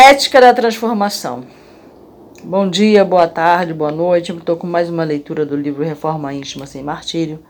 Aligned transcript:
Ética 0.00 0.40
da 0.40 0.54
transformação. 0.54 1.44
Bom 2.44 2.70
dia, 2.70 3.04
boa 3.04 3.26
tarde, 3.26 3.74
boa 3.74 3.90
noite. 3.90 4.30
Estou 4.30 4.56
com 4.56 4.64
mais 4.64 4.88
uma 4.88 5.02
leitura 5.02 5.44
do 5.44 5.56
livro 5.56 5.82
Reforma 5.82 6.32
Íntima 6.32 6.66
Sem 6.66 6.84
Martírio, 6.84 7.42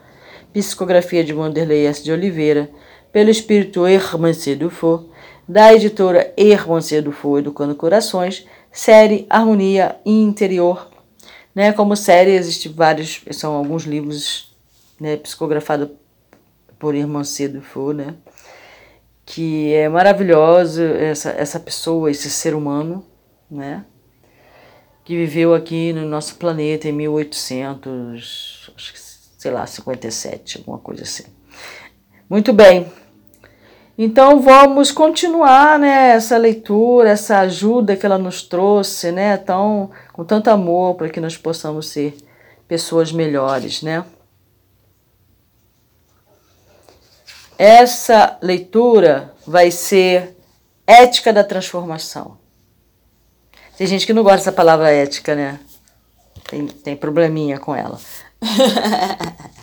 psicografia 0.50 1.22
de 1.22 1.34
Wanderlei 1.34 1.84
S. 1.86 2.02
de 2.02 2.10
Oliveira, 2.10 2.70
pelo 3.12 3.28
espírito 3.28 3.86
Hermancé 3.86 4.54
Dufour, 4.54 5.10
da 5.46 5.74
editora 5.74 6.32
Hermancé 6.38 7.02
Dufour 7.02 7.40
Educando 7.40 7.74
Corações, 7.74 8.46
série 8.72 9.26
Harmonia 9.28 9.96
Interior. 10.06 10.88
Né, 11.54 11.70
como 11.72 11.94
série, 11.94 12.30
existem 12.30 12.72
vários, 12.72 13.20
são 13.30 13.52
alguns 13.52 13.84
livros 13.84 14.56
né, 14.98 15.18
psicografados 15.18 15.90
por 16.78 16.94
Hermancé 16.94 17.46
Dufour, 17.46 17.92
né? 17.92 18.14
Que 19.28 19.74
é 19.74 19.90
maravilhosa 19.90 20.82
essa, 20.82 21.28
essa 21.32 21.60
pessoa, 21.60 22.10
esse 22.10 22.30
ser 22.30 22.54
humano, 22.54 23.04
né? 23.50 23.84
Que 25.04 25.14
viveu 25.14 25.54
aqui 25.54 25.92
no 25.92 26.06
nosso 26.06 26.36
planeta 26.36 26.88
em 26.88 26.92
1800, 26.92 28.72
acho 28.74 28.92
que, 28.94 28.98
sei 28.98 29.50
lá, 29.50 29.66
57, 29.66 30.58
alguma 30.58 30.78
coisa 30.78 31.02
assim. 31.02 31.24
Muito 32.28 32.54
bem. 32.54 32.90
Então 33.98 34.40
vamos 34.40 34.90
continuar, 34.90 35.78
né, 35.78 36.12
essa 36.12 36.38
leitura, 36.38 37.10
essa 37.10 37.40
ajuda 37.40 37.96
que 37.96 38.06
ela 38.06 38.16
nos 38.16 38.42
trouxe, 38.42 39.12
né, 39.12 39.36
tão 39.36 39.90
com 40.10 40.24
tanto 40.24 40.48
amor 40.48 40.94
para 40.94 41.10
que 41.10 41.20
nós 41.20 41.36
possamos 41.36 41.88
ser 41.88 42.16
pessoas 42.66 43.12
melhores, 43.12 43.82
né? 43.82 44.06
Essa 47.58 48.38
leitura 48.40 49.34
vai 49.44 49.72
ser 49.72 50.36
ética 50.86 51.32
da 51.32 51.42
transformação. 51.42 52.38
Tem 53.76 53.84
gente 53.84 54.06
que 54.06 54.12
não 54.12 54.22
gosta 54.22 54.38
dessa 54.38 54.52
palavra 54.52 54.92
ética, 54.92 55.34
né? 55.34 55.58
Tem, 56.48 56.68
tem 56.68 56.96
probleminha 56.96 57.58
com 57.58 57.74
ela. 57.74 58.00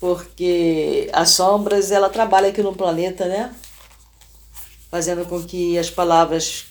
Porque 0.00 1.08
as 1.12 1.30
sombras, 1.30 1.92
ela 1.92 2.10
trabalha 2.10 2.48
aqui 2.48 2.62
no 2.62 2.74
planeta, 2.74 3.26
né? 3.26 3.54
Fazendo 4.90 5.24
com 5.26 5.40
que 5.42 5.78
as 5.78 5.88
palavras 5.88 6.66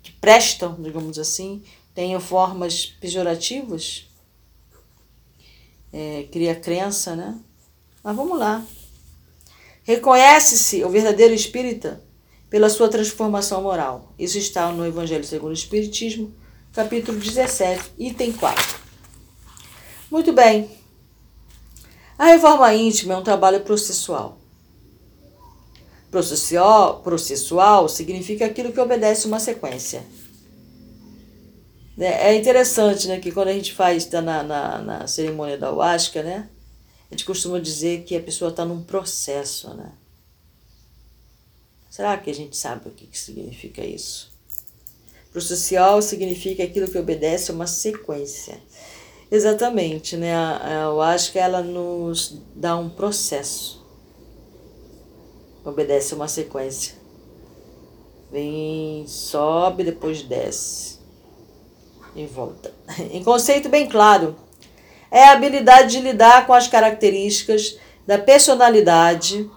que 0.00 0.12
prestam, 0.12 0.76
digamos 0.78 1.18
assim, 1.18 1.62
tenham 1.92 2.20
formas 2.20 2.86
pejorativas. 2.86 4.06
É, 5.92 6.28
cria 6.30 6.54
crença, 6.54 7.16
né? 7.16 7.36
Mas 8.02 8.14
vamos 8.14 8.38
lá. 8.38 8.64
Reconhece-se 9.86 10.82
o 10.82 10.88
verdadeiro 10.88 11.32
espírita 11.32 12.02
pela 12.50 12.68
sua 12.68 12.88
transformação 12.88 13.62
moral. 13.62 14.12
Isso 14.18 14.36
está 14.36 14.72
no 14.72 14.84
Evangelho 14.84 15.22
segundo 15.22 15.50
o 15.50 15.54
Espiritismo, 15.54 16.34
capítulo 16.72 17.16
17, 17.20 17.92
item 17.96 18.32
4. 18.32 18.80
Muito 20.10 20.32
bem. 20.32 20.68
A 22.18 22.26
reforma 22.26 22.74
íntima 22.74 23.14
é 23.14 23.16
um 23.16 23.22
trabalho 23.22 23.60
processual. 23.60 24.38
Processual, 26.10 27.00
processual 27.02 27.88
significa 27.88 28.44
aquilo 28.44 28.72
que 28.72 28.80
obedece 28.80 29.28
uma 29.28 29.38
sequência. 29.38 30.04
É 31.96 32.34
interessante 32.34 33.06
né, 33.06 33.20
que 33.20 33.30
quando 33.30 33.48
a 33.48 33.52
gente 33.52 33.72
faz, 33.72 34.02
está 34.02 34.20
na, 34.20 34.42
na, 34.42 34.78
na 34.78 35.06
cerimônia 35.06 35.56
da 35.56 35.70
Huasca, 35.70 36.24
né? 36.24 36.48
A 37.10 37.14
gente 37.14 37.24
costuma 37.24 37.60
dizer 37.60 38.04
que 38.04 38.16
a 38.16 38.22
pessoa 38.22 38.50
está 38.50 38.64
num 38.64 38.82
processo, 38.82 39.72
né? 39.74 39.92
Será 41.88 42.16
que 42.18 42.30
a 42.30 42.34
gente 42.34 42.56
sabe 42.56 42.88
o 42.88 42.92
que, 42.92 43.06
que 43.06 43.18
significa 43.18 43.84
isso? 43.84 44.30
Processual 45.32 46.02
significa 46.02 46.62
aquilo 46.62 46.90
que 46.90 46.98
obedece 46.98 47.50
a 47.50 47.54
uma 47.54 47.66
sequência. 47.66 48.60
Exatamente, 49.30 50.16
né? 50.16 50.32
Eu 50.84 51.00
acho 51.00 51.32
que 51.32 51.38
ela 51.38 51.62
nos 51.62 52.38
dá 52.54 52.76
um 52.76 52.88
processo. 52.88 53.84
Obedece 55.64 56.12
a 56.12 56.16
uma 56.16 56.28
sequência. 56.28 56.94
Vem, 58.30 59.06
sobe, 59.06 59.84
depois 59.84 60.22
desce. 60.22 60.98
E 62.14 62.26
volta. 62.26 62.72
Em 63.10 63.22
conceito 63.22 63.68
bem 63.68 63.88
claro, 63.88 64.36
é 65.10 65.24
a 65.24 65.32
habilidade 65.32 65.92
de 65.92 66.00
lidar 66.00 66.46
com 66.46 66.52
as 66.52 66.68
características 66.68 67.78
da 68.06 68.18
personalidade, 68.18 69.50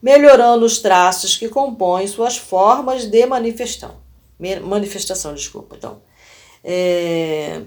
melhorando 0.00 0.64
os 0.64 0.78
traços 0.78 1.36
que 1.36 1.48
compõem 1.48 2.06
suas 2.06 2.36
formas 2.36 3.06
de 3.06 3.26
manifestação. 3.26 4.00
Manifestação, 4.62 5.34
desculpa. 5.34 5.76
Então, 5.76 6.00
é... 6.62 7.62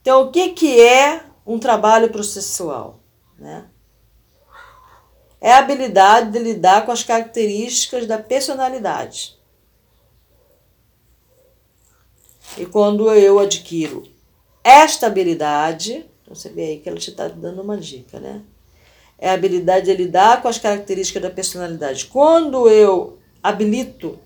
então 0.00 0.22
o 0.22 0.30
que, 0.30 0.50
que 0.50 0.80
é 0.80 1.24
um 1.44 1.58
trabalho 1.58 2.10
processual? 2.10 3.00
Né? 3.38 3.66
É 5.40 5.52
a 5.52 5.58
habilidade 5.58 6.30
de 6.30 6.38
lidar 6.38 6.86
com 6.86 6.92
as 6.92 7.02
características 7.02 8.06
da 8.06 8.16
personalidade. 8.16 9.36
E 12.56 12.64
quando 12.64 13.12
eu 13.12 13.40
adquiro 13.40 14.11
esta 14.62 15.06
habilidade, 15.06 16.04
então 16.22 16.34
você 16.34 16.48
vê 16.48 16.62
aí 16.62 16.78
que 16.78 16.88
ela 16.88 16.98
te 16.98 17.10
está 17.10 17.28
dando 17.28 17.62
uma 17.62 17.76
dica, 17.76 18.20
né? 18.20 18.42
É 19.18 19.30
a 19.30 19.34
habilidade 19.34 19.86
de 19.86 19.94
lidar 19.94 20.42
com 20.42 20.48
as 20.48 20.58
características 20.58 21.22
da 21.22 21.30
personalidade. 21.30 22.06
Quando 22.06 22.68
eu 22.68 23.18
habilito, 23.42 24.18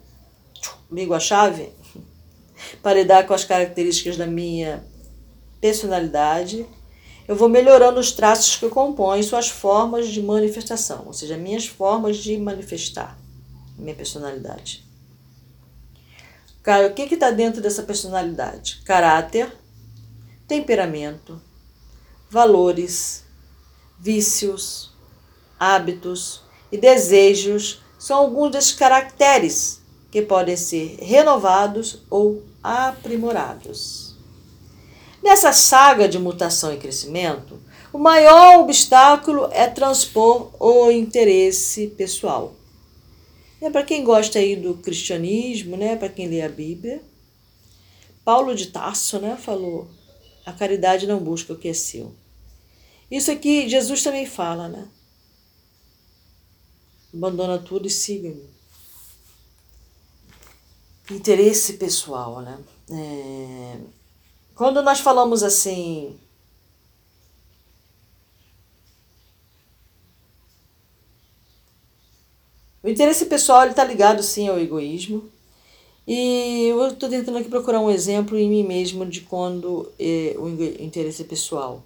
ligo 0.91 1.15
a 1.15 1.21
chave, 1.21 1.71
para 2.83 2.95
lidar 2.95 3.27
com 3.27 3.35
as 3.35 3.45
características 3.45 4.17
da 4.17 4.27
minha 4.27 4.85
personalidade, 5.61 6.67
eu 7.29 7.35
vou 7.35 7.49
melhorando 7.49 7.99
os 7.99 8.13
traços 8.13 8.57
que 8.57 8.69
compõem 8.69 9.23
suas 9.23 9.49
formas 9.49 10.09
de 10.09 10.23
manifestação, 10.23 11.05
ou 11.07 11.13
seja, 11.13 11.37
minhas 11.37 11.67
formas 11.67 12.19
de 12.19 12.37
manifestar 12.39 13.19
minha 13.77 13.95
personalidade. 13.95 14.85
Cara, 16.63 16.87
o 16.89 16.95
que 16.95 17.03
está 17.03 17.31
dentro 17.31 17.61
dessa 17.61 17.83
personalidade? 17.83 18.81
Caráter, 18.85 19.53
temperamento, 20.47 21.41
valores, 22.31 23.25
vícios, 23.99 24.93
hábitos 25.59 26.43
e 26.71 26.77
desejos 26.77 27.81
são 27.99 28.19
alguns 28.19 28.53
dos 28.53 28.73
caracteres 28.73 29.81
que 30.11 30.23
podem 30.23 30.57
ser 30.57 30.97
renovados 31.01 32.03
ou 32.09 32.43
aprimorados. 32.63 34.15
Nessa 35.23 35.53
saga 35.53 36.09
de 36.09 36.19
mutação 36.19 36.73
e 36.73 36.77
crescimento, 36.77 37.61
o 37.93 37.99
maior 37.99 38.61
obstáculo 38.61 39.49
é 39.51 39.67
transpor 39.67 40.51
o 40.61 40.91
interesse 40.91 41.89
pessoal. 41.89 42.55
É 43.61 43.71
para 43.71 43.83
quem 43.83 44.05
gosta 44.05 44.39
aí 44.39 44.55
do 44.55 44.75
cristianismo, 44.75 45.77
né, 45.77 45.97
para 45.97 46.09
quem 46.09 46.29
lê 46.29 46.43
a 46.43 46.49
Bíblia, 46.49 47.03
Paulo 48.25 48.55
de 48.55 48.67
Tarso, 48.67 49.19
né, 49.19 49.37
falou: 49.41 49.89
a 50.47 50.53
caridade 50.53 51.09
não 51.09 51.19
busca 51.19 51.53
o 51.53 51.59
que 51.59 51.67
é 51.67 51.75
seu. 51.75 52.15
Isso 53.11 53.33
aqui 53.33 53.69
Jesus 53.69 54.05
também 54.05 54.25
fala, 54.25 54.69
né? 54.69 54.89
Abandona 57.13 57.59
tudo 57.59 57.89
e 57.89 57.91
siga-me. 57.91 58.49
Interesse 61.11 61.75
pessoal, 61.75 62.41
né? 62.41 62.59
É... 62.91 63.81
Quando 64.55 64.83
nós 64.83 65.01
falamos 65.01 65.43
assim. 65.43 66.17
O 72.83 72.89
interesse 72.89 73.27
pessoal 73.27 73.67
está 73.67 73.83
ligado 73.83 74.23
sim 74.23 74.49
ao 74.49 74.61
egoísmo. 74.61 75.29
E 76.07 76.69
eu 76.69 76.87
estou 76.87 77.09
tentando 77.09 77.39
aqui 77.39 77.49
procurar 77.49 77.81
um 77.81 77.91
exemplo 77.91 78.39
em 78.39 78.49
mim 78.49 78.63
mesmo 78.63 79.05
de 79.05 79.23
quando 79.23 79.91
é, 79.99 80.37
o 80.39 80.49
interesse 80.81 81.25
pessoal 81.25 81.83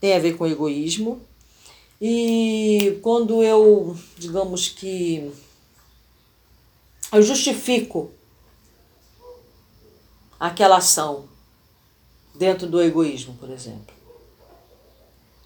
tem 0.00 0.14
a 0.14 0.18
ver 0.18 0.36
com 0.36 0.46
egoísmo. 0.46 1.20
E 2.00 2.98
quando 3.02 3.44
eu, 3.44 3.96
digamos 4.16 4.68
que, 4.68 5.30
eu 7.12 7.22
justifico 7.22 8.10
aquela 10.38 10.78
ação 10.78 11.28
dentro 12.34 12.66
do 12.66 12.80
egoísmo, 12.80 13.34
por 13.34 13.50
exemplo. 13.50 13.94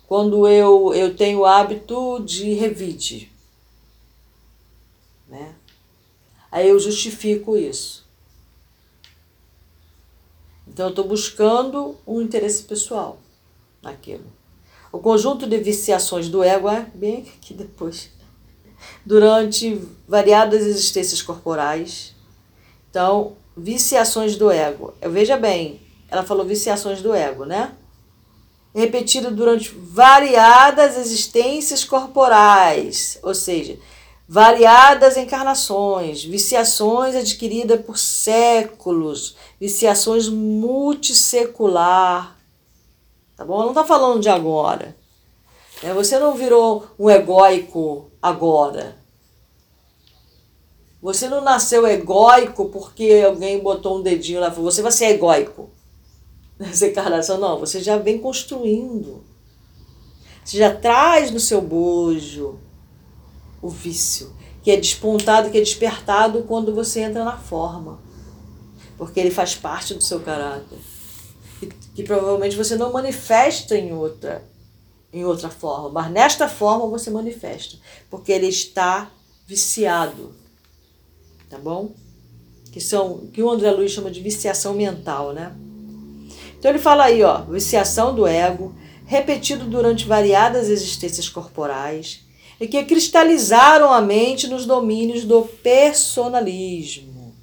Quando 0.06 0.46
eu, 0.46 0.94
eu 0.94 1.16
tenho 1.16 1.40
o 1.40 1.44
hábito 1.44 2.22
de 2.24 2.52
revide, 2.52 3.32
né? 5.26 5.54
Aí 6.54 6.68
eu 6.68 6.78
justifico 6.78 7.56
isso. 7.56 8.06
Então 10.68 10.86
eu 10.86 10.90
estou 10.90 11.04
buscando 11.04 11.96
um 12.06 12.22
interesse 12.22 12.62
pessoal 12.62 13.18
naquilo. 13.82 14.22
O 14.92 15.00
conjunto 15.00 15.48
de 15.48 15.58
viciações 15.58 16.28
do 16.28 16.44
ego 16.44 16.68
é 16.68 16.86
bem 16.94 17.24
que 17.40 17.52
depois, 17.52 18.08
durante 19.04 19.80
variadas 20.06 20.64
existências 20.64 21.20
corporais. 21.20 22.14
Então, 22.88 23.36
viciações 23.56 24.36
do 24.36 24.48
ego. 24.48 24.94
Veja 25.10 25.36
bem, 25.36 25.80
ela 26.08 26.22
falou 26.22 26.46
viciações 26.46 27.02
do 27.02 27.12
ego, 27.12 27.44
né? 27.44 27.74
Repetido 28.72 29.32
durante 29.32 29.70
variadas 29.70 30.96
existências 30.96 31.82
corporais, 31.82 33.18
ou 33.24 33.34
seja, 33.34 33.76
variadas 34.26 35.16
encarnações, 35.16 36.24
viciações 36.24 37.14
adquiridas 37.14 37.84
por 37.84 37.98
séculos, 37.98 39.36
viciações 39.60 40.28
multissecular. 40.28 42.36
Tá 43.36 43.44
bom? 43.44 43.60
Não 43.60 43.68
está 43.68 43.84
falando 43.84 44.20
de 44.20 44.28
agora. 44.28 44.96
Né? 45.82 45.92
Você 45.92 46.18
não 46.18 46.34
virou 46.34 46.86
um 46.98 47.10
egóico 47.10 48.10
agora. 48.22 48.96
Você 51.02 51.28
não 51.28 51.42
nasceu 51.42 51.86
egóico 51.86 52.70
porque 52.70 53.22
alguém 53.26 53.58
botou 53.58 53.98
um 53.98 54.02
dedinho 54.02 54.40
lá 54.40 54.48
e 54.48 54.52
falou, 54.52 54.70
você 54.70 54.80
vai 54.80 54.92
ser 54.92 55.06
egóico. 55.06 55.68
Nessa 56.58 56.86
encarnação, 56.86 57.38
não, 57.38 57.58
você 57.58 57.82
já 57.82 57.98
vem 57.98 58.18
construindo. 58.18 59.22
Você 60.42 60.56
já 60.56 60.74
traz 60.74 61.30
no 61.30 61.40
seu 61.40 61.60
bojo 61.60 62.63
o 63.64 63.68
vício, 63.70 64.30
que 64.62 64.70
é 64.70 64.76
despontado, 64.76 65.50
que 65.50 65.56
é 65.56 65.60
despertado 65.60 66.42
quando 66.42 66.74
você 66.74 67.00
entra 67.00 67.24
na 67.24 67.38
forma. 67.38 67.98
Porque 68.98 69.18
ele 69.18 69.30
faz 69.30 69.54
parte 69.54 69.94
do 69.94 70.02
seu 70.02 70.20
caráter. 70.20 70.78
Que, 71.58 71.66
que 71.94 72.02
provavelmente 72.02 72.56
você 72.56 72.76
não 72.76 72.92
manifesta 72.92 73.74
em 73.74 73.94
outra, 73.94 74.44
em 75.10 75.24
outra 75.24 75.48
forma, 75.48 75.88
mas 75.88 76.12
nesta 76.12 76.46
forma 76.46 76.86
você 76.86 77.10
manifesta, 77.10 77.78
porque 78.10 78.30
ele 78.30 78.48
está 78.48 79.10
viciado. 79.46 80.34
Tá 81.48 81.56
bom? 81.56 81.94
Que 82.70 82.82
são 82.82 83.28
que 83.32 83.42
o 83.42 83.48
André 83.48 83.70
Luiz 83.70 83.92
chama 83.92 84.10
de 84.10 84.20
viciação 84.20 84.74
mental, 84.74 85.32
né? 85.32 85.56
Então 86.58 86.70
ele 86.70 86.78
fala 86.80 87.04
aí, 87.04 87.22
ó, 87.22 87.42
viciação 87.42 88.14
do 88.14 88.26
ego, 88.26 88.74
repetido 89.06 89.64
durante 89.64 90.06
variadas 90.06 90.68
existências 90.68 91.28
corporais, 91.28 92.23
e 92.60 92.68
que 92.68 92.84
cristalizaram 92.84 93.92
a 93.92 94.00
mente 94.00 94.46
nos 94.46 94.64
domínios 94.66 95.24
do 95.24 95.42
personalismo. 95.42 97.34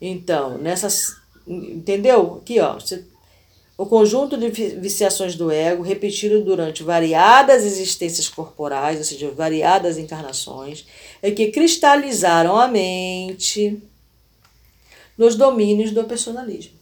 Então, 0.00 0.58
nessas. 0.58 1.16
Entendeu? 1.46 2.40
Aqui, 2.42 2.60
ó. 2.60 2.78
O 3.78 3.84
conjunto 3.84 4.38
de 4.38 4.48
viciações 4.48 5.34
do 5.34 5.50
ego, 5.50 5.82
repetido 5.82 6.42
durante 6.42 6.82
variadas 6.82 7.62
existências 7.62 8.26
corporais, 8.26 8.98
ou 8.98 9.04
seja, 9.04 9.30
variadas 9.30 9.98
encarnações, 9.98 10.86
é 11.20 11.30
que 11.30 11.48
cristalizaram 11.48 12.56
a 12.58 12.66
mente 12.66 13.82
nos 15.16 15.34
domínios 15.34 15.90
do 15.90 16.04
personalismo. 16.04 16.75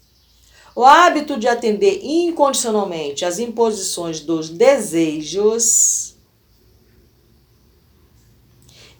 O 0.77 0.85
hábito 0.85 1.39
de 1.39 1.47
atender 1.47 2.01
incondicionalmente 2.03 3.25
às 3.25 3.39
imposições 3.39 4.19
dos 4.19 4.49
desejos 4.49 6.17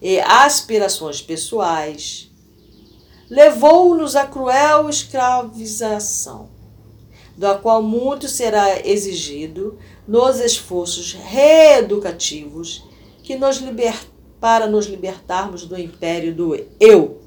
e 0.01 0.19
aspirações 0.21 1.21
pessoais 1.21 2.31
levou-nos 3.29 4.15
à 4.15 4.25
cruel 4.25 4.89
escravização, 4.89 6.49
da 7.35 7.55
qual 7.55 7.81
muito 7.81 8.29
será 8.29 8.79
exigido 8.87 9.77
nos 10.07 10.39
esforços 10.39 11.11
reeducativos 11.11 12.85
que 13.21 13.35
nos 13.35 13.57
liber... 13.57 13.95
para 14.39 14.65
nos 14.65 14.85
libertarmos 14.85 15.65
do 15.65 15.77
império 15.77 16.33
do 16.33 16.55
eu. 16.79 17.19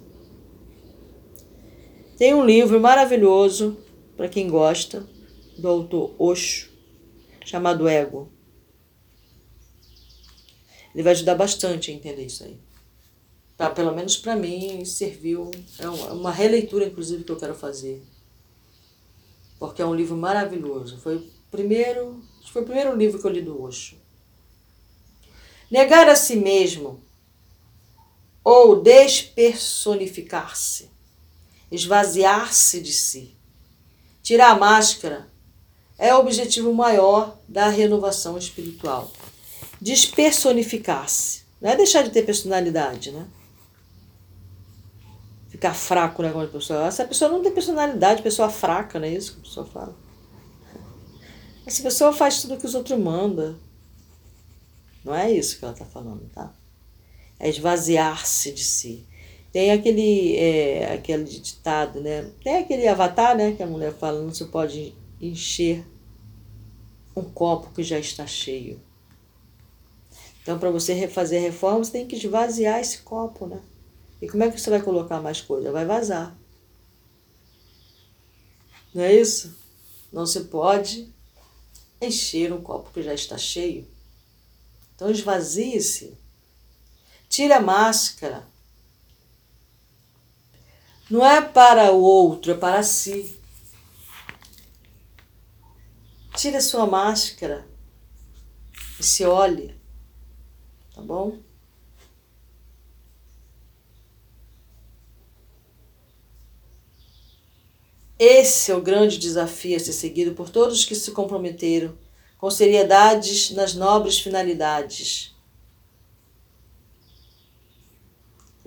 Tem 2.16 2.32
um 2.32 2.44
livro 2.46 2.80
maravilhoso 2.80 3.76
para 4.18 4.28
quem 4.28 4.50
gosta, 4.50 5.08
do 5.56 5.66
autor 5.68 6.12
Osho, 6.18 6.68
chamado 7.46 7.88
Ego. 7.88 8.28
Ele 10.92 11.04
vai 11.04 11.12
ajudar 11.12 11.36
bastante 11.36 11.92
a 11.92 11.94
entender 11.94 12.26
isso 12.26 12.42
aí. 12.42 12.58
Tá, 13.56 13.70
pelo 13.70 13.94
menos 13.94 14.16
para 14.16 14.34
mim 14.34 14.84
serviu, 14.84 15.52
é 15.78 15.88
uma 15.88 16.32
releitura 16.32 16.84
inclusive 16.84 17.22
que 17.22 17.30
eu 17.30 17.36
quero 17.36 17.54
fazer. 17.54 18.02
Porque 19.56 19.80
é 19.80 19.86
um 19.86 19.94
livro 19.94 20.16
maravilhoso. 20.16 20.98
Foi 20.98 21.18
o 21.18 21.30
primeiro, 21.48 22.20
foi 22.52 22.62
o 22.62 22.64
primeiro 22.64 22.96
livro 22.96 23.20
que 23.20 23.26
eu 23.26 23.30
li 23.30 23.40
do 23.40 23.62
Osho. 23.62 23.96
Negar 25.70 26.08
a 26.08 26.16
si 26.16 26.34
mesmo 26.34 27.00
ou 28.42 28.82
despersonificar-se, 28.82 30.90
esvaziar-se 31.70 32.80
de 32.80 32.92
si 32.92 33.37
Tirar 34.28 34.50
a 34.50 34.58
máscara 34.58 35.26
é 35.98 36.14
o 36.14 36.18
objetivo 36.18 36.70
maior 36.74 37.38
da 37.48 37.70
renovação 37.70 38.36
espiritual. 38.36 39.10
Despersonificar-se. 39.80 41.44
Não 41.58 41.70
é 41.70 41.76
deixar 41.76 42.02
de 42.02 42.10
ter 42.10 42.26
personalidade, 42.26 43.10
né? 43.10 43.26
Ficar 45.48 45.72
fraco, 45.72 46.22
né? 46.22 46.30
Como 46.30 46.44
a 46.44 46.46
pessoa. 46.46 46.86
Essa 46.88 47.06
pessoa 47.06 47.30
não 47.30 47.42
tem 47.42 47.50
personalidade, 47.50 48.20
pessoa 48.20 48.50
fraca, 48.50 48.98
não 48.98 49.06
é 49.06 49.14
isso 49.14 49.32
que 49.32 49.38
a 49.38 49.44
pessoa 49.44 49.66
fala? 49.66 49.96
Essa 51.66 51.82
pessoa 51.82 52.12
faz 52.12 52.42
tudo 52.42 52.52
o 52.52 52.58
que 52.58 52.66
os 52.66 52.74
outros 52.74 52.98
mandam. 52.98 53.58
Não 55.06 55.14
é 55.14 55.32
isso 55.32 55.58
que 55.58 55.64
ela 55.64 55.72
está 55.72 55.86
falando, 55.86 56.28
tá? 56.34 56.52
É 57.40 57.48
esvaziar-se 57.48 58.52
de 58.52 58.62
si. 58.62 59.07
Tem 59.52 59.72
aquele, 59.72 60.36
é, 60.36 60.92
aquele 60.94 61.24
ditado, 61.24 62.00
né? 62.00 62.30
Tem 62.42 62.58
aquele 62.58 62.86
avatar, 62.86 63.36
né? 63.36 63.52
Que 63.52 63.62
a 63.62 63.66
mulher 63.66 63.94
fala, 63.94 64.20
não 64.20 64.32
se 64.32 64.44
pode 64.46 64.94
encher 65.20 65.86
um 67.16 67.24
copo 67.24 67.72
que 67.74 67.82
já 67.82 67.98
está 67.98 68.26
cheio. 68.26 68.80
Então, 70.42 70.58
para 70.58 70.70
você 70.70 71.08
fazer 71.08 71.38
reforma, 71.40 71.84
você 71.84 71.92
tem 71.92 72.06
que 72.06 72.16
esvaziar 72.16 72.78
esse 72.80 72.98
copo, 72.98 73.46
né? 73.46 73.60
E 74.20 74.28
como 74.28 74.42
é 74.44 74.50
que 74.50 74.60
você 74.60 74.70
vai 74.70 74.82
colocar 74.82 75.20
mais 75.20 75.40
coisa? 75.40 75.72
Vai 75.72 75.84
vazar. 75.84 76.36
Não 78.94 79.02
é 79.02 79.14
isso? 79.14 79.58
Não 80.12 80.26
se 80.26 80.44
pode 80.44 81.12
encher 82.00 82.52
um 82.52 82.60
copo 82.60 82.90
que 82.92 83.02
já 83.02 83.14
está 83.14 83.36
cheio. 83.36 83.86
Então, 84.94 85.10
esvazie-se. 85.10 86.16
Tire 87.28 87.52
a 87.52 87.60
máscara 87.60 88.47
não 91.10 91.24
é 91.24 91.40
para 91.40 91.92
o 91.92 92.00
outro, 92.00 92.52
é 92.52 92.54
para 92.54 92.82
si. 92.82 93.38
Tire 96.36 96.56
a 96.56 96.60
sua 96.60 96.86
máscara 96.86 97.66
e 99.00 99.02
se 99.02 99.24
olhe, 99.24 99.74
tá 100.94 101.02
bom? 101.02 101.38
Esse 108.18 108.72
é 108.72 108.74
o 108.74 108.82
grande 108.82 109.16
desafio 109.16 109.76
a 109.76 109.80
ser 109.80 109.92
seguido 109.92 110.34
por 110.34 110.50
todos 110.50 110.84
que 110.84 110.94
se 110.94 111.12
comprometeram 111.12 111.96
com 112.36 112.50
seriedades 112.50 113.50
nas 113.50 113.74
nobres 113.74 114.18
finalidades 114.18 115.37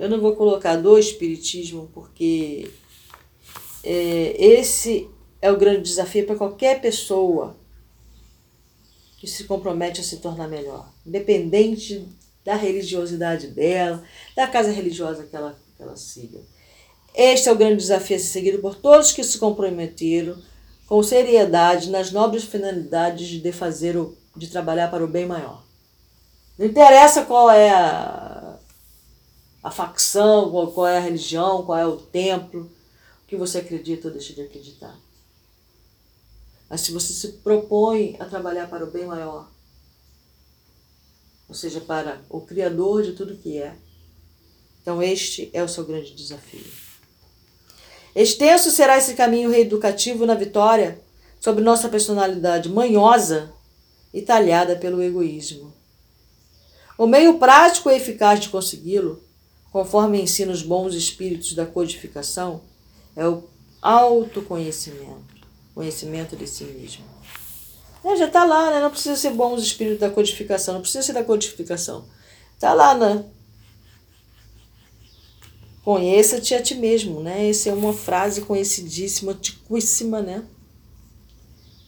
Eu 0.02 0.10
não 0.10 0.20
vou 0.20 0.36
colocar 0.36 0.78
do 0.78 0.98
Espiritismo, 0.98 1.88
porque 1.94 2.72
é, 3.84 4.36
esse 4.36 5.08
é 5.40 5.52
o 5.52 5.58
grande 5.58 5.84
desafio 5.84 6.26
para 6.26 6.36
qualquer 6.36 6.82
pessoa 6.82 7.56
que 9.20 9.28
se 9.28 9.44
compromete 9.44 10.02
a 10.02 10.04
se 10.04 10.18
tornar 10.18 10.48
melhor, 10.48 10.92
independente 11.06 12.04
da 12.44 12.56
religiosidade 12.56 13.50
dela, 13.50 14.04
da 14.36 14.48
casa 14.48 14.72
religiosa 14.72 15.28
que 15.28 15.36
ela, 15.36 15.56
que 15.78 15.84
ela 15.84 15.96
siga. 15.96 16.40
Este 17.14 17.48
é 17.48 17.52
o 17.52 17.56
grande 17.56 17.76
desafio 17.76 18.16
a 18.16 18.20
ser 18.20 18.26
seguido 18.26 18.58
por 18.58 18.74
todos 18.74 19.12
que 19.12 19.24
se 19.24 19.38
comprometeram 19.38 20.36
com 20.88 21.04
seriedade 21.04 21.92
nas 21.92 22.12
nobres 22.12 22.44
finalidades 22.44 23.40
de 23.40 23.52
fazer 23.52 23.96
o, 23.96 24.18
de 24.36 24.48
trabalhar 24.48 24.90
para 24.90 25.06
o 25.06 25.08
bem 25.08 25.28
maior. 25.28 25.64
Não 26.58 26.66
interessa 26.66 27.24
qual 27.24 27.52
é 27.52 27.70
a 27.70 28.31
a 29.64 29.70
facção, 29.70 30.50
qual 30.74 30.88
é 30.88 30.98
a 30.98 31.02
religião, 31.02 31.64
qual 31.64 31.78
é 31.78 31.86
o 31.86 31.98
templo, 31.98 32.72
o 33.24 33.28
que 33.28 33.36
você 33.36 33.60
acredita 33.60 34.08
ou 34.08 34.14
deixa 34.14 34.34
de 34.34 34.42
acreditar. 34.42 34.98
Mas 36.70 36.82
se 36.82 36.92
você 36.92 37.14
se 37.14 37.34
propõe 37.40 38.16
a 38.20 38.26
trabalhar 38.26 38.70
para 38.70 38.86
o 38.86 38.92
bem 38.92 39.06
maior, 39.06 39.50
ou 41.48 41.54
seja, 41.54 41.82
para 41.82 42.22
o 42.30 42.42
Criador 42.42 43.04
de 43.04 43.12
tudo 43.12 43.38
que 43.38 43.58
é, 43.58 43.76
então 44.82 45.04
este 45.04 45.50
é 45.54 45.62
o 45.62 45.68
seu 45.68 45.86
grande 45.86 46.16
desafio. 46.16 46.66
Extenso 48.16 48.72
será 48.72 48.98
esse 48.98 49.14
caminho 49.14 49.50
reeducativo 49.50 50.26
na 50.26 50.34
vitória 50.34 51.02
sobre 51.40 51.64
nossa 51.64 51.88
personalidade 51.88 52.70
manhosa 52.70 53.54
e 54.14 54.22
talhada 54.22 54.76
pelo 54.76 55.02
egoísmo. 55.02 55.74
O 56.98 57.08
meio 57.08 57.40
prático 57.40 57.90
e 57.90 57.96
eficaz 57.96 58.40
de 58.40 58.50
consegui-lo, 58.50 59.24
conforme 59.72 60.22
ensina 60.22 60.52
os 60.52 60.62
bons 60.62 60.94
espíritos 60.94 61.54
da 61.54 61.66
codificação, 61.66 62.62
é 63.16 63.28
o 63.28 63.44
autoconhecimento, 63.82 65.24
conhecimento 65.74 66.36
de 66.36 66.46
si 66.46 66.66
mesmo. 66.66 67.04
É, 68.04 68.16
já 68.16 68.28
está 68.28 68.44
lá, 68.44 68.72
né? 68.72 68.82
Não 68.82 68.90
precisa 68.90 69.16
ser 69.16 69.32
bons 69.32 69.62
espíritos 69.62 70.00
da 70.00 70.10
codificação, 70.10 70.76
não 70.76 70.82
precisa 70.82 71.04
ser 71.04 71.14
da 71.14 71.24
codificação. 71.24 72.06
Está 72.56 72.74
lá, 72.74 72.96
né? 72.96 73.26
Conheça-te 75.84 76.54
a 76.54 76.62
ti 76.62 76.76
mesmo, 76.76 77.22
né? 77.22 77.50
Essa 77.50 77.70
é 77.70 77.74
uma 77.74 77.94
frase 77.94 78.42
conhecidíssima, 78.42 79.32
antiquíssima, 79.32 80.22
né? 80.22 80.44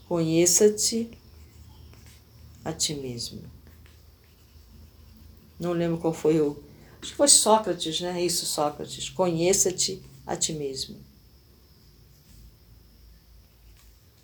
Conheça-te 0.08 1.12
a 2.66 2.72
ti 2.72 2.96
mesmo. 2.96 3.42
Não 5.60 5.74
lembro 5.74 5.98
qual 6.00 6.14
foi 6.14 6.40
o. 6.40 6.58
Acho 7.04 7.12
que 7.12 7.18
foi 7.18 7.28
Sócrates, 7.28 8.00
né? 8.00 8.24
Isso, 8.24 8.46
Sócrates. 8.46 9.10
Conheça-te 9.10 10.02
a 10.26 10.38
ti 10.38 10.54
mesmo. 10.54 10.96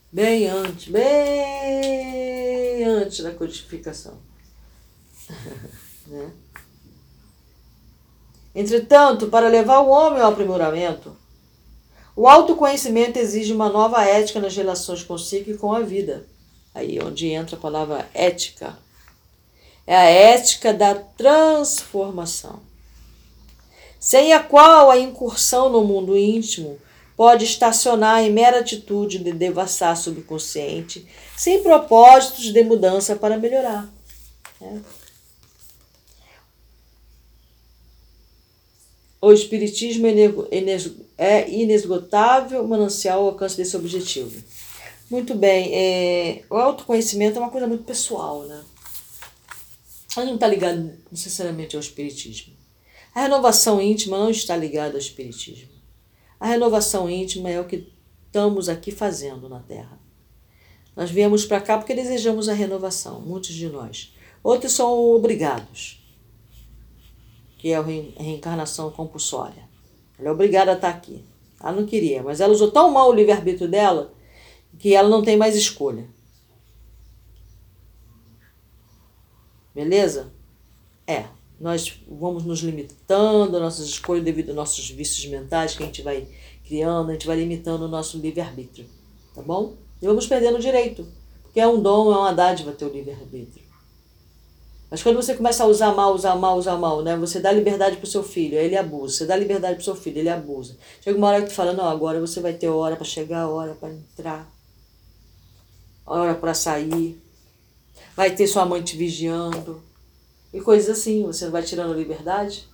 Bem 0.10 0.48
antes, 0.48 0.88
bem 0.88 2.86
antes 2.86 3.20
da 3.20 3.34
codificação. 3.34 4.18
né? 6.08 6.32
Entretanto, 8.56 9.28
para 9.28 9.50
levar 9.50 9.82
o 9.82 9.90
homem 9.90 10.22
ao 10.22 10.32
aprimoramento, 10.32 11.18
o 12.16 12.30
autoconhecimento 12.30 13.20
exige 13.20 13.52
uma 13.52 13.68
nova 13.68 14.06
ética 14.06 14.40
nas 14.40 14.56
relações 14.56 15.04
consigo 15.04 15.52
e 15.52 15.58
com 15.58 15.74
a 15.74 15.82
vida. 15.82 16.26
Aí 16.74 16.98
é 16.98 17.04
onde 17.04 17.28
entra 17.28 17.58
a 17.58 17.60
palavra 17.60 18.10
ética. 18.14 18.80
É 19.86 19.98
a 19.98 20.04
ética 20.04 20.74
da 20.74 20.96
transformação, 20.96 22.69
sem 24.00 24.34
a 24.34 24.39
qual 24.39 24.89
a 24.89 24.98
incursão 24.98 25.70
no 25.70 25.84
mundo 25.84 26.18
íntimo 26.18 26.79
pode 27.18 27.44
estacionar 27.44 28.24
em 28.24 28.32
mera 28.32 28.60
atitude 28.60 29.20
de 29.20 29.34
devassar 29.34 29.98
subconsciente, 29.98 31.06
sem 31.36 31.62
propósitos 31.62 32.46
de 32.46 32.63
mudança 32.63 33.15
para 33.15 33.38
melhorar. 33.38 33.94
Né? 34.62 34.82
O 39.22 39.34
Espiritismo 39.34 40.08
é 41.18 41.50
inesgotável 41.50 42.65
manancial 42.65 43.20
ao 43.20 43.27
alcance 43.27 43.58
desse 43.58 43.75
objetivo. 43.75 44.41
Muito 45.12 45.36
bem, 45.36 45.72
é, 45.74 46.44
o 46.50 46.56
autoconhecimento 46.56 47.38
é 47.38 47.41
uma 47.41 47.50
coisa 47.50 47.68
muito 47.68 47.84
pessoal, 47.84 48.44
né? 48.44 48.63
Ele 50.15 50.27
não 50.27 50.36
está 50.36 50.48
ligado 50.48 50.94
necessariamente 51.12 51.75
ao 51.75 51.82
Espiritismo. 51.82 52.59
A 53.13 53.22
renovação 53.22 53.82
íntima 53.82 54.18
não 54.18 54.30
está 54.30 54.56
ligada 54.56 54.94
ao 54.94 55.00
Espiritismo. 55.00 55.70
A 56.39 56.48
renovação 56.48 57.10
íntima 57.10 57.50
é 57.50 57.60
o 57.60 57.66
que 57.66 57.92
estamos 58.25 58.70
aqui 58.70 58.92
fazendo 58.92 59.50
na 59.50 59.60
Terra. 59.60 60.00
Nós 60.96 61.10
viemos 61.10 61.46
para 61.46 61.62
cá 61.62 61.78
porque 61.78 61.94
desejamos 61.94 62.48
a 62.50 62.54
renovação, 62.54 63.22
muitos 63.22 63.54
de 63.54 63.68
nós. 63.68 64.13
Outros 64.44 64.74
são 64.74 64.98
obrigados 65.12 66.00
que 67.60 67.74
é 67.74 67.75
a 67.75 67.82
reencarnação 67.82 68.89
compulsória. 68.89 69.68
Ela 70.18 70.30
é 70.30 70.32
obrigada 70.32 70.72
a 70.72 70.75
estar 70.75 70.89
aqui. 70.89 71.25
Ela 71.60 71.74
não 71.74 71.86
queria, 71.86 72.24
mas 72.24 72.39
ela 72.39 72.54
usou 72.54 72.72
tão 72.72 72.89
mal 72.89 73.10
o 73.10 73.13
livre-arbítrio 73.13 73.70
dela 73.70 74.13
que 74.80 74.96
ela 74.96 75.10
não 75.10 75.22
tem 75.22 75.36
mais 75.36 75.56
escolha. 75.58 76.08
Beleza? 79.75 80.32
É. 81.06 81.25
Nós 81.60 82.00
vamos 82.08 82.46
nos 82.46 82.60
limitando 82.60 83.60
nossas 83.60 83.88
escolhas 83.88 84.24
devido 84.24 84.50
aos 84.50 84.56
nossos 84.56 84.89
vícios 84.89 85.25
mentais 85.25 85.75
que 85.75 85.84
a 85.84 85.86
gente 85.86 86.01
vai 86.01 86.28
criando, 86.66 87.10
a 87.10 87.13
gente 87.13 87.28
vai 87.28 87.38
limitando 87.38 87.86
o 87.86 87.88
nosso 87.88 88.18
livre-arbítrio. 88.18 88.86
Tá 89.36 89.42
bom? 89.42 89.75
E 90.01 90.08
vamos 90.08 90.25
perdendo 90.25 90.58
o 90.58 90.62
direito. 90.62 91.06
Porque 91.44 91.60
é 91.60 91.68
um 91.68 91.82
dom, 91.82 92.13
é 92.13 92.18
uma 92.18 92.32
dádiva 92.32 92.72
ter 92.72 92.86
o 92.86 92.94
livre-arbítrio. 92.94 93.68
Mas 94.89 95.04
quando 95.04 95.18
você 95.18 95.36
começa 95.36 95.63
a 95.63 95.68
usar 95.68 95.94
mal, 95.94 96.16
usar 96.16 96.36
mal, 96.36 96.58
usar 96.58 96.78
mal, 96.78 97.04
né? 97.04 97.16
Você 97.18 97.39
dá 97.39 97.51
liberdade 97.51 97.98
pro 97.98 98.08
seu 98.08 98.24
filho, 98.24 98.58
ele 98.58 98.75
abusa. 98.75 99.18
Você 99.18 99.25
dá 99.25 99.36
liberdade 99.36 99.75
pro 99.75 99.84
seu 99.84 99.96
filho, 99.96 100.18
ele 100.18 100.30
abusa. 100.30 100.78
Chega 101.01 101.18
uma 101.18 101.28
hora 101.28 101.42
que 101.44 101.50
tu 101.50 101.54
fala, 101.54 101.74
não, 101.74 101.88
agora 101.88 102.20
você 102.20 102.39
vai 102.39 102.54
ter 102.54 102.70
hora 102.70 102.96
para 102.96 103.06
chegar, 103.06 103.48
hora 103.48 103.75
para 103.75 103.92
entrar, 103.92 104.51
hora 106.06 106.34
para 106.34 106.54
sair. 106.56 107.22
Vai 108.16 108.34
ter 108.34 108.48
sua 108.48 108.66
mãe 108.66 108.82
te 108.82 108.96
vigiando. 108.96 109.88
E 110.51 110.62
coisas 110.62 110.98
assim, 110.98 111.24
você 111.24 111.50
vai 111.50 111.63
tirando 111.63 111.94
a 111.94 111.96
liberdade 111.96 112.68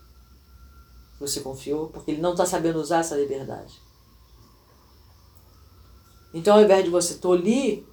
você 1.19 1.39
confiou, 1.39 1.87
porque 1.89 2.11
ele 2.11 2.21
não 2.21 2.31
está 2.31 2.45
sabendo 2.45 2.79
usar 2.79 2.99
essa 2.99 3.15
liberdade. 3.15 3.81
Então, 6.33 6.57
ao 6.57 6.63
invés 6.63 6.83
de 6.83 6.89
você 6.89 7.15
tolir 7.15 7.83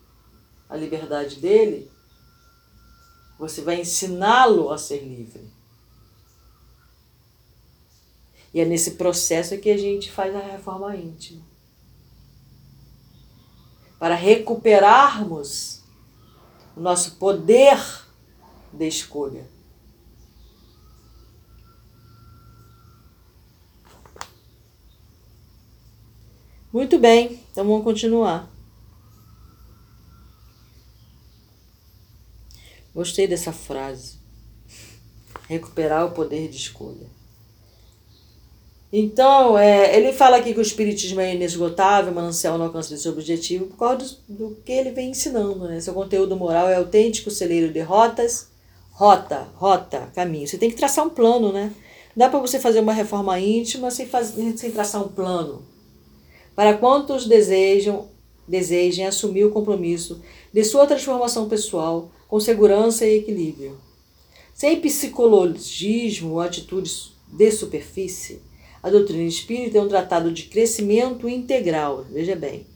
a 0.69 0.77
liberdade 0.77 1.37
dele, 1.37 1.91
você 3.39 3.63
vai 3.63 3.81
ensiná-lo 3.81 4.71
a 4.71 4.79
ser 4.79 5.05
livre. 5.05 5.49
E 8.53 8.61
é 8.61 8.65
nesse 8.65 8.93
processo 8.93 9.57
que 9.59 9.71
a 9.71 9.79
gente 9.79 10.11
faz 10.11 10.35
a 10.35 10.41
reforma 10.41 10.95
íntima. 10.97 11.43
Para 13.99 14.17
recuperarmos 14.17 15.83
o 16.77 16.81
nosso 16.81 17.17
poder 17.17 17.79
de 18.73 18.89
escolha. 18.89 19.52
Muito 26.73 26.99
bem, 26.99 27.39
então 27.51 27.67
vamos 27.67 27.85
continuar. 27.85 28.51
Gostei 32.95 33.27
dessa 33.27 33.53
frase. 33.53 34.15
Recuperar 35.49 36.07
o 36.07 36.13
poder 36.13 36.49
de 36.49 36.57
escolha. 36.57 37.07
Então, 38.91 39.57
é, 39.57 39.97
ele 39.97 40.13
fala 40.13 40.37
aqui 40.37 40.53
que 40.53 40.59
o 40.59 40.63
Espiritismo 40.63 41.21
é 41.21 41.35
inesgotável, 41.35 42.13
manancial 42.13 42.59
no 42.59 42.65
alcance 42.65 42.91
desse 42.91 43.09
objetivo, 43.09 43.67
por 43.67 43.79
causa 43.79 44.17
do, 44.29 44.49
do, 44.49 44.57
que 44.63 44.73
ele 44.73 44.91
vem 44.91 45.11
ensinando. 45.11 45.67
Né? 45.67 45.81
Seu 45.81 45.95
conteúdo 45.95 46.37
moral 46.37 46.69
é 46.69 46.77
autêntico, 46.77 47.31
celeiro 47.31 47.73
de 47.73 47.81
rotas, 47.81 48.49
rota, 48.93 49.49
rota, 49.57 50.11
caminho. 50.15 50.47
Você 50.47 50.59
tem 50.59 50.71
que 50.71 50.77
traçar 50.77 51.07
um 51.07 51.11
plano, 51.11 51.53
né? 51.53 51.73
Dá 52.15 52.29
para 52.29 52.39
você 52.39 52.61
fazer 52.61 52.81
uma 52.81 52.93
reforma 52.93 53.41
íntima 53.41 53.91
sem, 53.91 54.07
fazer, 54.07 54.57
sem 54.59 54.71
traçar 54.71 55.03
um 55.03 55.09
plano. 55.09 55.72
Para 56.55 56.77
quantos 56.77 57.27
desejam, 57.27 58.09
desejem 58.47 59.07
assumir 59.07 59.45
o 59.45 59.51
compromisso 59.51 60.21
de 60.53 60.65
sua 60.65 60.87
transformação 60.87 61.49
pessoal, 61.49 62.11
com 62.29 62.39
segurança 62.41 63.07
e 63.07 63.19
equilíbrio. 63.19 63.79
Sem 64.55 64.81
psicologismo 64.81 66.33
ou 66.33 66.41
atitudes 66.41 67.13
de 67.27 67.51
superfície, 67.51 68.41
a 68.83 68.91
doutrina 68.91 69.25
espírita 69.25 69.79
é 69.79 69.81
um 69.81 69.89
tratado 69.89 70.33
de 70.33 70.45
crescimento 70.45 71.29
integral. 71.29 72.05
Veja 72.11 72.35
bem, 72.35 72.67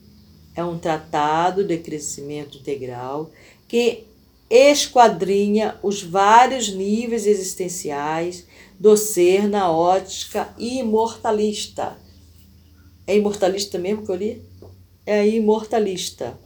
é 0.54 0.64
um 0.64 0.78
tratado 0.78 1.64
de 1.64 1.76
crescimento 1.78 2.58
integral 2.58 3.30
que 3.68 4.04
esquadrinha 4.48 5.78
os 5.82 6.02
vários 6.02 6.68
níveis 6.68 7.26
existenciais 7.26 8.46
do 8.78 8.96
ser 8.96 9.48
na 9.48 9.70
ótica 9.70 10.54
imortalista. 10.58 11.98
É 13.06 13.16
imortalista 13.16 13.78
mesmo 13.78 14.04
que 14.04 14.10
eu 14.10 14.16
li? 14.16 14.42
É 15.04 15.26
imortalista. 15.26 16.38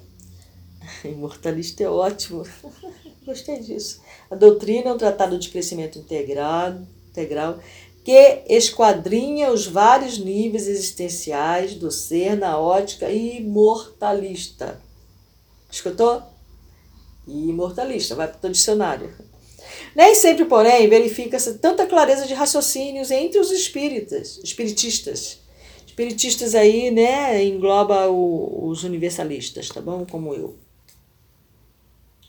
Imortalista 1.04 1.82
é 1.82 1.88
ótimo. 1.88 2.44
Gostei 3.24 3.60
disso. 3.60 4.00
A 4.30 4.34
doutrina 4.34 4.90
é 4.90 4.92
um 4.92 4.98
tratado 4.98 5.38
de 5.38 5.48
crescimento 5.48 5.98
integrado, 5.98 6.86
integral 7.08 7.58
que 8.04 8.42
esquadrinha 8.48 9.52
os 9.52 9.66
vários 9.66 10.18
níveis 10.18 10.66
existenciais 10.66 11.74
do 11.74 11.90
ser 11.90 12.36
na 12.36 12.58
ótica 12.58 13.10
imortalista. 13.10 14.80
Escutou? 15.70 16.22
Imortalista, 17.28 18.14
vai 18.14 18.26
para 18.26 18.48
o 18.48 18.52
dicionário. 18.52 19.14
Nem 19.94 20.14
sempre, 20.14 20.46
porém, 20.46 20.88
verifica-se 20.88 21.58
tanta 21.58 21.86
clareza 21.86 22.26
de 22.26 22.34
raciocínios 22.34 23.10
entre 23.10 23.38
os 23.38 23.50
espíritas, 23.50 24.40
espiritistas. 24.42 25.38
Espiritistas 26.00 26.54
aí, 26.54 26.90
né, 26.90 27.44
engloba 27.44 28.08
o, 28.08 28.68
os 28.68 28.84
universalistas, 28.84 29.68
tá 29.68 29.82
bom? 29.82 30.06
Como 30.10 30.34
eu. 30.34 30.56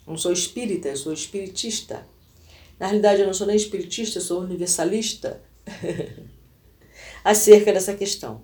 Não 0.05 0.17
sou 0.17 0.33
espírita, 0.33 0.89
eu 0.89 0.97
sou 0.97 1.13
espiritista. 1.13 2.05
Na 2.77 2.87
realidade, 2.87 3.21
eu 3.21 3.27
não 3.27 3.33
sou 3.33 3.47
nem 3.47 3.55
espiritista, 3.55 4.19
eu 4.19 4.23
sou 4.23 4.41
universalista. 4.41 5.41
acerca 7.23 7.71
dessa 7.71 7.93
questão. 7.93 8.41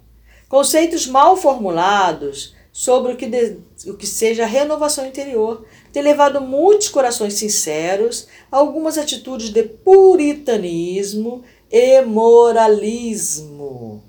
Conceitos 0.48 1.08
mal 1.08 1.36
formulados 1.36 2.56
sobre 2.72 3.14
o 3.14 3.18
que, 3.18 3.26
de, 3.26 3.58
o 3.88 3.96
que 3.96 4.06
seja 4.06 4.46
renovação 4.46 5.04
interior, 5.06 5.66
ter 5.92 6.04
levado 6.04 6.40
muitos 6.40 6.90
corações 6.90 7.34
sinceros 7.34 8.28
a 8.52 8.58
algumas 8.58 8.98
atitudes 8.98 9.50
de 9.50 9.64
puritanismo 9.64 11.44
e 11.72 12.02
moralismo, 12.02 14.04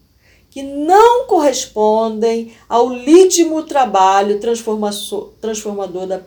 que 0.50 0.62
não 0.62 1.26
correspondem 1.26 2.52
ao 2.69 2.88
lídimo 2.88 3.62
trabalho 3.62 4.40
transformador 5.40 6.07
da 6.07 6.23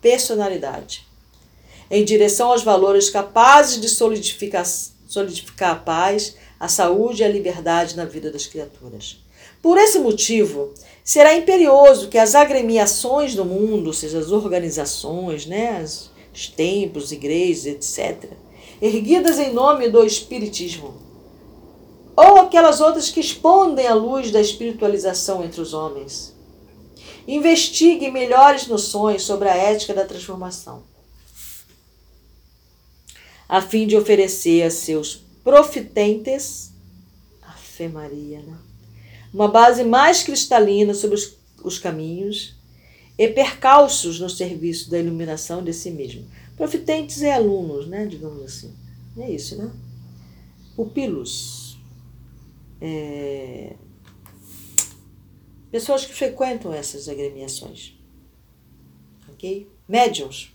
personalidade, 0.00 1.06
em 1.90 2.04
direção 2.04 2.52
aos 2.52 2.62
valores 2.62 3.10
capazes 3.10 3.80
de 3.80 3.88
solidificar, 3.88 4.64
solidificar 5.08 5.72
a 5.72 5.76
paz, 5.76 6.36
a 6.58 6.68
saúde 6.68 7.22
e 7.22 7.24
a 7.24 7.28
liberdade 7.28 7.96
na 7.96 8.04
vida 8.04 8.30
das 8.30 8.46
criaturas. 8.46 9.18
Por 9.60 9.78
esse 9.78 9.98
motivo, 9.98 10.72
será 11.02 11.34
imperioso 11.34 12.08
que 12.08 12.18
as 12.18 12.34
agremiações 12.34 13.34
do 13.34 13.44
mundo, 13.44 13.88
ou 13.88 13.92
seja, 13.92 14.18
as 14.18 14.30
organizações, 14.30 15.46
né, 15.46 15.82
os 16.32 16.48
templos, 16.48 17.12
igrejas, 17.12 17.66
etc., 17.66 18.30
erguidas 18.80 19.38
em 19.38 19.52
nome 19.52 19.88
do 19.88 20.04
Espiritismo, 20.04 21.03
ou 22.16 22.40
aquelas 22.40 22.80
outras 22.80 23.10
que 23.10 23.20
expondem 23.20 23.86
a 23.86 23.94
luz 23.94 24.30
da 24.30 24.40
espiritualização 24.40 25.44
entre 25.44 25.60
os 25.60 25.74
homens, 25.74 26.34
investiguem 27.26 28.12
melhores 28.12 28.66
noções 28.66 29.22
sobre 29.22 29.48
a 29.48 29.56
ética 29.56 29.94
da 29.94 30.04
transformação, 30.04 30.82
a 33.48 33.60
fim 33.60 33.86
de 33.86 33.96
oferecer 33.96 34.62
a 34.62 34.70
seus 34.70 35.22
profitentes, 35.42 36.72
a 37.42 37.52
fé 37.52 37.88
Maria, 37.88 38.40
né? 38.40 38.56
uma 39.32 39.48
base 39.48 39.82
mais 39.82 40.22
cristalina 40.22 40.94
sobre 40.94 41.16
os, 41.16 41.36
os 41.62 41.78
caminhos 41.78 42.54
e 43.18 43.28
percalços 43.28 44.20
no 44.20 44.30
serviço 44.30 44.90
da 44.90 44.98
iluminação 44.98 45.62
de 45.62 45.72
si 45.72 45.90
mesmo. 45.90 46.24
Profitentes 46.56 47.20
e 47.20 47.28
alunos, 47.28 47.88
né, 47.88 48.06
digamos 48.06 48.42
assim. 48.44 48.72
É 49.18 49.30
isso, 49.30 49.56
né? 49.56 49.70
Pupilos. 50.76 51.63
É... 52.80 53.76
Pessoas 55.70 56.04
que 56.04 56.14
frequentam 56.14 56.72
essas 56.72 57.08
agremiações. 57.08 57.94
Ok? 59.28 59.68
Médiums. 59.88 60.52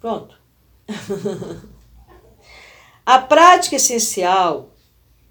Pronto. 0.00 0.38
A 3.06 3.20
prática 3.20 3.76
essencial 3.76 4.70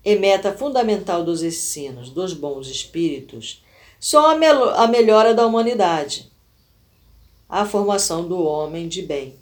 e 0.03 0.15
meta 0.15 0.53
fundamental 0.53 1.25
dos 1.25 1.43
ensinos 1.43 2.09
dos 2.09 2.31
bons 2.33 2.69
espíritos 2.69 3.65
são 3.99 4.25
a, 4.25 4.35
mel 4.35 4.69
a 4.75 4.87
melhora 4.87 5.33
da 5.33 5.45
humanidade, 5.45 6.31
a 7.49 7.65
formação 7.65 8.25
do 8.25 8.41
homem 8.41 8.87
de 8.87 9.01
bem. 9.01 9.35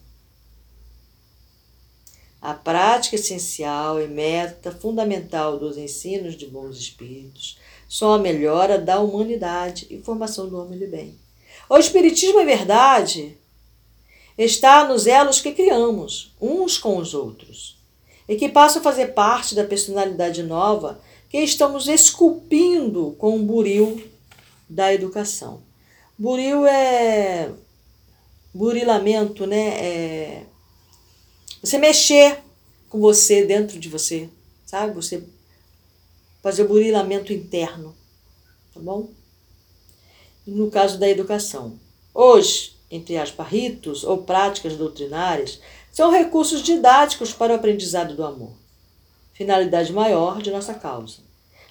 A 2.43 2.53
prática 2.53 3.15
essencial 3.15 4.01
e 4.01 4.05
meta 4.05 4.69
fundamental 4.69 5.57
dos 5.57 5.77
ensinos 5.77 6.35
de 6.35 6.45
bons 6.45 6.77
espíritos 6.77 7.57
são 7.87 8.11
a 8.11 8.19
melhora 8.19 8.77
da 8.77 8.99
humanidade 8.99 9.87
e 9.89 10.01
formação 10.01 10.49
do 10.49 10.59
homem 10.59 10.77
de 10.77 10.85
bem. 10.85 11.17
O 11.69 11.77
Espiritismo 11.77 12.41
é 12.41 12.45
verdade, 12.45 13.37
está 14.37 14.85
nos 14.85 15.07
elos 15.07 15.39
que 15.39 15.53
criamos, 15.53 16.33
uns 16.41 16.77
com 16.77 16.97
os 16.97 17.13
outros 17.13 17.77
e 18.27 18.35
que 18.35 18.49
passam 18.49 18.81
a 18.81 18.83
fazer 18.83 19.13
parte 19.13 19.55
da 19.55 19.63
personalidade 19.63 20.43
nova 20.43 20.99
que 21.29 21.37
estamos 21.37 21.87
esculpindo 21.87 23.15
com 23.17 23.37
o 23.37 23.43
buril 23.43 24.03
da 24.67 24.93
educação. 24.93 25.61
Buril 26.19 26.65
é 26.67 27.53
burilamento, 28.53 29.47
né? 29.47 29.67
É 29.79 30.45
você 31.63 31.77
mexer 31.77 32.39
com 32.89 32.99
você 32.99 33.45
dentro 33.45 33.79
de 33.79 33.87
você, 33.87 34.29
sabe? 34.65 34.93
Você 34.93 35.23
fazer 36.41 36.63
o 36.63 36.67
burilamento 36.67 37.31
interno, 37.31 37.95
tá 38.73 38.81
bom? 38.81 39.09
No 40.45 40.69
caso 40.69 40.99
da 40.99 41.07
educação. 41.07 41.79
Hoje, 42.13 42.75
entre 42.91 43.17
aspas, 43.17 43.47
ritos 43.47 44.03
ou 44.03 44.23
práticas 44.23 44.75
doutrinárias 44.75 45.61
são 45.89 46.11
recursos 46.11 46.61
didáticos 46.61 47.31
para 47.31 47.53
o 47.53 47.55
aprendizado 47.55 48.13
do 48.13 48.25
amor, 48.25 48.51
finalidade 49.33 49.93
maior 49.93 50.41
de 50.41 50.51
nossa 50.51 50.73
causa. 50.73 51.19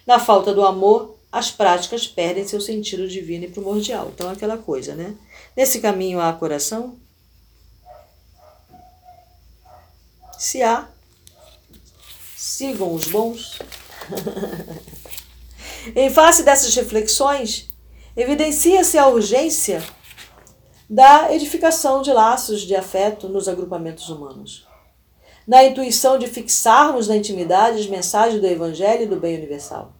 Na 0.06 0.18
falta 0.18 0.54
do 0.54 0.64
amor, 0.64 1.18
as 1.30 1.50
práticas 1.50 2.06
perdem 2.06 2.48
seu 2.48 2.62
sentido 2.62 3.06
divino 3.06 3.44
e 3.44 3.50
primordial. 3.50 4.10
Então, 4.14 4.30
aquela 4.30 4.56
coisa, 4.56 4.94
né? 4.94 5.14
Nesse 5.54 5.80
caminho 5.80 6.18
há 6.18 6.32
coração? 6.32 6.96
Se 10.42 10.60
há, 10.60 10.88
sigam 12.36 12.92
os 12.92 13.06
bons. 13.06 13.60
em 15.94 16.10
face 16.10 16.42
dessas 16.42 16.74
reflexões, 16.74 17.70
evidencia-se 18.16 18.98
a 18.98 19.06
urgência 19.06 19.80
da 20.90 21.32
edificação 21.32 22.02
de 22.02 22.12
laços 22.12 22.62
de 22.62 22.74
afeto 22.74 23.28
nos 23.28 23.46
agrupamentos 23.46 24.08
humanos. 24.08 24.66
Na 25.46 25.62
intuição 25.62 26.18
de 26.18 26.26
fixarmos 26.26 27.06
na 27.06 27.14
intimidade 27.14 27.78
as 27.78 27.86
mensagens 27.86 28.40
do 28.40 28.46
Evangelho 28.48 29.04
e 29.04 29.06
do 29.06 29.20
bem 29.20 29.36
universal. 29.36 29.92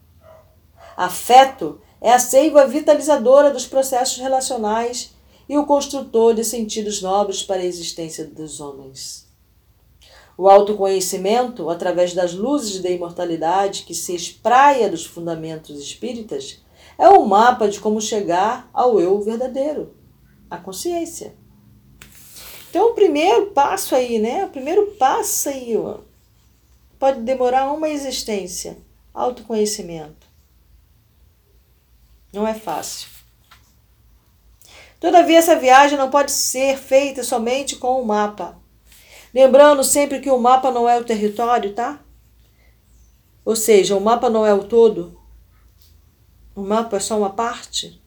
Afeto 0.97 1.81
é 2.01 2.13
a 2.13 2.19
seiva 2.19 2.67
vitalizadora 2.67 3.53
dos 3.53 3.65
processos 3.65 4.19
relacionais 4.19 5.13
e 5.49 5.57
o 5.57 5.65
construtor 5.67 6.35
de 6.35 6.45
sentidos 6.45 7.01
nobres 7.01 7.45
para 7.45 7.63
a 7.63 7.65
existência 7.65 8.27
dos 8.27 8.61
homens. 8.61 9.31
O 10.43 10.49
autoconhecimento, 10.49 11.71
através 11.71 12.15
das 12.15 12.35
luzes 12.35 12.83
da 12.83 12.91
imortalidade 12.91 13.85
que 13.85 13.95
se 13.95 14.13
espraia 14.13 14.91
dos 14.91 15.07
fundamentos 15.07 15.81
espíritas, 15.81 16.61
é 16.99 17.09
um 17.09 17.25
mapa 17.25 17.69
de 17.69 17.79
como 17.79 18.01
chegar 18.01 18.69
ao 18.73 18.99
eu 18.99 19.21
verdadeiro 19.21 19.95
a 20.51 20.59
consciência. 20.59 21.37
Então, 22.69 22.91
o 22.91 22.95
primeiro 22.95 23.53
passo 23.53 23.95
aí, 23.95 24.19
né? 24.19 24.45
O 24.45 24.49
primeiro 24.49 24.97
passo 24.99 25.49
aí, 25.49 25.77
ó, 25.77 25.99
pode 26.99 27.21
demorar 27.21 27.73
uma 27.73 27.89
existência. 27.89 28.79
Autoconhecimento. 29.15 30.27
Não 32.33 32.49
é 32.49 32.55
fácil. 32.55 33.09
Todavia, 34.99 35.39
essa 35.39 35.55
viagem 35.55 35.97
não 35.97 36.11
pode 36.11 36.33
ser 36.33 36.77
feita 36.77 37.23
somente 37.23 37.77
com 37.77 38.03
o 38.03 38.05
mapa. 38.05 38.61
Lembrando 39.35 39.83
sempre 39.83 40.21
que 40.21 40.31
o 40.31 40.39
mapa 40.39 40.71
não 40.71 40.89
é 40.89 40.99
o 41.01 41.05
território, 41.05 41.73
tá? 41.73 42.01
Ou 43.45 43.57
seja, 43.57 43.97
o 43.97 44.01
mapa 44.01 44.29
não 44.29 44.45
é 44.45 44.53
o 44.53 44.65
todo. 44.65 45.19
O 46.55 46.61
mapa 46.61 46.97
é 46.97 47.01
só 47.01 47.17
uma 47.17 47.31
parte. 47.31 48.01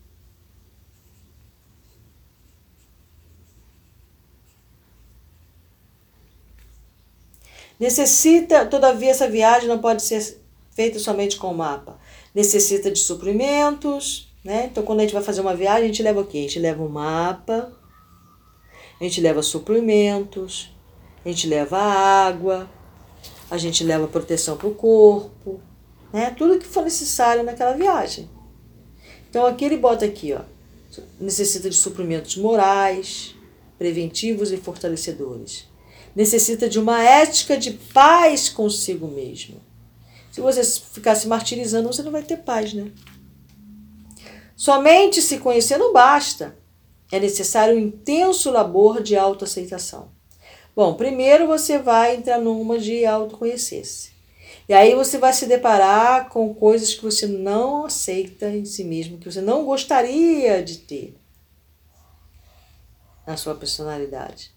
Necessita, 7.80 8.66
todavia, 8.66 9.12
essa 9.12 9.28
viagem 9.28 9.68
não 9.68 9.80
pode 9.80 10.02
ser 10.02 10.42
feita 10.72 11.00
somente 11.00 11.38
com 11.38 11.52
o 11.52 11.58
mapa. 11.58 12.00
Necessita 12.34 12.90
de 12.90 13.00
suprimentos, 13.00 14.34
né? 14.44 14.68
Então, 14.72 14.84
quando 14.84 15.00
a 15.00 15.02
gente 15.04 15.14
vai 15.14 15.24
fazer 15.24 15.42
uma 15.42 15.56
viagem, 15.56 15.86
a 15.86 15.88
gente 15.88 16.04
leva 16.04 16.22
o 16.22 16.26
quê? 16.26 16.38
A 16.38 16.42
gente 16.42 16.60
leva 16.60 16.84
um 16.84 16.88
mapa, 16.88 17.74
a 19.00 19.04
gente 19.04 19.20
leva 19.20 19.42
suprimentos, 19.42 20.75
a 21.26 21.30
gente 21.30 21.48
leva 21.48 21.78
água, 21.78 22.70
a 23.50 23.58
gente 23.58 23.84
leva 23.84 24.08
proteção 24.08 24.56
para 24.56 24.68
o 24.68 24.76
corpo, 24.76 25.60
né? 26.14 26.30
Tudo 26.38 26.60
que 26.60 26.68
for 26.68 26.84
necessário 26.84 27.44
naquela 27.44 27.74
viagem. 27.74 28.30
Então, 29.30 29.46
aqui 29.46 29.66
ele 29.66 29.78
bota 29.78 30.06
aqui, 30.06 30.32
ó, 30.34 30.42
necessita 31.20 31.70
de 31.70 31.76
suprimentos 31.76 32.38
morais, 32.38 33.36
preventivos 33.78 34.52
e 34.52 34.58
fortalecedores 34.58 35.68
necessita 36.16 36.70
de 36.70 36.80
uma 36.80 37.04
ética 37.04 37.58
de 37.58 37.72
paz 37.72 38.48
consigo 38.48 39.08
mesmo. 39.08 39.62
Se 40.32 40.40
você 40.40 40.64
ficar 40.64 41.16
se 41.16 41.28
martirizando, 41.28 41.92
você 41.92 42.02
não 42.02 42.12
vai 42.12 42.24
ter 42.24 42.38
paz, 42.38 42.74
né? 42.74 42.92
Somente 44.56 45.22
se 45.22 45.38
conhecer 45.40 45.78
não 45.78 45.92
basta. 45.92 46.58
É 47.12 47.20
necessário 47.20 47.76
um 47.76 47.80
intenso 47.80 48.50
labor 48.50 49.04
de 49.04 49.16
autoaceitação. 49.16 50.15
Bom, 50.76 50.96
primeiro 50.96 51.48
você 51.48 51.80
vai 51.80 52.16
entrar 52.16 52.38
numa 52.38 52.78
de 52.78 53.06
autoconhecer-se. 53.06 54.12
E 54.68 54.74
aí 54.74 54.94
você 54.94 55.18
vai 55.18 55.32
se 55.32 55.46
deparar 55.46 56.28
com 56.28 56.54
coisas 56.54 56.94
que 56.94 57.04
você 57.04 57.26
não 57.28 57.86
aceita 57.86 58.50
em 58.50 58.66
si 58.66 58.84
mesmo, 58.84 59.18
que 59.18 59.32
você 59.32 59.40
não 59.40 59.64
gostaria 59.64 60.62
de 60.62 60.80
ter 60.80 61.16
na 63.26 63.38
sua 63.38 63.56
personalidade. 63.56 64.52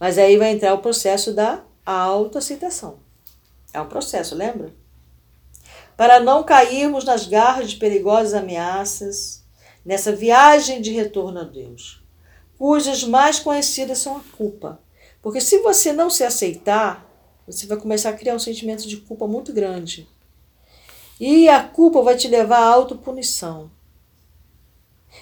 Mas 0.00 0.16
aí 0.16 0.36
vai 0.38 0.50
entrar 0.50 0.72
o 0.72 0.78
processo 0.78 1.32
da 1.32 1.62
autoaceitação. 1.84 3.00
É 3.72 3.80
um 3.80 3.88
processo, 3.88 4.34
lembra? 4.34 4.72
Para 5.96 6.20
não 6.20 6.42
cairmos 6.42 7.04
nas 7.04 7.26
garras 7.26 7.70
de 7.70 7.76
perigosas 7.76 8.34
ameaças, 8.34 9.44
nessa 9.84 10.14
viagem 10.14 10.80
de 10.80 10.90
retorno 10.90 11.40
a 11.40 11.44
Deus, 11.44 12.02
cujas 12.56 13.04
mais 13.04 13.38
conhecidas 13.38 13.98
são 13.98 14.16
a 14.16 14.20
culpa. 14.36 14.83
Porque 15.24 15.40
se 15.40 15.60
você 15.60 15.90
não 15.90 16.10
se 16.10 16.22
aceitar, 16.22 17.10
você 17.46 17.66
vai 17.66 17.78
começar 17.78 18.10
a 18.10 18.12
criar 18.12 18.34
um 18.34 18.38
sentimento 18.38 18.86
de 18.86 18.98
culpa 18.98 19.26
muito 19.26 19.54
grande. 19.54 20.06
E 21.18 21.48
a 21.48 21.66
culpa 21.66 22.02
vai 22.02 22.14
te 22.14 22.28
levar 22.28 22.58
à 22.58 22.66
autopunição. 22.66 23.70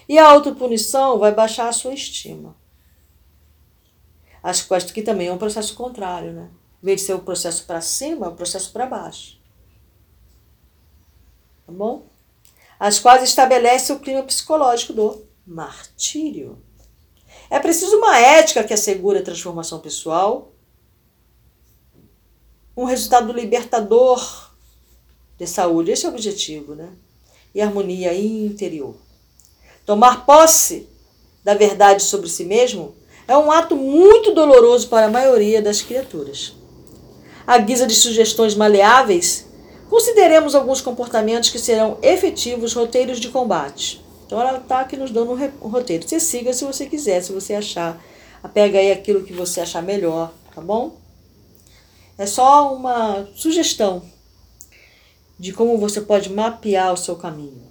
E 0.09 0.19
a 0.19 0.29
autopunição 0.29 1.21
vai 1.21 1.33
baixar 1.33 1.69
a 1.69 1.73
sua 1.73 1.95
estima. 1.95 2.57
Acho 4.43 4.67
que 4.93 5.03
também 5.03 5.29
é 5.29 5.33
um 5.33 5.39
processo 5.39 5.73
contrário, 5.77 6.33
né? 6.33 6.51
Em 6.83 6.87
vez 6.87 7.01
de 7.01 7.07
ser 7.07 7.13
o 7.13 7.19
um 7.19 7.25
processo 7.25 7.65
para 7.65 7.81
cima, 7.81 8.27
é 8.27 8.29
um 8.29 8.35
processo 8.35 8.73
para 8.73 8.87
baixo. 8.87 9.39
Tá 11.65 11.73
bom? 11.73 12.07
As 12.77 12.99
quais 12.99 13.23
estabelece 13.23 13.93
o 13.93 14.01
clima 14.01 14.25
psicológico 14.25 14.93
do 14.95 15.25
martírio. 15.47 16.61
É 17.53 17.61
preciso 17.61 17.99
uma 17.99 18.19
ética 18.19 18.65
que 18.65 18.73
assegure 18.73 19.19
a 19.19 19.23
transformação 19.23 19.79
pessoal, 19.79 20.53
um 22.75 22.85
resultado 22.85 23.31
libertador 23.31 24.51
de 25.37 25.47
saúde. 25.47 25.91
Esse 25.91 26.07
é 26.07 26.09
o 26.09 26.13
objetivo, 26.13 26.75
né? 26.75 26.89
E 27.55 27.61
harmonia 27.61 28.15
interior. 28.15 28.97
Tomar 29.85 30.25
posse 30.25 30.89
da 31.45 31.53
verdade 31.53 32.03
sobre 32.03 32.31
si 32.31 32.43
mesmo 32.47 32.95
é 33.29 33.37
um 33.37 33.53
ato 33.53 33.77
muito 33.77 34.33
doloroso 34.33 34.89
para 34.89 35.05
a 35.05 35.11
maioria 35.11 35.61
das 35.61 35.83
criaturas. 35.83 36.55
À 37.47 37.59
guisa 37.59 37.87
de 37.87 37.95
sugestões 37.95 38.55
maleáveis, 38.55 39.47
consideremos 39.91 40.55
alguns 40.55 40.81
comportamentos 40.81 41.51
que 41.51 41.59
serão 41.59 41.99
efetivos 42.01 42.73
roteiros 42.73 43.21
de 43.21 43.29
combate. 43.29 44.02
Então 44.33 44.41
ela 44.41 44.57
está 44.57 44.81
aqui 44.81 44.97
nos 44.97 45.11
dando 45.11 45.33
um 45.33 45.69
roteiro. 45.69 46.09
Você 46.09 46.19
siga 46.19 46.55
se 46.55 46.65
você 46.65 46.87
quiser, 46.87 47.23
se 47.23 47.35
você 47.35 47.53
achar. 47.53 48.03
Pega 48.55 48.79
aí 48.79 48.91
aquilo 48.91 49.25
que 49.25 49.33
você 49.35 49.61
achar 49.61 49.83
melhor, 49.83 50.33
tá 50.55 50.61
bom? 50.63 50.97
É 52.17 52.25
só 52.25 52.75
uma 52.75 53.29
sugestão 53.35 54.03
de 55.39 55.53
como 55.53 55.77
você 55.77 56.01
pode 56.01 56.33
mapear 56.33 56.95
o 56.95 56.97
seu 56.97 57.15
caminho. 57.17 57.71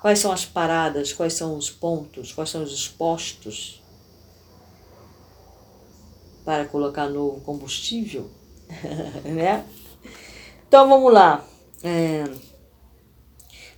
Quais 0.00 0.18
são 0.18 0.32
as 0.32 0.46
paradas, 0.46 1.12
quais 1.12 1.34
são 1.34 1.58
os 1.58 1.68
pontos, 1.68 2.32
quais 2.32 2.48
são 2.48 2.62
os 2.62 2.72
expostos 2.72 3.82
para 6.42 6.64
colocar 6.64 7.06
novo 7.06 7.38
combustível, 7.42 8.30
né? 9.26 9.62
Então 10.66 10.88
vamos 10.88 11.12
lá. 11.12 11.44
É... 11.84 12.24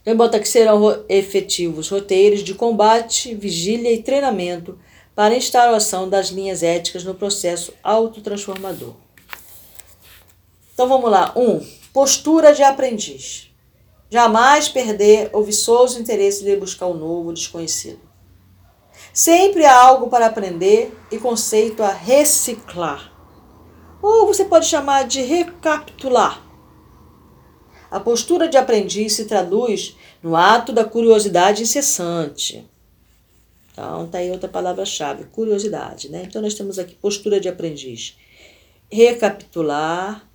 Então 0.03 0.17
bota 0.17 0.41
que 0.41 0.49
serão 0.49 1.05
efetivos 1.09 1.89
roteiros 1.89 2.43
de 2.43 2.55
combate, 2.55 3.35
vigília 3.35 3.93
e 3.93 4.03
treinamento 4.03 4.79
para 5.15 5.37
instalação 5.37 6.09
das 6.09 6.29
linhas 6.29 6.63
éticas 6.63 7.05
no 7.05 7.15
processo 7.15 7.73
autotransformador. 7.83 8.95
Então 10.75 10.89
vamos 10.89 11.11
lá. 11.11 11.33
1. 11.37 11.41
Um, 11.41 11.67
postura 11.93 12.53
de 12.53 12.63
aprendiz. 12.63 13.51
Jamais 14.11 14.69
perder 14.69 15.31
o 15.33 15.43
viçoso 15.43 16.01
interesse 16.01 16.45
de 16.45 16.57
buscar 16.57 16.87
o 16.87 16.95
novo, 16.95 17.33
desconhecido. 17.33 18.01
Sempre 19.13 19.65
há 19.65 19.75
algo 19.75 20.09
para 20.09 20.27
aprender 20.27 20.97
e 21.11 21.19
conceito 21.19 21.83
a 21.83 21.93
reciclar. 21.93 23.13
Ou 24.03 24.27
você 24.27 24.45
pode 24.45 24.67
chamar 24.67 25.07
de 25.07 25.23
recapitular. 25.23 26.43
A 27.93 28.01
postura 28.01 28.49
de 28.49 28.57
aprendiz 28.57 29.13
se 29.13 29.27
traduz 29.27 29.95
no 30.23 30.35
ato 30.35 30.73
da 30.73 30.83
curiosidade 30.83 31.63
incessante. 31.63 32.67
Então, 33.71 34.09
tá 34.09 34.17
aí 34.17 34.31
outra 34.31 34.49
palavra-chave, 34.49 35.25
curiosidade, 35.25 36.09
né? 36.09 36.23
Então, 36.23 36.41
nós 36.41 36.55
temos 36.55 36.79
aqui 36.79 36.95
postura 36.95 37.39
de 37.39 37.51
aprendiz. 37.51 38.17
Recapitular, 38.91 40.27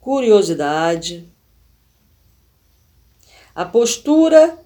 curiosidade. 0.00 1.32
A 3.54 3.64
postura 3.64 4.58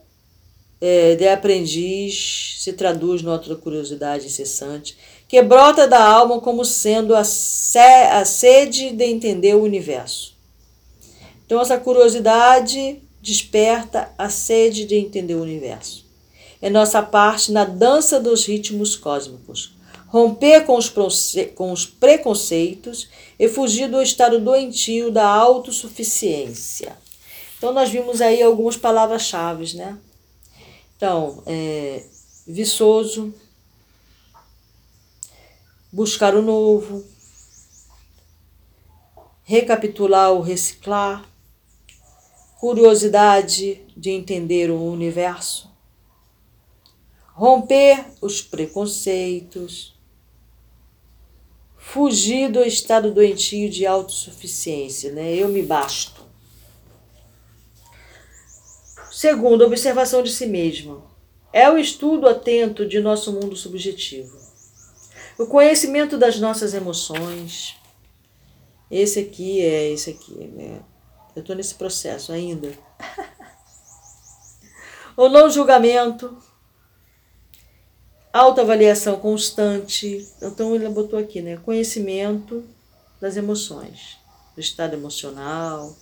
é, 0.86 1.14
de 1.14 1.26
aprendiz 1.26 2.56
se 2.58 2.74
traduz 2.74 3.22
em 3.22 3.26
outra 3.26 3.56
curiosidade 3.56 4.26
incessante, 4.26 4.94
que 5.26 5.40
brota 5.40 5.88
da 5.88 6.04
alma 6.04 6.42
como 6.42 6.62
sendo 6.62 7.14
a, 7.14 7.24
se, 7.24 7.78
a 7.78 8.22
sede 8.26 8.90
de 8.90 9.04
entender 9.04 9.56
o 9.56 9.62
universo. 9.62 10.34
Então, 11.46 11.58
essa 11.58 11.78
curiosidade 11.78 13.00
desperta 13.22 14.12
a 14.18 14.28
sede 14.28 14.84
de 14.84 14.96
entender 14.96 15.34
o 15.34 15.42
universo. 15.42 16.04
É 16.60 16.68
nossa 16.68 17.02
parte 17.02 17.50
na 17.50 17.64
dança 17.64 18.20
dos 18.20 18.44
ritmos 18.44 18.94
cósmicos 18.94 19.74
romper 20.08 20.64
com 20.64 20.76
os, 20.76 20.92
com 21.56 21.72
os 21.72 21.86
preconceitos 21.86 23.08
e 23.36 23.48
fugir 23.48 23.88
do 23.88 24.00
estado 24.00 24.38
doentio 24.38 25.10
da 25.10 25.26
autossuficiência. 25.26 26.96
Então, 27.58 27.72
nós 27.72 27.88
vimos 27.88 28.20
aí 28.20 28.40
algumas 28.40 28.76
palavras-chave, 28.76 29.74
né? 29.76 29.98
Então, 31.04 31.42
é, 31.44 32.02
viçoso, 32.46 33.34
buscar 35.92 36.34
o 36.34 36.40
novo, 36.40 37.04
recapitular 39.42 40.30
ou 40.30 40.40
reciclar, 40.40 41.28
curiosidade 42.58 43.82
de 43.94 44.12
entender 44.12 44.70
o 44.70 44.80
universo, 44.80 45.70
romper 47.34 48.06
os 48.22 48.40
preconceitos, 48.40 49.94
fugir 51.76 52.50
do 52.50 52.64
estado 52.64 53.12
doentio 53.12 53.68
de 53.68 53.84
autossuficiência, 53.84 55.12
né? 55.12 55.34
Eu 55.34 55.48
me 55.48 55.62
basto. 55.62 56.13
Segundo, 59.14 59.64
observação 59.64 60.24
de 60.24 60.32
si 60.32 60.44
mesmo. 60.44 61.04
É 61.52 61.70
o 61.70 61.78
estudo 61.78 62.28
atento 62.28 62.84
de 62.84 62.98
nosso 62.98 63.32
mundo 63.32 63.54
subjetivo. 63.54 64.36
O 65.38 65.46
conhecimento 65.46 66.18
das 66.18 66.40
nossas 66.40 66.74
emoções. 66.74 67.76
Esse 68.90 69.20
aqui 69.20 69.60
é 69.60 69.92
esse 69.92 70.10
aqui, 70.10 70.34
né? 70.48 70.82
Eu 71.36 71.42
estou 71.42 71.54
nesse 71.54 71.76
processo 71.76 72.32
ainda. 72.32 72.72
o 75.16 75.28
não 75.28 75.48
julgamento, 75.48 76.36
autoavaliação 78.32 79.20
constante. 79.20 80.28
Então 80.42 80.74
ele 80.74 80.88
botou 80.88 81.20
aqui, 81.20 81.40
né? 81.40 81.56
Conhecimento 81.58 82.64
das 83.20 83.36
emoções, 83.36 84.18
do 84.56 84.60
estado 84.60 84.94
emocional, 84.94 85.96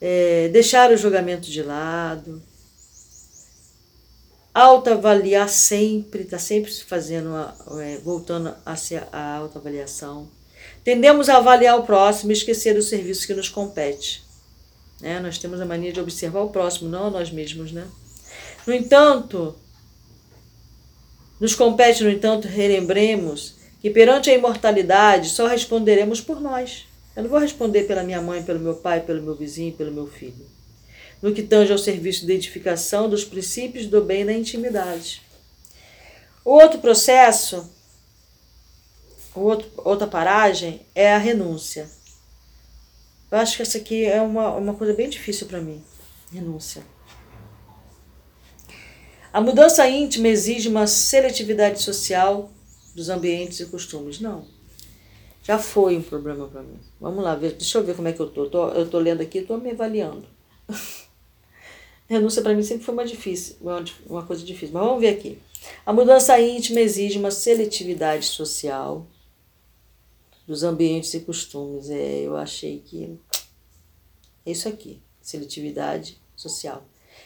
é, 0.00 0.48
deixar 0.48 0.90
o 0.90 0.96
julgamento 0.96 1.50
de 1.50 1.62
lado, 1.62 2.42
autoavaliar 4.54 5.48
sempre, 5.48 6.22
está 6.22 6.38
sempre 6.38 6.72
fazendo, 6.72 7.30
é, 7.80 7.98
voltando 7.98 8.54
a 8.64 8.74
a 9.12 9.36
autoavaliação. 9.36 10.28
Tendemos 10.82 11.28
a 11.28 11.36
avaliar 11.36 11.78
o 11.78 11.84
próximo 11.84 12.32
e 12.32 12.34
esquecer 12.34 12.76
o 12.76 12.82
serviço 12.82 13.26
que 13.26 13.34
nos 13.34 13.48
compete. 13.48 14.22
Né? 15.00 15.20
Nós 15.20 15.38
temos 15.38 15.60
a 15.60 15.66
mania 15.66 15.92
de 15.92 16.00
observar 16.00 16.40
o 16.40 16.50
próximo, 16.50 16.88
não 16.88 17.06
a 17.06 17.10
nós 17.10 17.30
mesmos, 17.30 17.72
né? 17.72 17.86
No 18.66 18.74
entanto, 18.74 19.56
nos 21.38 21.54
compete, 21.54 22.04
no 22.04 22.10
entanto, 22.10 22.46
relembremos 22.46 23.54
que 23.80 23.90
perante 23.90 24.30
a 24.30 24.34
imortalidade 24.34 25.30
só 25.30 25.46
responderemos 25.46 26.20
por 26.20 26.40
nós. 26.40 26.86
Eu 27.16 27.24
não 27.24 27.30
vou 27.30 27.38
responder 27.38 27.84
pela 27.84 28.02
minha 28.02 28.22
mãe, 28.22 28.42
pelo 28.42 28.60
meu 28.60 28.76
pai, 28.76 29.00
pelo 29.00 29.22
meu 29.22 29.34
vizinho, 29.34 29.72
pelo 29.72 29.92
meu 29.92 30.06
filho. 30.06 30.46
No 31.20 31.34
que 31.34 31.42
tange 31.42 31.72
ao 31.72 31.78
serviço 31.78 32.20
de 32.20 32.32
identificação 32.32 33.08
dos 33.08 33.24
princípios 33.24 33.86
do 33.86 34.02
bem 34.02 34.24
na 34.24 34.32
intimidade. 34.32 35.22
Outro 36.44 36.78
processo, 36.78 37.70
outro, 39.34 39.70
outra 39.78 40.06
paragem, 40.06 40.86
é 40.94 41.12
a 41.12 41.18
renúncia. 41.18 41.90
Eu 43.30 43.38
acho 43.38 43.56
que 43.56 43.62
essa 43.62 43.78
aqui 43.78 44.04
é 44.04 44.20
uma, 44.20 44.54
uma 44.56 44.74
coisa 44.74 44.94
bem 44.94 45.08
difícil 45.08 45.46
para 45.46 45.60
mim. 45.60 45.84
Renúncia. 46.32 46.82
A 49.32 49.40
mudança 49.40 49.88
íntima 49.88 50.28
exige 50.28 50.68
uma 50.68 50.86
seletividade 50.86 51.80
social 51.82 52.50
dos 52.94 53.08
ambientes 53.08 53.60
e 53.60 53.66
costumes. 53.66 54.20
Não. 54.20 54.59
Já 55.42 55.58
foi 55.58 55.96
um 55.96 56.02
problema 56.02 56.46
para 56.48 56.62
mim. 56.62 56.78
Vamos 57.00 57.24
lá, 57.24 57.34
deixa 57.34 57.78
eu 57.78 57.84
ver 57.84 57.96
como 57.96 58.08
é 58.08 58.12
que 58.12 58.20
eu 58.20 58.30
tô. 58.30 58.46
tô 58.46 58.68
eu 58.68 58.88
tô 58.88 58.98
lendo 58.98 59.20
aqui, 59.22 59.42
tô 59.42 59.56
me 59.56 59.70
avaliando. 59.70 60.24
Renúncia 62.08 62.42
para 62.42 62.54
mim 62.54 62.62
sempre 62.62 62.84
foi 62.84 62.92
uma 62.92 63.04
difícil, 63.04 63.56
uma, 63.60 63.84
uma 64.06 64.26
coisa 64.26 64.44
difícil. 64.44 64.74
Mas 64.74 64.84
vamos 64.84 65.00
ver 65.00 65.08
aqui. 65.08 65.38
A 65.86 65.92
mudança 65.92 66.38
íntima 66.40 66.80
exige 66.80 67.18
uma 67.18 67.30
seletividade 67.30 68.26
social 68.26 69.06
dos 70.46 70.64
ambientes 70.64 71.14
e 71.14 71.20
costumes. 71.20 71.88
É, 71.88 72.22
eu 72.22 72.36
achei 72.36 72.80
que 72.80 73.16
É 74.44 74.50
isso 74.50 74.68
aqui, 74.68 75.00
seletividade 75.22 76.20
social. 76.34 76.84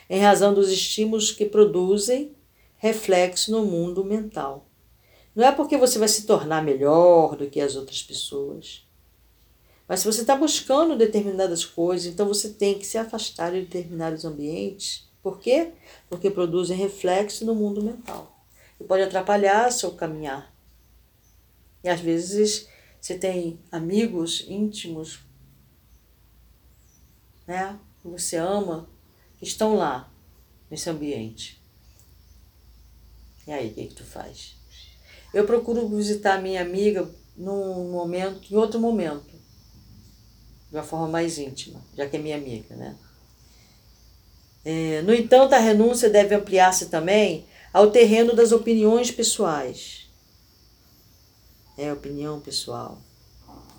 Em 0.08 0.20
razão 0.20 0.52
dos 0.52 0.70
estímulos 0.70 1.32
que 1.32 1.46
produzem 1.46 2.32
reflexo 2.76 3.50
no 3.50 3.64
mundo 3.64 4.04
mental. 4.04 4.66
Não 5.34 5.44
é 5.44 5.52
porque 5.52 5.76
você 5.76 5.98
vai 5.98 6.08
se 6.08 6.26
tornar 6.26 6.62
melhor 6.62 7.36
do 7.36 7.50
que 7.50 7.60
as 7.60 7.74
outras 7.74 8.02
pessoas. 8.02 8.86
Mas 9.88 10.00
se 10.00 10.06
você 10.06 10.20
está 10.20 10.36
buscando 10.36 10.96
determinadas 10.96 11.64
coisas, 11.64 12.06
então 12.06 12.26
você 12.26 12.50
tem 12.50 12.78
que 12.78 12.86
se 12.86 12.96
afastar 12.96 13.52
de 13.52 13.62
determinados 13.62 14.24
ambientes. 14.24 15.08
Por 15.22 15.38
quê? 15.40 15.72
Porque 16.08 16.30
produzem 16.30 16.76
reflexo 16.76 17.44
no 17.44 17.54
mundo 17.54 17.82
mental. 17.82 18.46
E 18.80 18.84
pode 18.84 19.02
atrapalhar 19.02 19.70
seu 19.72 19.92
caminhar. 19.92 20.54
E 21.82 21.88
às 21.88 22.00
vezes 22.00 22.68
você 23.00 23.18
tem 23.18 23.60
amigos 23.70 24.46
íntimos, 24.48 25.20
né? 27.46 27.78
Que 28.00 28.08
você 28.08 28.36
ama, 28.36 28.88
que 29.38 29.44
estão 29.44 29.76
lá, 29.76 30.10
nesse 30.70 30.88
ambiente. 30.88 31.62
E 33.46 33.52
aí, 33.52 33.70
o 33.70 33.74
que, 33.74 33.86
que 33.88 33.94
tu 33.94 34.04
faz? 34.04 34.53
Eu 35.34 35.44
procuro 35.44 35.88
visitar 35.88 36.40
minha 36.40 36.62
amiga 36.62 37.06
num 37.36 37.90
momento, 37.90 38.40
em 38.52 38.56
outro 38.56 38.78
momento, 38.78 39.34
de 40.70 40.76
uma 40.76 40.84
forma 40.84 41.08
mais 41.08 41.38
íntima, 41.38 41.82
já 41.96 42.08
que 42.08 42.16
é 42.16 42.20
minha 42.20 42.36
amiga, 42.36 42.76
né? 42.76 42.96
É, 44.64 45.02
no 45.02 45.12
entanto, 45.12 45.52
a 45.52 45.58
renúncia 45.58 46.08
deve 46.08 46.34
ampliar-se 46.34 46.86
também 46.86 47.46
ao 47.72 47.90
terreno 47.90 48.34
das 48.34 48.52
opiniões 48.52 49.10
pessoais. 49.10 50.08
É 51.76 51.92
opinião 51.92 52.40
pessoal. 52.40 52.98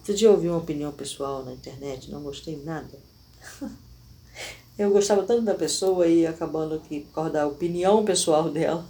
Você 0.03 0.15
já 0.15 0.29
ouviu 0.29 0.51
uma 0.51 0.59
opinião 0.59 0.91
pessoal 0.91 1.43
na 1.43 1.53
internet? 1.53 2.11
Não 2.11 2.21
gostei 2.21 2.61
nada. 2.63 2.99
Eu 4.77 4.91
gostava 4.91 5.23
tanto 5.23 5.43
da 5.43 5.55
pessoa 5.55 6.05
e 6.05 6.27
acabando 6.27 6.81
que 6.81 6.99
por 6.99 7.13
causa 7.13 7.29
da 7.31 7.47
opinião 7.47 8.03
pessoal 8.03 8.49
dela, 8.49 8.85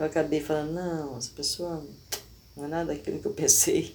eu 0.00 0.06
acabei 0.06 0.40
falando, 0.40 0.72
não, 0.72 1.16
essa 1.16 1.30
pessoa 1.34 1.84
não 2.56 2.64
é 2.64 2.68
nada 2.68 2.94
daquilo 2.94 3.20
que 3.20 3.26
eu 3.26 3.32
pensei. 3.32 3.94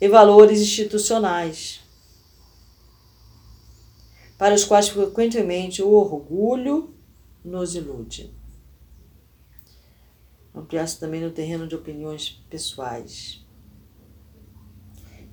E 0.00 0.08
valores 0.08 0.60
institucionais, 0.60 1.80
para 4.36 4.54
os 4.54 4.64
quais 4.64 4.88
frequentemente 4.88 5.82
o 5.82 5.88
orgulho 5.90 6.94
nos 7.44 7.74
ilude. 7.74 8.34
Ampliar-se 10.54 11.00
também 11.00 11.20
no 11.20 11.30
terreno 11.30 11.66
de 11.66 11.74
opiniões 11.74 12.44
pessoais. 12.48 13.44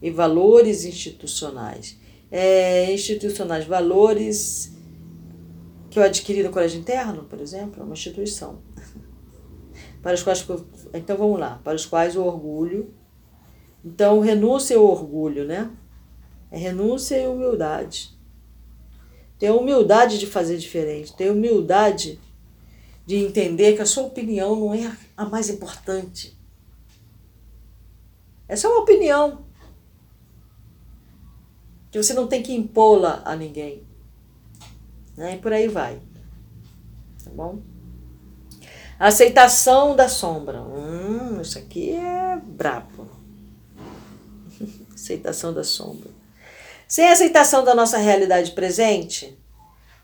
E 0.01 0.09
valores 0.09 0.85
institucionais 0.85 1.99
é, 2.31 2.91
institucionais, 2.93 3.65
valores 3.65 4.71
que 5.89 5.99
eu 5.99 6.03
adquiri 6.03 6.41
no 6.41 6.49
colégio 6.49 6.79
interno, 6.79 7.25
por 7.25 7.41
exemplo, 7.41 7.81
é 7.81 7.83
uma 7.83 7.93
instituição. 7.93 8.59
Para 10.01 10.15
os 10.15 10.23
quais, 10.23 10.45
então 10.93 11.17
vamos 11.17 11.39
lá, 11.39 11.59
para 11.63 11.75
os 11.75 11.85
quais 11.85 12.15
o 12.15 12.23
orgulho, 12.23 12.93
então 13.83 14.19
renúncia 14.19 14.77
ao 14.77 14.85
orgulho, 14.85 15.45
né? 15.45 15.71
É 16.49 16.57
renúncia 16.57 17.21
e 17.21 17.27
humildade. 17.27 18.17
Ter 19.39 19.51
humildade 19.51 20.19
de 20.19 20.27
fazer 20.27 20.57
diferente, 20.57 21.15
ter 21.15 21.31
humildade 21.31 22.19
de 23.05 23.15
entender 23.15 23.75
que 23.75 23.81
a 23.81 23.85
sua 23.85 24.03
opinião 24.03 24.55
não 24.55 24.73
é 24.73 24.95
a 25.17 25.25
mais 25.25 25.49
importante. 25.49 26.37
Essa 28.47 28.67
é 28.67 28.69
uma 28.69 28.81
opinião 28.81 29.45
que 31.89 32.01
você 32.01 32.13
não 32.13 32.27
tem 32.27 32.43
que 32.43 32.53
impô-la 32.53 33.21
a 33.25 33.35
ninguém. 33.35 33.83
Né? 35.15 35.35
E 35.35 35.39
por 35.39 35.51
aí 35.51 35.67
vai. 35.67 36.01
Tá 37.23 37.31
bom? 37.31 37.61
Aceitação 39.01 39.95
da 39.95 40.07
sombra. 40.07 40.61
Hum, 40.61 41.41
isso 41.41 41.57
aqui 41.57 41.95
é 41.95 42.37
brabo. 42.39 43.09
aceitação 44.93 45.51
da 45.51 45.63
sombra. 45.63 46.11
Sem 46.87 47.09
aceitação 47.09 47.63
da 47.63 47.73
nossa 47.73 47.97
realidade 47.97 48.51
presente, 48.51 49.35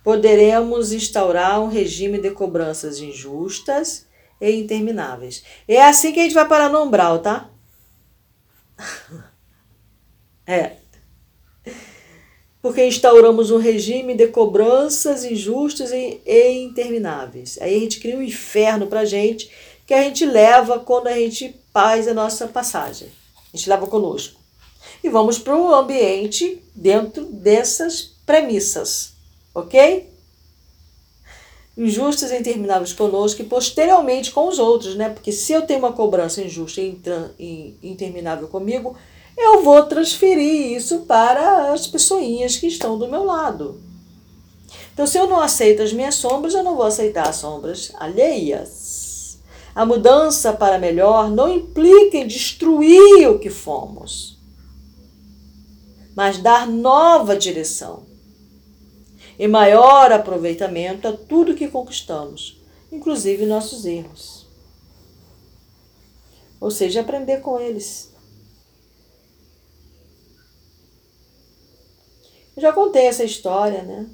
poderemos 0.03 0.91
instaurar 0.91 1.61
um 1.61 1.67
regime 1.67 2.19
de 2.19 2.31
cobranças 2.31 2.97
injustas 2.99 4.07
e 4.41 4.49
intermináveis. 4.49 5.43
É 5.67 5.79
assim 5.83 6.11
que 6.11 6.19
a 6.19 6.23
gente 6.23 6.33
vai 6.33 6.47
parar 6.47 6.69
no 6.69 6.81
umbral, 6.81 7.19
tá? 7.19 7.51
é 10.43 10.77
porque 12.61 12.85
instauramos 12.85 13.51
um 13.51 13.57
regime 13.57 14.15
de 14.15 14.27
cobranças 14.27 15.23
injustas 15.23 15.91
e, 15.91 16.19
e 16.25 16.63
intermináveis. 16.63 17.57
Aí 17.61 17.75
a 17.75 17.79
gente 17.79 17.99
cria 17.99 18.17
um 18.17 18.21
inferno 18.21 18.87
para 18.87 19.01
a 19.01 19.05
gente 19.05 19.49
que 19.85 19.93
a 19.93 20.03
gente 20.03 20.25
leva 20.25 20.79
quando 20.79 21.07
a 21.07 21.13
gente 21.13 21.55
faz 21.73 22.07
a 22.07 22.13
nossa 22.13 22.47
passagem. 22.47 23.07
A 23.53 23.57
gente 23.57 23.69
leva 23.69 23.87
conosco. 23.87 24.39
E 25.03 25.09
vamos 25.09 25.39
para 25.39 25.55
o 25.55 25.73
ambiente 25.73 26.61
dentro 26.75 27.23
dessas 27.25 28.01
premissas, 28.25 29.13
ok? 29.53 30.09
Injustas 31.77 32.31
e 32.31 32.37
intermináveis 32.37 32.91
conosco 32.91 33.41
e 33.41 33.45
posteriormente 33.45 34.31
com 34.31 34.47
os 34.47 34.59
outros, 34.59 34.95
né? 34.95 35.09
Porque 35.09 35.31
se 35.31 35.53
eu 35.53 35.61
tenho 35.61 35.79
uma 35.79 35.93
cobrança 35.93 36.41
injusta 36.41 36.81
e 36.81 37.77
interminável 37.83 38.47
comigo, 38.47 38.97
eu 39.37 39.63
vou 39.63 39.83
transferir 39.83 40.75
isso 40.75 41.01
para 41.01 41.71
as 41.71 41.85
pessoinhas 41.85 42.57
que 42.57 42.65
estão 42.65 42.97
do 42.97 43.07
meu 43.07 43.23
lado. 43.23 43.79
Então, 44.93 45.05
se 45.05 45.17
eu 45.17 45.27
não 45.27 45.39
aceito 45.39 45.83
as 45.83 45.93
minhas 45.93 46.15
sombras, 46.15 46.55
eu 46.55 46.63
não 46.63 46.75
vou 46.75 46.85
aceitar 46.85 47.29
as 47.29 47.35
sombras 47.35 47.91
alheias. 47.99 49.37
A 49.75 49.85
mudança 49.85 50.51
para 50.53 50.79
melhor 50.79 51.29
não 51.29 51.53
implica 51.53 52.17
em 52.17 52.25
destruir 52.25 53.29
o 53.29 53.37
que 53.37 53.51
fomos, 53.51 54.39
mas 56.15 56.39
dar 56.39 56.67
nova 56.67 57.37
direção 57.37 58.07
e 59.37 59.47
maior 59.47 60.11
aproveitamento 60.11 61.07
a 61.07 61.13
tudo 61.13 61.53
que 61.53 61.67
conquistamos, 61.67 62.59
inclusive 62.91 63.45
nossos 63.45 63.85
erros. 63.85 64.47
Ou 66.59 66.71
seja, 66.71 67.01
aprender 67.01 67.41
com 67.41 67.59
eles. 67.59 68.16
Eu 72.57 72.61
já 72.61 72.73
contei 72.73 73.05
essa 73.05 73.23
história, 73.23 73.83
né? 73.83 74.09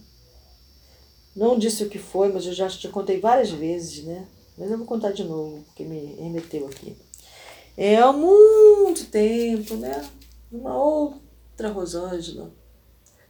Não 1.34 1.58
disse 1.58 1.82
o 1.86 1.89
que 1.89 1.97
foi, 1.97 2.29
mas 2.29 2.45
eu 2.45 2.51
já 2.51 2.67
te 2.67 2.89
contei 2.89 3.17
várias 3.17 3.49
vezes, 3.49 4.03
né? 4.03 4.27
Mas 4.58 4.69
eu 4.69 4.77
vou 4.77 4.86
contar 4.86 5.13
de 5.13 5.23
novo, 5.23 5.63
porque 5.63 5.86
me 5.86 6.15
remeteu 6.15 6.67
aqui. 6.67 6.97
É 7.77 7.95
há 7.95 8.12
muito 8.12 9.06
tempo, 9.06 9.75
né? 9.77 10.06
Uma 10.51 10.77
outra 10.77 11.69
Rosângela 11.69 12.53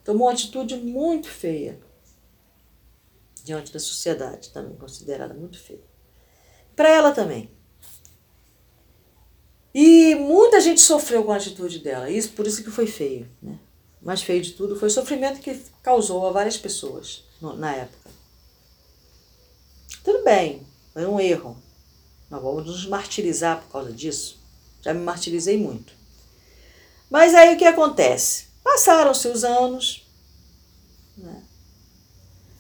tomou 0.04 0.28
uma 0.28 0.34
atitude 0.34 0.76
muito 0.78 1.30
feia 1.30 1.80
diante 3.44 3.72
da 3.72 3.80
sociedade, 3.80 4.50
também 4.50 4.76
considerada 4.76 5.36
muito 5.36 5.60
feia. 5.60 5.84
Para 6.76 6.90
ela 6.90 7.12
também. 7.12 7.52
E 9.76 10.16
muita 10.16 10.60
gente 10.60 10.82
sofreu 10.82 11.24
com 11.24 11.32
a 11.32 11.36
atitude 11.36 11.80
dela, 11.80 12.10
isso 12.10 12.32
por 12.32 12.48
isso 12.48 12.64
que 12.64 12.72
foi 12.72 12.88
feio, 12.88 13.30
né? 13.40 13.60
Mais 14.04 14.22
feio 14.22 14.42
de 14.42 14.52
tudo 14.52 14.76
foi 14.76 14.88
o 14.88 14.92
sofrimento 14.92 15.40
que 15.40 15.60
causou 15.82 16.28
a 16.28 16.32
várias 16.32 16.58
pessoas 16.58 17.24
na 17.42 17.74
época. 17.74 18.10
Tudo 20.04 20.24
bem, 20.24 20.66
foi 20.94 21.06
um 21.06 21.20
erro. 21.20 21.58
Não 22.30 22.42
vamos 22.42 22.66
nos 22.66 22.86
martirizar 22.86 23.62
por 23.62 23.72
causa 23.72 23.92
disso. 23.92 24.40
Já 24.82 24.94
me 24.94 25.02
martirizei 25.02 25.58
muito. 25.58 25.94
Mas 27.10 27.34
aí 27.34 27.54
o 27.54 27.58
que 27.58 27.66
acontece? 27.66 28.48
Passaram-se 28.64 29.28
os 29.28 29.44
anos. 29.44 30.06
Né? 31.16 31.44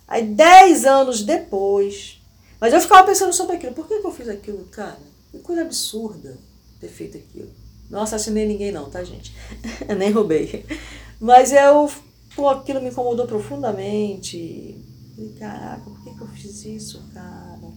Aí, 0.07 0.25
dez 0.27 0.85
anos 0.85 1.23
depois. 1.23 2.21
Mas 2.59 2.73
eu 2.73 2.79
ficava 2.79 3.07
pensando 3.07 3.33
sobre 3.33 3.55
aquilo. 3.55 3.73
Por 3.73 3.87
que 3.87 3.95
eu 3.95 4.11
fiz 4.11 4.29
aquilo, 4.29 4.63
cara? 4.65 4.99
Que 5.31 5.39
coisa 5.39 5.63
absurda 5.63 6.37
ter 6.79 6.89
feito 6.89 7.17
aquilo. 7.17 7.51
Não 7.89 8.03
assassinei 8.03 8.45
ninguém, 8.45 8.71
não, 8.71 8.89
tá, 8.89 9.03
gente? 9.03 9.35
Nem 9.97 10.11
roubei. 10.11 10.65
Mas 11.23 11.53
eu, 11.53 11.89
pô, 12.35 12.49
aquilo 12.49 12.81
me 12.81 12.89
incomodou 12.89 13.25
profundamente. 13.25 14.75
Falei, 15.15 15.31
caraca, 15.39 15.81
por 15.81 16.03
que, 16.03 16.13
que 16.13 16.21
eu 16.21 16.27
fiz 16.27 16.65
isso, 16.65 17.01
cara? 17.13 17.71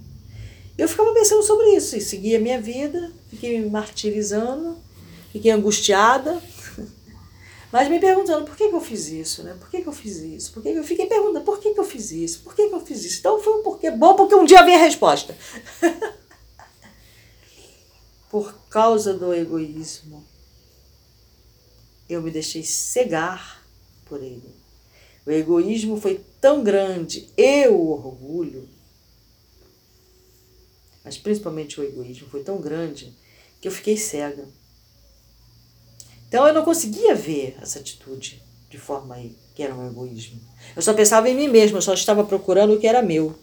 Eu 0.76 0.88
ficava 0.88 1.14
pensando 1.14 1.44
sobre 1.44 1.66
isso 1.76 1.96
e 1.96 2.00
seguia 2.00 2.38
a 2.38 2.40
minha 2.40 2.60
vida, 2.60 3.12
fiquei 3.30 3.60
me 3.60 3.70
martirizando, 3.70 4.76
fiquei 5.30 5.52
angustiada, 5.52 6.42
mas 7.70 7.88
me 7.88 8.00
perguntando 8.00 8.44
por 8.44 8.56
que, 8.56 8.68
que 8.68 8.74
eu 8.74 8.80
fiz 8.80 9.06
isso, 9.10 9.44
né? 9.44 9.54
Por 9.60 9.70
que, 9.70 9.80
que 9.80 9.88
eu 9.88 9.92
fiz 9.92 10.16
isso? 10.16 10.52
Por 10.52 10.60
que, 10.60 10.72
que 10.72 10.78
eu 10.80 10.84
fiquei 10.84 11.06
perguntando 11.06 11.44
por 11.44 11.60
que, 11.60 11.72
que 11.72 11.78
eu 11.78 11.84
fiz 11.84 12.10
isso? 12.10 12.40
Por 12.40 12.52
que, 12.52 12.68
que 12.68 12.74
eu 12.74 12.84
fiz 12.84 13.04
isso? 13.04 13.20
Então 13.20 13.38
foi 13.38 13.60
um 13.60 13.62
porquê 13.62 13.92
bom, 13.92 14.16
porque 14.16 14.34
um 14.34 14.44
dia 14.44 14.64
vem 14.64 14.74
a 14.74 14.80
resposta. 14.80 15.36
por 18.28 18.52
causa 18.68 19.14
do 19.14 19.32
egoísmo 19.32 20.25
eu 22.08 22.22
me 22.22 22.30
deixei 22.30 22.62
cegar 22.62 23.64
por 24.04 24.22
ele. 24.22 24.54
O 25.26 25.30
egoísmo 25.30 26.00
foi 26.00 26.24
tão 26.40 26.62
grande 26.62 27.28
e 27.36 27.66
o 27.68 27.90
orgulho, 27.90 28.68
mas 31.04 31.18
principalmente 31.18 31.80
o 31.80 31.84
egoísmo 31.84 32.28
foi 32.28 32.42
tão 32.42 32.60
grande 32.60 33.12
que 33.60 33.66
eu 33.66 33.72
fiquei 33.72 33.96
cega. 33.96 34.48
Então 36.28 36.46
eu 36.46 36.54
não 36.54 36.64
conseguia 36.64 37.14
ver 37.14 37.56
essa 37.60 37.78
atitude 37.78 38.42
de 38.68 38.78
forma 38.78 39.16
que 39.54 39.62
era 39.62 39.74
um 39.74 39.86
egoísmo. 39.88 40.40
Eu 40.74 40.82
só 40.82 40.92
pensava 40.92 41.28
em 41.28 41.34
mim 41.34 41.48
mesmo, 41.48 41.78
eu 41.78 41.82
só 41.82 41.94
estava 41.94 42.24
procurando 42.24 42.74
o 42.74 42.80
que 42.80 42.86
era 42.86 43.02
meu. 43.02 43.36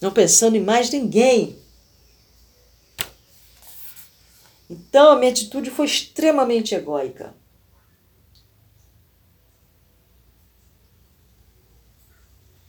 Não 0.00 0.12
pensando 0.12 0.56
em 0.56 0.62
mais 0.62 0.90
ninguém. 0.90 1.58
Então 4.90 5.12
a 5.12 5.16
minha 5.16 5.30
atitude 5.30 5.70
foi 5.70 5.86
extremamente 5.86 6.74
egóica. 6.74 7.32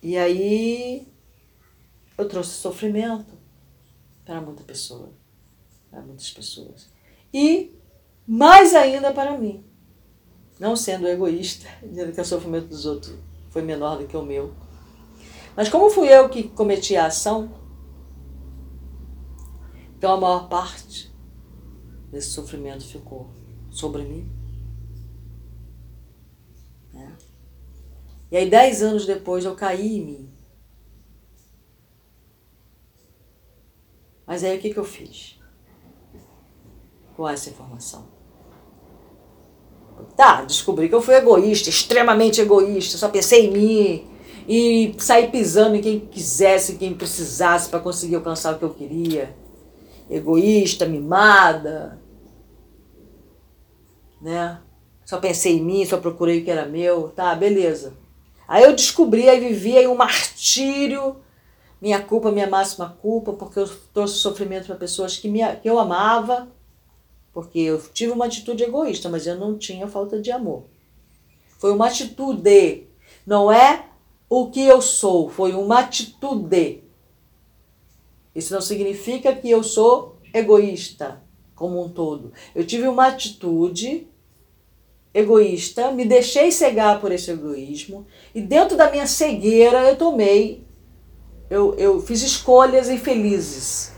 E 0.04 0.16
aí 0.16 1.08
eu 2.16 2.30
trouxe 2.30 2.52
sofrimento 2.52 3.34
para 4.24 4.40
muita 4.40 4.64
pessoa, 4.64 5.10
para 5.90 6.02
muitas 6.02 6.30
pessoas. 6.30 6.88
E 7.34 7.76
mais 8.28 8.76
ainda 8.76 9.12
para 9.12 9.36
mim. 9.36 9.66
Não 10.60 10.76
sendo 10.76 11.08
egoísta, 11.08 11.68
dizendo 11.82 12.14
que 12.14 12.22
o 12.22 12.26
sofrimento 12.26 12.68
dos 12.68 12.86
outros 12.86 13.18
foi 13.50 13.64
menor 13.64 13.98
do 13.98 14.06
que 14.06 14.16
o 14.16 14.22
meu. 14.22 14.54
Mas 15.56 15.70
como 15.70 15.90
fui 15.90 16.08
eu 16.08 16.30
que 16.30 16.44
cometi 16.50 16.96
a 16.96 17.08
ação, 17.08 17.52
então 19.98 20.14
a 20.14 20.18
maior 20.18 20.48
parte 20.48 21.11
desse 22.12 22.30
sofrimento 22.30 22.86
ficou 22.86 23.30
sobre 23.70 24.04
mim. 24.04 24.30
Né? 26.94 27.16
E 28.30 28.38
aí, 28.38 28.50
dez 28.50 28.84
anos 28.84 29.06
depois, 29.06 29.46
eu 29.46 29.56
caí 29.56 29.98
em 29.98 30.06
mim. 30.06 30.30
Mas 34.28 34.44
aí, 34.44 34.58
o 34.58 34.62
que, 34.62 34.74
que 34.74 34.80
eu 34.80 34.84
fiz 34.84 35.40
com 37.16 37.28
essa 37.28 37.50
informação? 37.50 38.06
Tá, 40.16 40.44
descobri 40.44 40.90
que 40.90 40.96
eu 40.96 41.02
fui 41.02 41.16
egoísta, 41.16 41.70
extremamente 41.70 42.42
egoísta, 42.42 42.98
só 42.98 43.08
pensei 43.08 43.48
em 43.48 43.52
mim 43.52 44.12
e 44.48 44.96
saí 44.98 45.30
pisando 45.30 45.76
em 45.76 45.82
quem 45.82 46.00
quisesse, 46.00 46.76
quem 46.76 46.94
precisasse 46.94 47.70
para 47.70 47.80
conseguir 47.80 48.16
alcançar 48.16 48.56
o 48.56 48.58
que 48.58 48.66
eu 48.66 48.74
queria. 48.74 49.36
Egoísta, 50.12 50.86
mimada, 50.86 52.00
né? 54.22 54.60
Só 55.06 55.18
pensei 55.18 55.58
em 55.58 55.64
mim, 55.64 55.86
só 55.86 55.98
procurei 55.98 56.42
o 56.42 56.44
que 56.44 56.52
era 56.52 56.66
meu, 56.66 57.10
tá, 57.10 57.34
beleza. 57.34 57.94
Aí 58.48 58.64
eu 58.64 58.76
descobri, 58.76 59.30
aí 59.30 59.40
vivi 59.40 59.78
aí 59.78 59.88
um 59.88 59.96
martírio, 59.96 61.18
minha 61.82 62.02
culpa, 62.02 62.32
minha 62.32 62.48
máxima 62.48 62.98
culpa, 63.02 63.34
porque 63.34 63.60
eu 63.60 63.70
trouxe 63.94 64.16
sofrimento 64.16 64.68
para 64.68 64.76
pessoas 64.76 65.18
que, 65.18 65.28
me, 65.28 65.40
que 65.56 65.70
eu 65.70 65.80
amava, 65.80 66.48
porque 67.34 67.60
eu 67.60 67.82
tive 67.94 68.12
uma 68.12 68.26
atitude 68.26 68.64
egoísta, 68.64 69.10
mas 69.10 69.26
eu 69.26 69.36
não 69.36 69.58
tinha 69.58 69.88
falta 69.88 70.22
de 70.22 70.32
amor. 70.32 70.66
Foi 71.58 71.72
uma 71.72 71.88
atitude, 71.88 72.88
não 73.26 73.52
é 73.52 73.86
o 74.30 74.50
que 74.50 74.62
eu 74.62 74.82
sou, 74.82 75.30
foi 75.30 75.54
uma 75.54 75.80
atitude. 75.80 76.84
Isso 78.36 78.54
não 78.54 78.62
significa 78.62 79.34
que 79.36 79.50
eu 79.50 79.64
sou 79.64 80.18
egoísta 80.34 81.22
como 81.56 81.84
um 81.84 81.90
todo. 81.90 82.32
Eu 82.56 82.66
tive 82.66 82.88
uma 82.88 83.08
atitude 83.08 84.08
egoísta, 85.14 85.92
me 85.92 86.06
deixei 86.06 86.52
cegar 86.52 87.02
por 87.02 87.12
esse 87.12 87.32
egoísmo 87.32 88.08
e 88.34 88.42
dentro 88.42 88.78
da 88.78 88.90
minha 88.90 89.06
cegueira 89.06 89.90
eu 89.90 89.98
tomei, 89.98 90.66
eu, 91.50 91.76
eu 91.76 92.00
fiz 92.02 92.22
escolhas 92.22 92.90
infelizes 92.90 93.94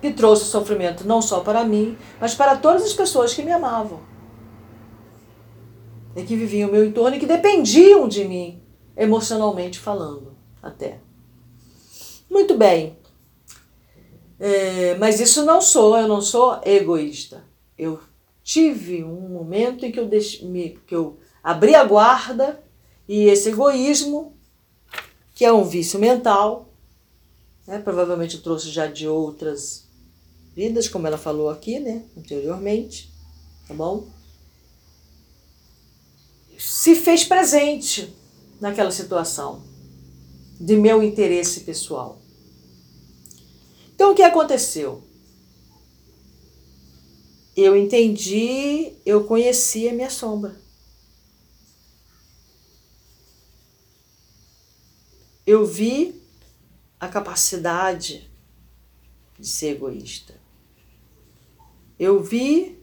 que 0.00 0.12
trouxe 0.12 0.44
sofrimento 0.44 1.06
não 1.06 1.22
só 1.22 1.40
para 1.40 1.64
mim, 1.64 1.96
mas 2.20 2.34
para 2.34 2.56
todas 2.56 2.84
as 2.84 2.92
pessoas 2.92 3.32
que 3.32 3.42
me 3.42 3.50
amavam 3.50 4.00
e 6.14 6.22
que 6.22 6.36
viviam 6.36 6.68
ao 6.68 6.72
meu 6.72 6.84
entorno 6.84 7.16
e 7.16 7.20
que 7.20 7.26
dependiam 7.26 8.06
de 8.06 8.24
mim, 8.24 8.62
emocionalmente 8.96 9.78
falando, 9.78 10.36
até. 10.62 11.00
Muito 12.30 12.56
bem. 12.56 12.96
É, 14.38 14.94
mas 14.96 15.18
isso 15.20 15.44
não 15.44 15.60
sou, 15.60 15.96
eu 15.96 16.06
não 16.06 16.20
sou 16.20 16.60
egoísta. 16.64 17.44
Eu 17.78 18.00
tive 18.42 19.02
um 19.02 19.28
momento 19.28 19.84
em 19.84 19.90
que 19.90 19.98
eu, 19.98 20.08
me, 20.42 20.78
que 20.86 20.94
eu 20.94 21.18
abri 21.42 21.74
a 21.74 21.84
guarda 21.84 22.62
e 23.08 23.24
esse 23.24 23.48
egoísmo, 23.48 24.36
que 25.34 25.44
é 25.44 25.52
um 25.52 25.64
vício 25.64 25.98
mental, 25.98 26.72
né, 27.66 27.78
provavelmente 27.78 28.38
trouxe 28.38 28.70
já 28.70 28.86
de 28.86 29.08
outras 29.08 29.86
vidas, 30.54 30.88
como 30.88 31.06
ela 31.06 31.18
falou 31.18 31.50
aqui, 31.50 31.78
né, 31.78 32.04
anteriormente, 32.16 33.12
tá 33.66 33.74
bom? 33.74 34.08
Se 36.58 36.94
fez 36.94 37.24
presente 37.24 38.14
naquela 38.60 38.90
situação 38.90 39.62
de 40.58 40.76
meu 40.76 41.02
interesse 41.02 41.60
pessoal. 41.60 42.18
Então 43.96 44.12
o 44.12 44.14
que 44.14 44.22
aconteceu? 44.22 45.02
eu 47.56 47.74
entendi, 47.74 48.92
eu 49.06 49.24
conheci 49.24 49.88
a 49.88 49.92
minha 49.94 50.10
sombra. 50.10 50.54
Eu 55.46 55.64
vi 55.64 56.20
a 57.00 57.08
capacidade 57.08 58.30
de 59.38 59.48
ser 59.48 59.68
egoísta. 59.68 60.34
Eu 61.98 62.22
vi, 62.22 62.78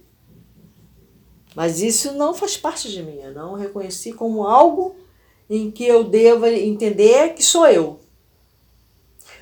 mas 1.56 1.82
isso 1.82 2.14
não 2.14 2.34
faz 2.34 2.58
parte 2.58 2.90
de 2.90 3.04
mim. 3.04 3.18
Eu 3.18 3.34
não 3.34 3.54
reconheci 3.54 4.12
como 4.12 4.48
algo 4.48 4.96
em 5.48 5.70
que 5.70 5.86
eu 5.86 6.04
deva 6.04 6.50
entender 6.52 7.36
que 7.36 7.44
sou 7.44 7.68
eu, 7.68 8.00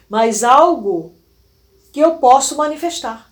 mas 0.10 0.44
algo 0.44 1.14
que 1.92 2.00
eu 2.00 2.18
posso 2.18 2.56
manifestar. 2.56 3.32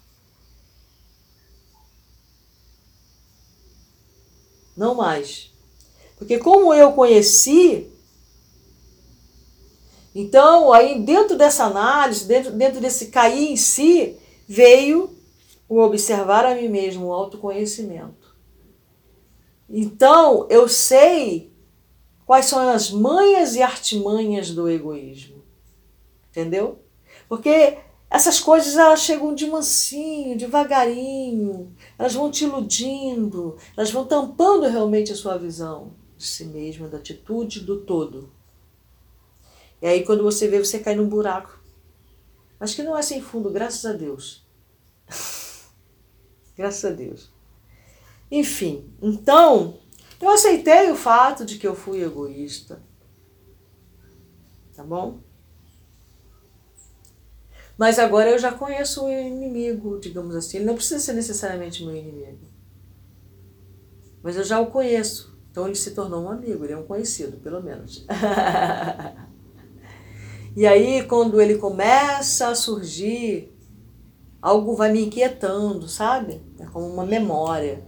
não 4.80 4.96
mais. 4.96 5.52
Porque 6.18 6.40
como 6.40 6.74
eu 6.74 6.94
conheci, 6.94 7.92
então 10.16 10.72
aí 10.72 11.02
dentro 11.02 11.38
dessa 11.38 11.66
análise, 11.66 12.26
dentro, 12.26 12.52
dentro 12.54 12.80
desse 12.80 13.08
cair 13.08 13.52
em 13.52 13.58
si, 13.58 14.16
veio 14.48 15.16
o 15.68 15.80
observar 15.82 16.46
a 16.46 16.56
mim 16.56 16.70
mesmo, 16.70 17.08
o 17.08 17.14
autoconhecimento. 17.14 18.36
Então 19.70 20.48
eu 20.50 20.68
sei 20.68 21.54
quais 22.26 22.46
são 22.46 22.70
as 22.70 22.90
manhas 22.90 23.56
e 23.56 23.62
artimanhas 23.62 24.52
do 24.52 24.70
egoísmo. 24.70 25.44
Entendeu? 26.30 26.80
Porque 27.28 27.78
essas 28.10 28.40
coisas 28.40 28.76
elas 28.76 29.02
chegam 29.02 29.36
de 29.36 29.46
mansinho, 29.46 30.38
devagarinho, 30.38 31.76
elas 31.98 32.14
vão 32.14 32.32
te 32.32 32.44
iludindo, 32.44 33.56
elas 33.78 33.92
vão 33.92 34.06
tampando 34.06 34.68
realmente 34.68 35.12
a 35.12 35.16
sua 35.16 35.38
visão 35.38 35.94
de 36.18 36.26
si 36.26 36.46
mesma, 36.46 36.88
da 36.88 36.98
atitude, 36.98 37.62
do 37.62 37.82
todo. 37.82 38.32
E 39.82 39.88
aí 39.88 40.04
quando 40.04 40.24
você 40.24 40.48
vê, 40.48 40.58
você 40.58 40.80
cai 40.80 40.96
num 40.96 41.08
buraco. 41.08 41.60
Mas 42.60 42.74
que 42.74 42.84
não 42.84 42.98
é 42.98 43.02
sem 43.02 43.22
fundo, 43.22 43.52
graças 43.52 43.86
a 43.86 43.94
Deus. 43.94 44.44
graças 46.58 46.84
a 46.84 46.94
Deus. 46.94 47.30
Enfim, 48.32 48.92
então, 49.02 49.80
eu 50.20 50.30
aceitei 50.30 50.92
o 50.92 50.96
fato 50.96 51.46
de 51.46 51.58
que 51.58 51.66
eu 51.66 51.76
fui 51.76 52.04
egoísta. 52.04 52.82
Tá 54.76 54.84
bom? 54.84 55.20
Mas 57.80 57.98
agora 57.98 58.30
eu 58.30 58.38
já 58.38 58.52
conheço 58.52 59.06
o 59.06 59.10
inimigo, 59.10 59.98
digamos 60.02 60.36
assim. 60.36 60.58
Ele 60.58 60.66
não 60.66 60.76
precisa 60.76 61.00
ser 61.00 61.14
necessariamente 61.14 61.86
meu 61.86 61.96
inimigo. 61.96 62.46
Mas 64.22 64.36
eu 64.36 64.44
já 64.44 64.60
o 64.60 64.68
conheço. 64.68 65.40
Então 65.50 65.66
ele 65.66 65.78
se 65.78 65.92
tornou 65.92 66.26
um 66.26 66.30
amigo, 66.30 66.66
ele 66.66 66.74
é 66.74 66.78
um 66.78 66.84
conhecido, 66.84 67.38
pelo 67.38 67.64
menos. 67.64 68.06
e 70.58 70.68
aí, 70.68 71.08
quando 71.08 71.40
ele 71.40 71.56
começa 71.56 72.50
a 72.50 72.56
surgir, 72.56 73.58
algo 74.42 74.76
vai 74.76 74.92
me 74.92 75.06
inquietando, 75.06 75.88
sabe? 75.88 76.42
É 76.60 76.66
como 76.66 76.86
uma 76.86 77.06
memória. 77.06 77.82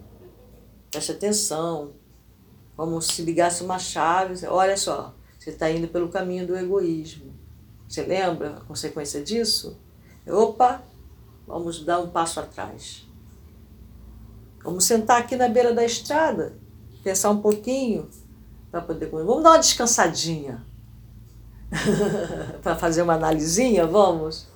Preste 0.89 1.11
atenção. 1.11 1.95
Como 2.77 3.01
se 3.01 3.23
ligasse 3.23 3.61
uma 3.61 3.77
chave. 3.77 4.47
Olha 4.47 4.77
só, 4.77 5.13
você 5.37 5.49
está 5.49 5.69
indo 5.69 5.89
pelo 5.89 6.07
caminho 6.07 6.47
do 6.47 6.55
egoísmo. 6.55 7.40
Você 7.91 8.03
lembra 8.03 8.55
a 8.55 8.61
consequência 8.61 9.21
disso? 9.21 9.77
Opa, 10.25 10.81
vamos 11.45 11.83
dar 11.83 11.99
um 11.99 12.09
passo 12.09 12.39
atrás. 12.39 13.05
Vamos 14.63 14.85
sentar 14.85 15.19
aqui 15.19 15.35
na 15.35 15.49
beira 15.49 15.73
da 15.73 15.83
estrada 15.83 16.55
pensar 17.03 17.31
um 17.31 17.41
pouquinho 17.41 18.09
para 18.71 18.79
poder 18.79 19.07
comer. 19.07 19.25
Vamos 19.25 19.43
dar 19.43 19.49
uma 19.49 19.59
descansadinha. 19.59 20.65
para 22.63 22.77
fazer 22.77 23.01
uma 23.01 23.15
analisinha, 23.15 23.85
vamos? 23.85 24.47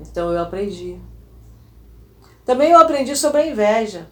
Então 0.00 0.32
eu 0.32 0.40
aprendi. 0.40 0.98
Também 2.46 2.70
eu 2.70 2.80
aprendi 2.80 3.14
sobre 3.14 3.42
a 3.42 3.46
inveja. 3.46 4.08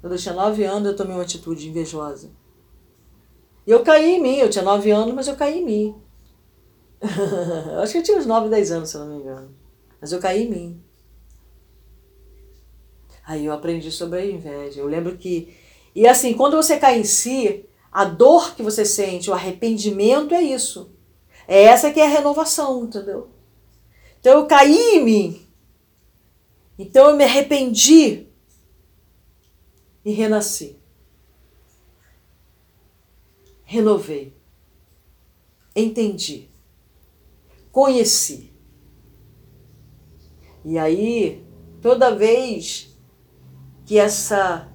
Quando 0.00 0.14
eu 0.14 0.18
tinha 0.18 0.34
nove 0.34 0.64
anos, 0.64 0.88
eu 0.88 0.96
tomei 0.96 1.14
uma 1.14 1.22
atitude 1.22 1.68
invejosa. 1.68 2.28
E 3.64 3.70
eu 3.70 3.84
caí 3.84 4.16
em 4.16 4.20
mim, 4.20 4.38
eu 4.38 4.50
tinha 4.50 4.64
nove 4.64 4.90
anos, 4.90 5.14
mas 5.14 5.28
eu 5.28 5.36
caí 5.36 5.60
em 5.60 5.64
mim. 5.64 6.02
Acho 7.82 7.92
que 7.92 7.98
eu 7.98 8.02
tinha 8.02 8.18
uns 8.18 8.26
nove, 8.26 8.48
dez 8.48 8.70
anos, 8.70 8.90
se 8.90 8.96
eu 8.96 9.04
não 9.04 9.08
me 9.08 9.20
engano. 9.20 9.54
Mas 10.00 10.12
eu 10.12 10.20
caí 10.20 10.44
em 10.44 10.50
mim. 10.50 10.82
Aí 13.24 13.44
eu 13.44 13.52
aprendi 13.52 13.90
sobre 13.90 14.20
a 14.20 14.26
inveja. 14.26 14.80
Eu 14.80 14.86
lembro 14.86 15.16
que. 15.16 15.56
E 15.94 16.06
assim, 16.06 16.34
quando 16.34 16.56
você 16.56 16.78
cai 16.78 16.98
em 16.98 17.04
si, 17.04 17.66
a 17.90 18.04
dor 18.04 18.54
que 18.54 18.62
você 18.62 18.84
sente, 18.84 19.30
o 19.30 19.34
arrependimento 19.34 20.34
é 20.34 20.42
isso. 20.42 20.94
É 21.46 21.64
essa 21.64 21.92
que 21.92 22.00
é 22.00 22.06
a 22.06 22.10
renovação, 22.10 22.84
entendeu? 22.84 23.28
Então 24.20 24.38
eu 24.40 24.46
caí 24.46 24.96
em 24.96 25.04
mim. 25.04 25.46
Então 26.78 27.10
eu 27.10 27.16
me 27.16 27.24
arrependi 27.24 28.28
e 30.04 30.12
renasci. 30.12 30.78
Renovei. 33.64 34.36
Entendi. 35.74 36.51
Conheci. 37.72 38.52
E 40.64 40.78
aí, 40.78 41.44
toda 41.80 42.14
vez 42.14 42.96
que 43.84 43.98
essa 43.98 44.68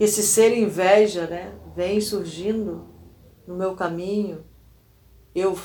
esse 0.00 0.22
ser 0.22 0.56
inveja, 0.56 1.26
né, 1.26 1.52
vem 1.74 2.00
surgindo 2.00 2.86
no 3.46 3.56
meu 3.56 3.74
caminho, 3.74 4.44
eu, 5.34 5.58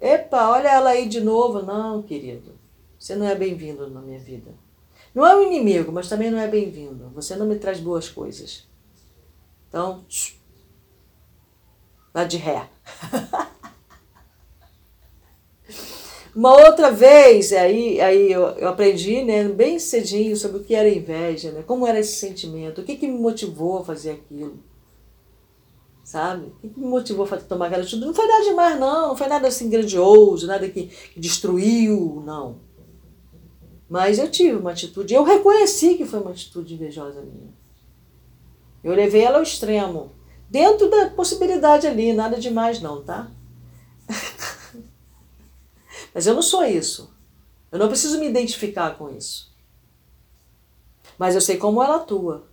epa, 0.00 0.50
olha 0.50 0.68
ela 0.68 0.90
aí 0.90 1.08
de 1.08 1.20
novo. 1.20 1.62
Não, 1.62 2.02
querido, 2.02 2.58
você 2.98 3.14
não 3.14 3.26
é 3.26 3.34
bem-vindo 3.34 3.88
na 3.88 4.00
minha 4.00 4.18
vida. 4.18 4.52
Não 5.14 5.24
é 5.24 5.36
um 5.36 5.44
inimigo, 5.44 5.92
mas 5.92 6.08
também 6.08 6.30
não 6.30 6.38
é 6.38 6.48
bem-vindo. 6.48 7.10
Você 7.14 7.36
não 7.36 7.46
me 7.46 7.58
traz 7.58 7.78
boas 7.78 8.08
coisas. 8.08 8.68
Então, 9.68 10.04
lá 12.12 12.24
de 12.24 12.36
ré. 12.36 12.68
Uma 16.36 16.52
outra 16.66 16.90
vez, 16.90 17.50
aí, 17.54 17.98
aí 17.98 18.30
eu, 18.30 18.42
eu 18.58 18.68
aprendi 18.68 19.24
né, 19.24 19.44
bem 19.48 19.78
cedinho 19.78 20.36
sobre 20.36 20.58
o 20.58 20.62
que 20.64 20.74
era 20.74 20.86
inveja, 20.86 21.50
né, 21.50 21.64
como 21.66 21.86
era 21.86 21.98
esse 21.98 22.16
sentimento, 22.16 22.82
o 22.82 22.84
que, 22.84 22.94
que 22.94 23.08
me 23.08 23.18
motivou 23.18 23.78
a 23.78 23.84
fazer 23.86 24.10
aquilo. 24.10 24.58
Sabe? 26.04 26.48
O 26.48 26.60
que, 26.60 26.68
que 26.68 26.78
me 26.78 26.86
motivou 26.86 27.24
a 27.24 27.36
tomar 27.38 27.68
aquela 27.68 27.82
atitude? 27.82 28.04
Não 28.04 28.12
foi 28.12 28.26
nada 28.26 28.44
demais, 28.44 28.78
não. 28.78 29.08
Não 29.08 29.16
foi 29.16 29.26
nada 29.28 29.48
assim 29.48 29.70
grandioso, 29.70 30.46
nada 30.46 30.68
que, 30.68 30.90
destruiu, 31.16 32.22
não. 32.24 32.60
Mas 33.88 34.18
eu 34.18 34.30
tive 34.30 34.56
uma 34.56 34.72
atitude, 34.72 35.14
eu 35.14 35.24
reconheci 35.24 35.94
que 35.94 36.04
foi 36.04 36.20
uma 36.20 36.32
atitude 36.32 36.74
invejosa 36.74 37.22
minha. 37.22 37.48
Eu 38.84 38.94
levei 38.94 39.22
ela 39.22 39.38
ao 39.38 39.42
extremo. 39.42 40.12
Dentro 40.50 40.90
da 40.90 41.08
possibilidade 41.10 41.86
ali, 41.86 42.12
nada 42.12 42.38
demais 42.38 42.80
não, 42.80 43.02
tá? 43.02 43.30
Mas 46.16 46.26
eu 46.26 46.32
não 46.32 46.40
sou 46.40 46.64
isso. 46.64 47.14
Eu 47.70 47.78
não 47.78 47.88
preciso 47.88 48.18
me 48.18 48.26
identificar 48.26 48.96
com 48.96 49.14
isso. 49.14 49.54
Mas 51.18 51.34
eu 51.34 51.42
sei 51.42 51.58
como 51.58 51.82
ela 51.82 51.96
atua. 51.96 52.46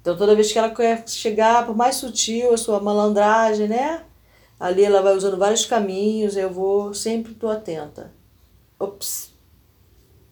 Então 0.00 0.16
toda 0.16 0.34
vez 0.34 0.50
que 0.50 0.58
ela 0.58 0.74
quer 0.74 1.06
chegar, 1.06 1.66
por 1.66 1.76
mais 1.76 1.96
sutil 1.96 2.54
a 2.54 2.56
sua 2.56 2.80
malandragem, 2.80 3.68
né? 3.68 4.06
Ali 4.58 4.84
ela 4.84 5.02
vai 5.02 5.14
usando 5.14 5.36
vários 5.36 5.66
caminhos, 5.66 6.34
eu 6.34 6.48
vou, 6.48 6.94
sempre 6.94 7.32
estou 7.32 7.50
atenta. 7.50 8.10
Ops, 8.78 9.34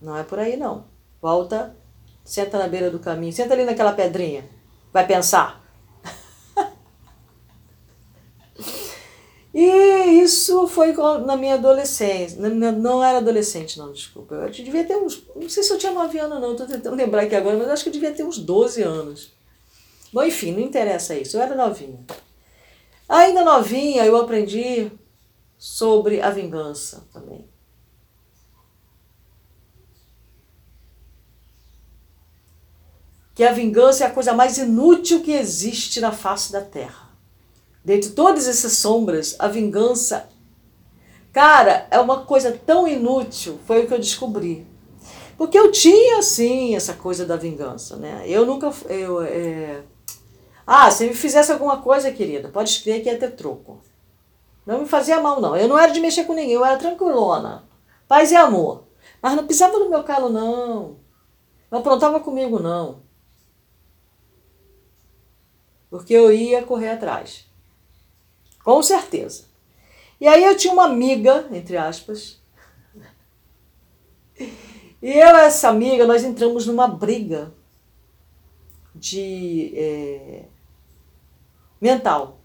não 0.00 0.16
é 0.16 0.22
por 0.22 0.38
aí 0.38 0.56
não. 0.56 0.86
Volta, 1.20 1.76
senta 2.24 2.56
na 2.56 2.68
beira 2.68 2.90
do 2.90 2.98
caminho, 2.98 3.34
senta 3.34 3.52
ali 3.52 3.64
naquela 3.64 3.92
pedrinha. 3.92 4.48
Vai 4.90 5.06
pensar. 5.06 5.61
E 9.54 10.22
isso 10.22 10.66
foi 10.66 10.92
na 11.24 11.36
minha 11.36 11.54
adolescência. 11.54 12.40
Não 12.48 13.04
era 13.04 13.18
adolescente, 13.18 13.78
não, 13.78 13.92
desculpa. 13.92 14.34
Eu 14.34 14.50
devia 14.50 14.84
ter 14.84 14.96
uns. 14.96 15.26
Não 15.36 15.48
sei 15.48 15.62
se 15.62 15.72
eu 15.72 15.78
tinha 15.78 15.92
9 15.92 16.18
anos, 16.18 16.40
não. 16.40 16.52
Estou 16.52 16.66
tentando 16.66 16.96
lembrar 16.96 17.22
aqui 17.22 17.34
agora, 17.34 17.56
mas 17.58 17.68
acho 17.68 17.82
que 17.84 17.90
eu 17.90 17.92
devia 17.92 18.12
ter 18.12 18.24
uns 18.24 18.38
12 18.38 18.82
anos. 18.82 19.32
Bom, 20.12 20.22
enfim, 20.22 20.52
não 20.52 20.60
interessa 20.60 21.14
isso. 21.14 21.36
Eu 21.36 21.42
era 21.42 21.54
novinha. 21.54 22.00
Ainda 23.08 23.44
novinha, 23.44 24.04
eu 24.06 24.16
aprendi 24.16 24.90
sobre 25.58 26.20
a 26.20 26.30
vingança 26.30 27.06
também. 27.12 27.44
que 33.34 33.42
a 33.44 33.52
vingança 33.52 34.04
é 34.04 34.06
a 34.06 34.10
coisa 34.10 34.34
mais 34.34 34.58
inútil 34.58 35.22
que 35.22 35.32
existe 35.32 36.00
na 36.00 36.12
face 36.12 36.52
da 36.52 36.60
terra. 36.60 37.01
Dentre 37.84 38.10
todas 38.10 38.46
essas 38.46 38.72
sombras, 38.74 39.36
a 39.38 39.48
vingança, 39.48 40.28
cara, 41.32 41.86
é 41.90 41.98
uma 41.98 42.24
coisa 42.24 42.52
tão 42.64 42.86
inútil, 42.86 43.58
foi 43.66 43.84
o 43.84 43.88
que 43.88 43.94
eu 43.94 43.98
descobri. 43.98 44.66
Porque 45.36 45.58
eu 45.58 45.72
tinha, 45.72 46.22
sim, 46.22 46.76
essa 46.76 46.94
coisa 46.94 47.26
da 47.26 47.36
vingança, 47.36 47.96
né? 47.96 48.22
Eu 48.26 48.46
nunca. 48.46 48.72
Eu, 48.88 49.22
é... 49.22 49.82
Ah, 50.66 50.90
se 50.90 51.06
me 51.06 51.14
fizesse 51.14 51.50
alguma 51.50 51.82
coisa, 51.82 52.12
querida, 52.12 52.48
pode 52.48 52.80
crer 52.82 53.02
que 53.02 53.08
ia 53.08 53.18
ter 53.18 53.32
troco. 53.32 53.80
Não 54.64 54.80
me 54.80 54.86
fazia 54.86 55.20
mal, 55.20 55.40
não. 55.40 55.56
Eu 55.56 55.66
não 55.66 55.78
era 55.78 55.90
de 55.90 56.00
mexer 56.00 56.24
com 56.24 56.34
ninguém, 56.34 56.54
eu 56.54 56.64
era 56.64 56.76
tranquilona. 56.78 57.64
Paz 58.06 58.30
e 58.30 58.36
amor. 58.36 58.84
Mas 59.20 59.34
não 59.34 59.46
pisava 59.46 59.78
no 59.78 59.90
meu 59.90 60.04
calo, 60.04 60.28
não. 60.28 60.96
Não 61.70 61.80
aprontava 61.80 62.20
comigo, 62.20 62.60
não 62.60 63.02
porque 65.92 66.14
eu 66.14 66.32
ia 66.32 66.62
correr 66.62 66.88
atrás. 66.88 67.46
Com 68.62 68.82
certeza. 68.82 69.44
E 70.20 70.28
aí 70.28 70.44
eu 70.44 70.56
tinha 70.56 70.72
uma 70.72 70.84
amiga, 70.84 71.48
entre 71.50 71.76
aspas, 71.76 72.40
e 75.02 75.10
eu 75.10 75.36
e 75.36 75.40
essa 75.40 75.68
amiga, 75.68 76.06
nós 76.06 76.22
entramos 76.22 76.66
numa 76.66 76.86
briga 76.86 77.52
de 78.94 79.72
é, 79.76 80.44
mental. 81.80 82.38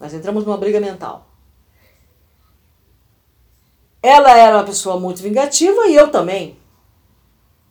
Nós 0.00 0.12
entramos 0.12 0.44
numa 0.44 0.56
briga 0.56 0.80
mental. 0.80 1.28
Ela 4.02 4.36
era 4.36 4.56
uma 4.56 4.64
pessoa 4.64 4.98
muito 4.98 5.22
vingativa 5.22 5.86
e 5.86 5.94
eu 5.94 6.10
também. 6.10 6.58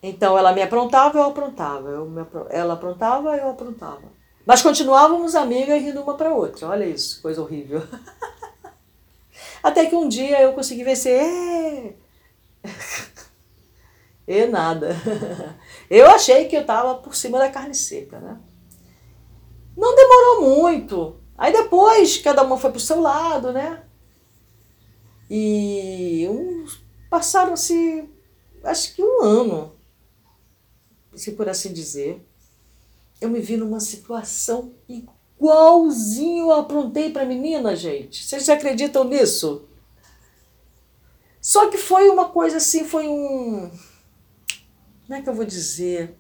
Então 0.01 0.37
ela 0.37 0.53
me 0.53 0.61
aprontava, 0.61 1.17
eu 1.17 1.25
aprontava. 1.25 1.89
Eu 1.89 2.05
me, 2.05 2.25
ela 2.49 2.75
aprontava, 2.75 3.35
eu 3.35 3.49
aprontava. 3.49 4.18
Mas 4.49 4.63
continuávamos 4.63 5.35
amigas 5.35 5.79
rindo 5.79 6.01
uma 6.01 6.17
para 6.17 6.33
outra. 6.33 6.69
Olha 6.69 6.83
isso, 6.83 7.21
coisa 7.21 7.39
horrível. 7.39 7.83
Até 9.61 9.85
que 9.85 9.95
um 9.95 10.09
dia 10.09 10.41
eu 10.41 10.53
consegui 10.53 10.83
vencer. 10.83 11.21
É... 11.21 11.93
e 14.27 14.47
nada. 14.47 14.95
Eu 15.87 16.07
achei 16.07 16.47
que 16.47 16.55
eu 16.55 16.61
estava 16.61 16.95
por 16.95 17.15
cima 17.15 17.37
da 17.37 17.49
carne 17.49 17.75
seca, 17.75 18.19
né? 18.19 18.39
Não 19.77 19.95
demorou 19.95 20.41
muito. 20.41 21.19
Aí 21.37 21.53
depois 21.53 22.17
cada 22.17 22.41
uma 22.41 22.57
foi 22.57 22.71
pro 22.71 22.79
seu 22.79 22.99
lado, 22.99 23.53
né? 23.53 23.83
E 25.29 26.27
passaram-se 27.07 28.09
acho 28.63 28.95
que 28.95 29.03
um 29.03 29.21
ano, 29.21 29.75
se 31.13 31.33
por 31.33 31.47
assim 31.47 31.71
dizer 31.71 32.27
eu 33.21 33.29
me 33.29 33.39
vi 33.39 33.57
numa 33.57 33.79
situação 33.79 34.73
igualzinho 34.87 36.45
eu 36.45 36.59
aprontei 36.59 37.11
para 37.11 37.25
menina, 37.25 37.75
gente. 37.75 38.23
Vocês 38.23 38.49
acreditam 38.49 39.03
nisso? 39.03 39.67
Só 41.41 41.69
que 41.69 41.77
foi 41.77 42.09
uma 42.09 42.29
coisa 42.29 42.57
assim, 42.57 42.83
foi 42.83 43.07
um. 43.07 43.71
Como 45.05 45.17
é 45.17 45.21
que 45.21 45.29
eu 45.29 45.33
vou 45.33 45.45
dizer? 45.45 46.17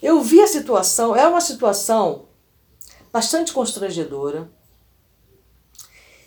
Eu 0.00 0.20
vi 0.20 0.40
a 0.40 0.46
situação, 0.46 1.14
é 1.14 1.26
uma 1.26 1.40
situação 1.40 2.28
bastante 3.12 3.52
constrangedora. 3.52 4.50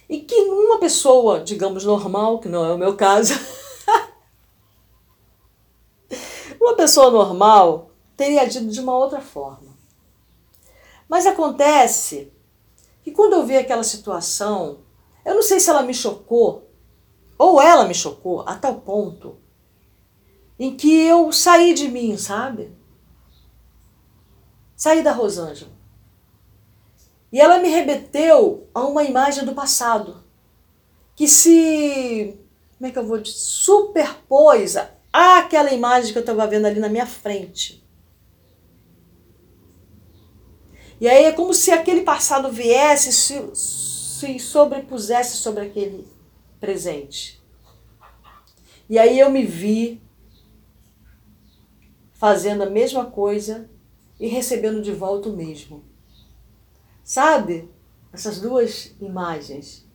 E 0.09 0.21
que 0.21 0.35
uma 0.35 0.79
pessoa, 0.79 1.41
digamos, 1.41 1.83
normal, 1.83 2.39
que 2.39 2.47
não 2.47 2.65
é 2.65 2.73
o 2.73 2.77
meu 2.77 2.95
caso, 2.95 3.33
uma 6.61 6.75
pessoa 6.75 7.11
normal 7.11 7.91
teria 8.15 8.43
agido 8.43 8.71
de 8.71 8.79
uma 8.79 8.97
outra 8.97 9.19
forma. 9.19 9.66
Mas 11.07 11.25
acontece 11.25 12.31
que 13.03 13.11
quando 13.11 13.33
eu 13.33 13.45
vi 13.45 13.55
aquela 13.55 13.83
situação, 13.83 14.79
eu 15.25 15.35
não 15.35 15.41
sei 15.41 15.59
se 15.59 15.69
ela 15.69 15.83
me 15.83 15.93
chocou, 15.93 16.69
ou 17.37 17.61
ela 17.61 17.87
me 17.87 17.93
chocou 17.93 18.41
a 18.41 18.55
tal 18.55 18.81
ponto 18.81 19.37
em 20.59 20.75
que 20.75 20.91
eu 20.91 21.31
saí 21.31 21.73
de 21.73 21.87
mim, 21.87 22.17
sabe? 22.17 22.75
Saí 24.75 25.03
da 25.03 25.11
Rosângela. 25.11 25.71
E 27.31 27.39
ela 27.39 27.59
me 27.59 27.69
remeteu 27.69 28.67
a 28.73 28.81
uma 28.81 29.03
imagem 29.03 29.45
do 29.45 29.53
passado, 29.53 30.23
que 31.15 31.27
se, 31.27 32.39
como 32.77 32.87
é 32.87 32.91
que 32.91 32.97
eu 32.97 33.05
vou 33.05 33.19
dizer, 33.19 33.37
superpôs 33.37 34.75
àquela 35.11 35.71
imagem 35.73 36.11
que 36.11 36.17
eu 36.17 36.21
estava 36.21 36.47
vendo 36.47 36.65
ali 36.65 36.79
na 36.79 36.89
minha 36.89 37.05
frente. 37.05 37.86
E 40.99 41.07
aí 41.07 41.25
é 41.25 41.31
como 41.31 41.53
se 41.53 41.71
aquele 41.71 42.01
passado 42.01 42.51
viesse 42.51 43.13
se, 43.13 43.55
se 43.55 44.39
sobrepusesse 44.39 45.37
sobre 45.37 45.65
aquele 45.65 46.07
presente. 46.59 47.41
E 48.89 48.97
aí 48.97 49.19
eu 49.19 49.29
me 49.29 49.45
vi 49.45 50.01
fazendo 52.13 52.63
a 52.63 52.69
mesma 52.69 53.05
coisa 53.05 53.69
e 54.19 54.27
recebendo 54.27 54.81
de 54.81 54.91
volta 54.91 55.29
o 55.29 55.35
mesmo. 55.35 55.83
Sabe? 57.03 57.69
Essas 58.11 58.41
duas 58.41 58.95
imagens. 58.99 59.87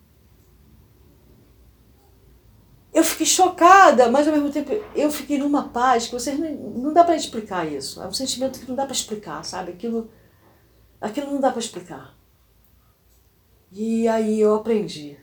Eu 2.95 3.03
fiquei 3.03 3.27
chocada, 3.27 4.11
mas 4.11 4.29
ao 4.29 4.35
mesmo 4.35 4.51
tempo 4.51 4.71
eu 4.95 5.11
fiquei 5.11 5.39
numa 5.39 5.71
paz 5.71 6.07
que 6.07 6.13
vocês 6.13 6.39
não, 6.39 6.53
não 6.55 6.93
dá 6.93 7.03
para 7.03 7.17
explicar 7.17 7.67
isso. 7.67 8.03
É 8.03 8.07
um 8.07 8.13
sentimento 8.13 8.61
que 8.61 8.69
não 8.69 8.77
dá 8.77 8.85
para 8.85 8.93
explicar, 8.93 9.43
sabe? 9.45 9.73
Aquilo, 9.73 10.11
aquilo 11.03 11.33
não 11.33 11.41
dá 11.41 11.51
para 11.51 11.61
explicar. 11.61 12.17
E 13.71 14.07
aí 14.07 14.41
eu 14.41 14.55
aprendi 14.55 15.19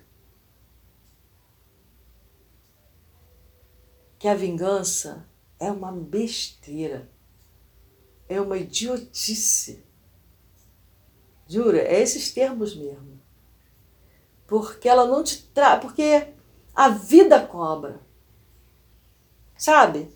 que 4.18 4.28
a 4.28 4.36
vingança 4.36 5.26
é 5.60 5.72
uma 5.72 5.92
besteira, 5.92 7.10
é 8.28 8.40
uma 8.42 8.58
idiotice. 8.58 9.84
Jura, 11.48 11.80
é 11.80 12.02
esses 12.02 12.32
termos 12.34 12.76
mesmo. 12.76 13.20
Porque 14.46 14.90
ela 14.90 15.06
não 15.06 15.24
te 15.24 15.44
traz. 15.48 15.82
Porque 15.82 16.28
a 16.76 16.90
vida 16.90 17.46
cobra. 17.46 18.02
Sabe? 19.58 20.12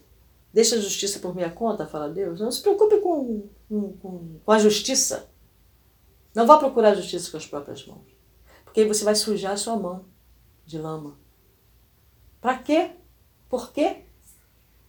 Deixa 0.51 0.75
a 0.75 0.79
justiça 0.79 1.19
por 1.19 1.33
minha 1.33 1.49
conta, 1.49 1.87
fala 1.87 2.09
Deus. 2.09 2.39
Não 2.39 2.51
se 2.51 2.61
preocupe 2.61 2.97
com, 2.97 3.49
com, 3.67 3.93
com, 3.97 4.39
com 4.45 4.51
a 4.51 4.59
justiça. 4.59 5.32
Não 6.33 6.47
vá 6.47 6.57
procurar 6.57 6.95
justiça 6.95 7.29
com 7.29 7.37
as 7.37 7.45
próprias 7.45 7.85
mãos. 7.85 8.05
Porque 8.63 8.81
aí 8.81 8.87
você 8.87 9.03
vai 9.03 9.15
sujar 9.15 9.53
a 9.53 9.57
sua 9.57 9.75
mão 9.75 10.05
de 10.65 10.77
lama. 10.77 11.17
Para 12.41 12.57
quê? 12.57 12.91
Por 13.47 13.71
quê? 13.71 14.03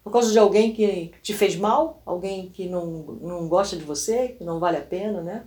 Por 0.02 0.10
causa 0.10 0.32
de 0.32 0.38
alguém 0.38 0.72
que 0.72 1.12
te 1.22 1.32
fez 1.32 1.56
mal? 1.56 2.02
Alguém 2.04 2.50
que 2.50 2.68
não, 2.68 2.86
não 3.20 3.48
gosta 3.48 3.76
de 3.76 3.84
você, 3.84 4.28
que 4.28 4.44
não 4.44 4.58
vale 4.58 4.76
a 4.76 4.82
pena, 4.82 5.22
né? 5.22 5.46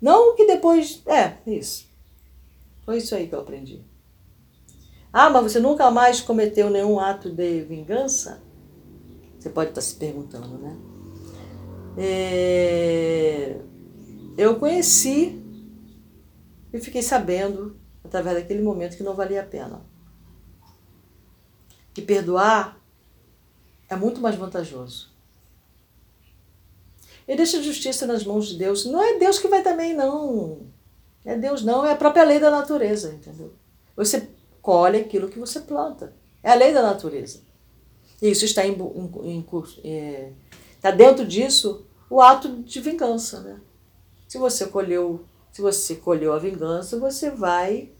Não 0.00 0.34
que 0.34 0.46
depois. 0.46 1.02
É, 1.06 1.36
isso. 1.46 1.88
Foi 2.84 2.98
isso 2.98 3.14
aí 3.14 3.28
que 3.28 3.34
eu 3.34 3.40
aprendi. 3.40 3.84
Ah, 5.12 5.28
mas 5.28 5.52
você 5.52 5.58
nunca 5.58 5.90
mais 5.90 6.20
cometeu 6.20 6.70
nenhum 6.70 6.98
ato 6.98 7.30
de 7.30 7.62
vingança? 7.62 8.42
Você 9.38 9.50
pode 9.50 9.70
estar 9.70 9.80
se 9.80 9.96
perguntando, 9.96 10.58
né? 10.58 10.76
É... 11.98 13.60
Eu 14.36 14.58
conheci 14.58 15.42
e 16.72 16.80
fiquei 16.80 17.02
sabendo, 17.02 17.76
através 18.04 18.36
daquele 18.36 18.62
momento, 18.62 18.96
que 18.96 19.02
não 19.02 19.14
valia 19.14 19.42
a 19.42 19.46
pena. 19.46 19.82
Que 21.92 22.00
perdoar 22.00 22.80
é 23.88 23.96
muito 23.96 24.20
mais 24.20 24.36
vantajoso. 24.36 25.10
E 27.26 27.36
deixa 27.36 27.58
a 27.58 27.62
justiça 27.62 28.06
nas 28.06 28.24
mãos 28.24 28.48
de 28.48 28.56
Deus. 28.56 28.84
Não 28.86 29.02
é 29.02 29.18
Deus 29.18 29.38
que 29.38 29.48
vai 29.48 29.62
também, 29.62 29.94
não. 29.94 30.66
É 31.24 31.36
Deus, 31.36 31.62
não. 31.62 31.84
É 31.84 31.92
a 31.92 31.96
própria 31.96 32.24
lei 32.24 32.40
da 32.40 32.50
natureza, 32.50 33.12
entendeu? 33.12 33.52
Você 33.96 34.28
colhe 34.62 34.98
aquilo 34.98 35.28
que 35.28 35.38
você 35.38 35.60
planta. 35.60 36.12
É 36.42 36.50
a 36.50 36.54
lei 36.54 36.72
da 36.72 36.82
natureza. 36.82 37.40
E 38.22 38.30
isso 38.30 38.44
está 38.44 38.66
em, 38.66 38.72
em, 38.72 39.36
em 39.36 39.46
é, 39.84 40.32
está 40.76 40.90
dentro 40.90 41.26
disso 41.26 41.84
o 42.08 42.20
ato 42.20 42.62
de 42.62 42.80
vingança, 42.80 43.40
né? 43.40 43.60
Se 44.30 44.38
você 44.38 44.66
colheu, 44.66 45.24
se 45.50 45.60
você 45.60 45.96
colheu 45.96 46.32
a 46.32 46.38
vingança, 46.38 46.96
você 47.00 47.30
vai 47.30 47.90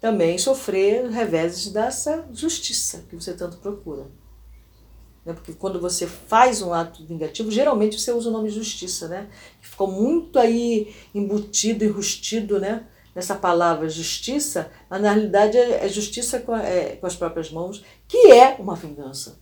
também 0.00 0.38
sofrer 0.38 1.10
reveses 1.10 1.70
dessa 1.70 2.26
justiça 2.32 3.04
que 3.06 3.14
você 3.14 3.34
tanto 3.34 3.58
procura. 3.58 4.06
Né? 5.26 5.34
Porque 5.34 5.52
quando 5.52 5.78
você 5.78 6.06
faz 6.06 6.62
um 6.62 6.72
ato 6.72 7.04
vingativo, 7.04 7.50
geralmente 7.50 8.00
você 8.00 8.12
usa 8.12 8.30
o 8.30 8.32
nome 8.32 8.48
justiça, 8.48 9.08
né? 9.08 9.28
Ficou 9.60 9.88
muito 9.88 10.38
aí 10.38 10.94
embutido, 11.14 11.84
enrustido, 11.84 12.58
né? 12.58 12.86
Nessa 13.14 13.34
palavra 13.34 13.90
justiça, 13.90 14.72
mas 14.88 15.02
na 15.02 15.12
realidade 15.12 15.58
é, 15.58 15.84
é 15.84 15.88
justiça 15.90 16.40
com, 16.40 16.56
é, 16.56 16.96
com 16.96 17.06
as 17.06 17.14
próprias 17.14 17.50
mãos, 17.50 17.84
que 18.08 18.32
é 18.32 18.56
uma 18.58 18.74
vingança. 18.74 19.38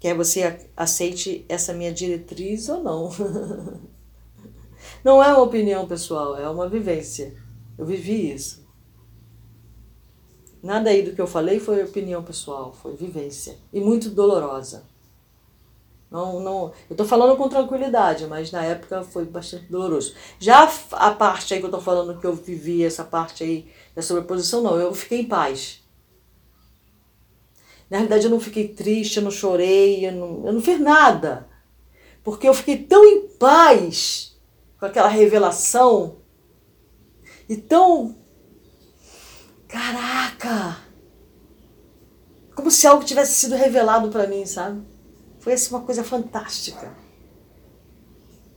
Quer 0.00 0.14
você 0.14 0.70
aceite 0.74 1.44
essa 1.46 1.74
minha 1.74 1.92
diretriz 1.92 2.70
ou 2.70 2.82
não. 2.82 3.10
não 5.04 5.22
é 5.22 5.28
uma 5.28 5.42
opinião 5.42 5.86
pessoal, 5.86 6.38
é 6.38 6.48
uma 6.48 6.68
vivência. 6.68 7.36
Eu 7.76 7.84
vivi 7.84 8.32
isso. 8.32 8.66
Nada 10.62 10.88
aí 10.88 11.02
do 11.02 11.12
que 11.14 11.20
eu 11.20 11.26
falei 11.26 11.60
foi 11.60 11.84
opinião 11.84 12.22
pessoal, 12.22 12.72
foi 12.72 12.96
vivência. 12.96 13.58
E 13.72 13.78
muito 13.78 14.08
dolorosa. 14.08 14.84
Não, 16.10 16.40
não, 16.40 16.72
eu 16.88 16.94
estou 16.94 17.06
falando 17.06 17.36
com 17.36 17.48
tranquilidade, 17.48 18.26
mas 18.26 18.50
na 18.50 18.64
época 18.64 19.04
foi 19.04 19.24
bastante 19.24 19.66
doloroso. 19.66 20.14
Já 20.40 20.68
a 20.92 21.12
parte 21.12 21.54
aí 21.54 21.60
que 21.60 21.66
eu 21.66 21.68
estou 21.68 21.80
falando 21.80 22.18
que 22.18 22.26
eu 22.26 22.34
vivi, 22.34 22.84
essa 22.84 23.04
parte 23.04 23.44
aí 23.44 23.70
da 23.94 24.02
sobreposição, 24.02 24.60
não, 24.60 24.76
eu 24.76 24.92
fiquei 24.92 25.20
em 25.20 25.28
paz. 25.28 25.82
Na 27.90 27.98
realidade, 27.98 28.24
eu 28.24 28.30
não 28.30 28.40
fiquei 28.40 28.68
triste, 28.68 29.16
eu 29.16 29.22
não 29.22 29.30
chorei, 29.30 30.06
eu 30.06 30.12
não, 30.12 30.46
eu 30.46 30.52
não 30.52 30.60
fiz 30.60 30.80
nada. 30.80 31.48
Porque 32.22 32.48
eu 32.48 32.54
fiquei 32.54 32.78
tão 32.84 33.04
em 33.04 33.28
paz 33.28 34.38
com 34.78 34.86
aquela 34.86 35.08
revelação 35.08 36.18
e 37.48 37.56
tão 37.56 38.16
Caraca! 39.70 40.78
Como 42.56 42.70
se 42.72 42.86
algo 42.86 43.04
tivesse 43.04 43.34
sido 43.34 43.54
revelado 43.54 44.08
para 44.10 44.26
mim, 44.26 44.44
sabe? 44.44 44.82
Foi 45.38 45.52
assim 45.52 45.70
uma 45.70 45.82
coisa 45.82 46.02
fantástica. 46.02 46.92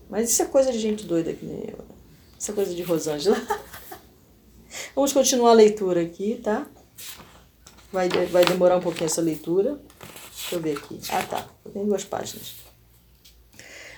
Mas 0.09 0.31
isso 0.31 0.41
é 0.41 0.45
coisa 0.45 0.71
de 0.71 0.79
gente 0.79 1.05
doida 1.05 1.31
que 1.31 1.45
nem 1.45 1.69
eu. 1.69 1.85
Isso 2.37 2.51
é 2.51 2.53
coisa 2.53 2.73
de 2.73 2.81
Rosângela. 2.81 3.37
Vamos 4.95 5.13
continuar 5.13 5.51
a 5.51 5.53
leitura 5.53 6.01
aqui, 6.01 6.41
tá? 6.43 6.65
Vai, 7.93 8.09
vai 8.09 8.43
demorar 8.43 8.77
um 8.77 8.81
pouquinho 8.81 9.05
essa 9.05 9.21
leitura. 9.21 9.79
Deixa 10.31 10.55
eu 10.55 10.59
ver 10.59 10.75
aqui. 10.75 10.99
Ah, 11.11 11.21
tá. 11.21 11.47
Tem 11.71 11.85
duas 11.85 12.03
páginas. 12.03 12.55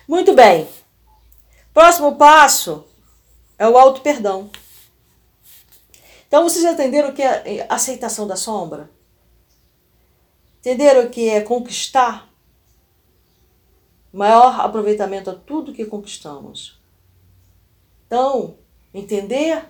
Muito 0.05 0.33
bem. 0.33 0.67
Próximo 1.73 2.17
passo 2.17 2.85
é 3.57 3.65
o 3.65 3.77
auto-perdão. 3.77 4.51
Então 6.27 6.43
vocês 6.43 6.65
entenderam 6.65 7.09
o 7.09 7.13
que 7.13 7.21
é 7.21 7.65
aceitação 7.69 8.27
da 8.27 8.35
sombra? 8.35 8.91
Entenderam 10.59 11.05
o 11.05 11.09
que 11.09 11.29
é 11.29 11.39
conquistar? 11.39 12.29
Maior 14.11 14.59
aproveitamento 14.59 15.29
a 15.29 15.35
tudo 15.35 15.73
que 15.73 15.85
conquistamos. 15.85 16.81
Então, 18.07 18.57
entender 18.93 19.65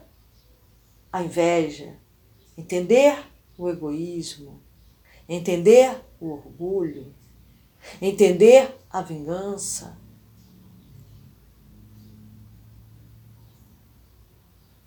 a 1.14 1.22
inveja, 1.22 1.96
entender 2.58 3.18
o 3.58 3.70
egoísmo, 3.70 4.62
entender 5.28 6.03
o 6.20 6.32
orgulho, 6.32 7.14
entender 8.01 8.78
a 8.89 9.01
vingança. 9.01 9.97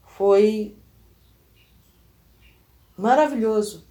Foi 0.04 0.76
maravilhoso. 2.96 3.86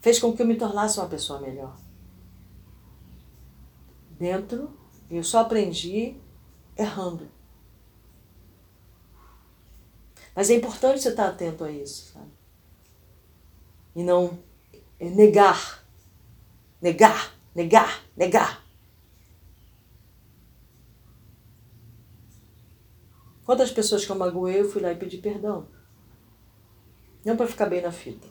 Fez 0.00 0.18
com 0.18 0.34
que 0.34 0.42
eu 0.42 0.46
me 0.46 0.56
tornasse 0.56 0.98
uma 0.98 1.08
pessoa 1.08 1.40
melhor. 1.40 1.76
Dentro, 4.18 4.76
eu 5.10 5.22
só 5.22 5.40
aprendi 5.40 6.16
errando. 6.76 7.28
Mas 10.34 10.50
é 10.50 10.54
importante 10.54 11.02
você 11.02 11.10
estar 11.10 11.28
atento 11.28 11.64
a 11.64 11.70
isso, 11.70 12.12
sabe? 12.12 12.30
E 13.94 14.02
não 14.02 14.38
negar, 14.98 15.84
negar, 16.80 17.34
negar, 17.54 18.02
negar. 18.16 18.62
Quantas 23.44 23.70
pessoas 23.70 24.04
que 24.06 24.10
eu 24.10 24.16
magoei, 24.16 24.60
eu 24.60 24.70
fui 24.70 24.80
lá 24.80 24.92
e 24.92 24.96
pedi 24.96 25.18
perdão. 25.18 25.68
Não 27.24 27.36
para 27.36 27.46
ficar 27.46 27.66
bem 27.66 27.82
na 27.82 27.92
fita. 27.92 28.26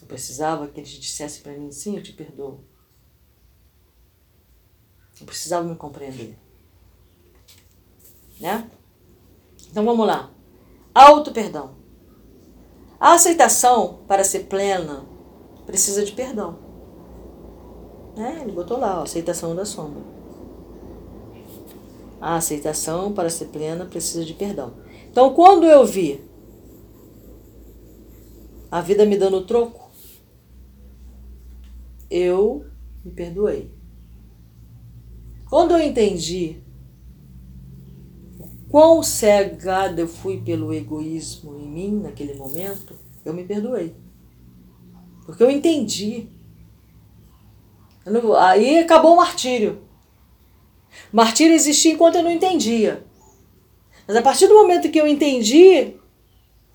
Eu 0.00 0.08
precisava 0.08 0.66
que 0.68 0.80
eles 0.80 0.90
dissessem 0.90 1.42
para 1.42 1.52
mim, 1.52 1.70
sim, 1.70 1.96
eu 1.96 2.02
te 2.02 2.12
perdoo. 2.12 2.64
Eu 5.20 5.26
precisava 5.26 5.66
me 5.66 5.76
compreender. 5.76 6.45
Né? 8.40 8.70
Então 9.70 9.84
vamos 9.84 10.06
lá. 10.06 10.30
Auto 10.94 11.32
perdão. 11.32 11.74
A 12.98 13.14
aceitação, 13.14 14.00
para 14.08 14.24
ser 14.24 14.44
plena, 14.44 15.04
precisa 15.66 16.04
de 16.04 16.12
perdão. 16.12 16.58
Né? 18.16 18.38
Ele 18.42 18.52
botou 18.52 18.78
lá, 18.78 19.00
ó, 19.00 19.02
aceitação 19.02 19.54
da 19.54 19.64
sombra. 19.64 20.02
A 22.20 22.36
aceitação, 22.36 23.12
para 23.12 23.28
ser 23.28 23.46
plena, 23.46 23.84
precisa 23.84 24.24
de 24.24 24.32
perdão. 24.32 24.72
Então, 25.10 25.34
quando 25.34 25.66
eu 25.66 25.84
vi 25.84 26.24
a 28.70 28.80
vida 28.80 29.04
me 29.04 29.16
dando 29.16 29.44
troco, 29.44 29.90
eu 32.10 32.64
me 33.04 33.10
perdoei. 33.10 33.70
Quando 35.48 35.72
eu 35.72 35.80
entendi 35.80 36.62
quão 38.70 39.02
cegada 39.02 40.00
eu 40.00 40.08
fui 40.08 40.40
pelo 40.40 40.72
egoísmo 40.72 41.58
em 41.58 41.68
mim 41.68 42.00
naquele 42.02 42.34
momento, 42.34 42.94
eu 43.24 43.32
me 43.32 43.44
perdoei. 43.44 43.94
Porque 45.24 45.42
eu 45.42 45.50
entendi. 45.50 46.28
aí 48.38 48.78
acabou 48.78 49.14
o 49.14 49.16
martírio. 49.16 49.82
Martírio 51.12 51.54
existia 51.54 51.92
enquanto 51.92 52.16
eu 52.16 52.22
não 52.22 52.30
entendia. 52.30 53.04
Mas 54.06 54.16
a 54.16 54.22
partir 54.22 54.46
do 54.46 54.54
momento 54.54 54.90
que 54.90 55.00
eu 55.00 55.06
entendi 55.06 55.96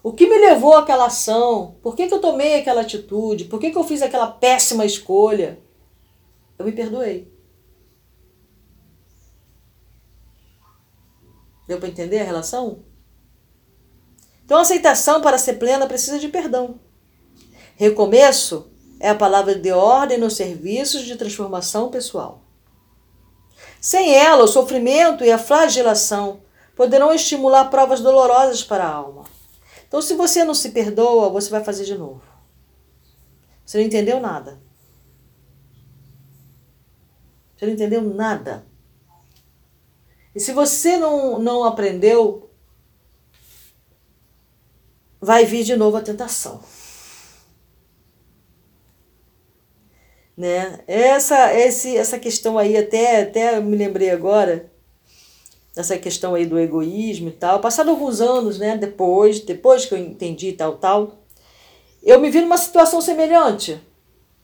o 0.04 0.12
que 0.12 0.28
me 0.28 0.38
levou 0.38 0.76
àquela 0.76 1.06
ação, 1.06 1.76
por 1.82 1.96
que, 1.96 2.08
que 2.08 2.14
eu 2.14 2.20
tomei 2.20 2.56
aquela 2.56 2.82
atitude, 2.82 3.46
por 3.46 3.60
que, 3.60 3.72
que 3.72 3.78
eu 3.78 3.84
fiz 3.84 4.02
aquela 4.02 4.28
péssima 4.28 4.84
escolha, 4.84 5.60
eu 6.58 6.66
me 6.66 6.72
perdoei. 6.72 7.31
Deu 11.72 11.80
para 11.80 11.88
entender 11.88 12.20
a 12.20 12.26
relação? 12.26 12.80
Então, 14.44 14.58
a 14.58 14.62
aceitação 14.62 15.22
para 15.22 15.38
ser 15.38 15.54
plena 15.54 15.88
precisa 15.88 16.20
de 16.20 16.28
perdão. 16.28 16.78
Recomeço 17.78 18.70
é 19.00 19.08
a 19.08 19.16
palavra 19.16 19.56
de 19.56 19.72
ordem 19.72 20.18
nos 20.18 20.36
serviços 20.36 21.04
de 21.04 21.16
transformação 21.16 21.90
pessoal. 21.90 22.42
Sem 23.80 24.14
ela, 24.14 24.44
o 24.44 24.50
sofrimento 24.50 25.24
e 25.24 25.32
a 25.32 25.38
flagelação 25.38 26.42
poderão 26.76 27.14
estimular 27.14 27.70
provas 27.70 28.02
dolorosas 28.02 28.62
para 28.62 28.84
a 28.84 28.94
alma. 28.94 29.24
Então, 29.88 30.02
se 30.02 30.14
você 30.14 30.44
não 30.44 30.54
se 30.54 30.72
perdoa, 30.72 31.30
você 31.30 31.50
vai 31.50 31.64
fazer 31.64 31.86
de 31.86 31.98
novo. 31.98 32.22
Você 33.66 33.78
não 33.78 33.86
entendeu 33.86 34.20
nada. 34.20 34.62
Você 37.56 37.66
não 37.66 37.72
entendeu 37.72 38.02
nada. 38.02 38.70
E 40.34 40.40
se 40.40 40.54
você 40.54 40.98
não, 40.98 41.40
não 41.40 41.64
aprendeu, 41.64 42.50
vai 45.20 45.46
vir 45.46 45.64
de 45.64 45.76
novo 45.76 45.98
a 45.98 46.02
tentação. 46.02 46.62
Né? 50.36 50.80
Essa, 50.88 51.54
esse, 51.54 51.96
essa 51.96 52.18
questão 52.18 52.58
aí, 52.58 52.76
até, 52.78 53.22
até 53.22 53.60
me 53.60 53.76
lembrei 53.76 54.10
agora, 54.10 54.72
essa 55.76 55.98
questão 55.98 56.34
aí 56.34 56.46
do 56.46 56.60
egoísmo 56.60 57.30
e 57.30 57.34
tal. 57.34 57.60
Passado 57.60 57.90
alguns 57.90 58.22
anos, 58.22 58.58
né, 58.58 58.78
depois, 58.78 59.40
depois 59.40 59.86
que 59.86 59.94
eu 59.94 59.98
entendi 59.98 60.54
tal, 60.54 60.78
tal, 60.78 61.20
eu 62.02 62.20
me 62.20 62.30
vi 62.30 62.42
numa 62.42 62.58
situação 62.58 63.02
semelhante 63.02 63.80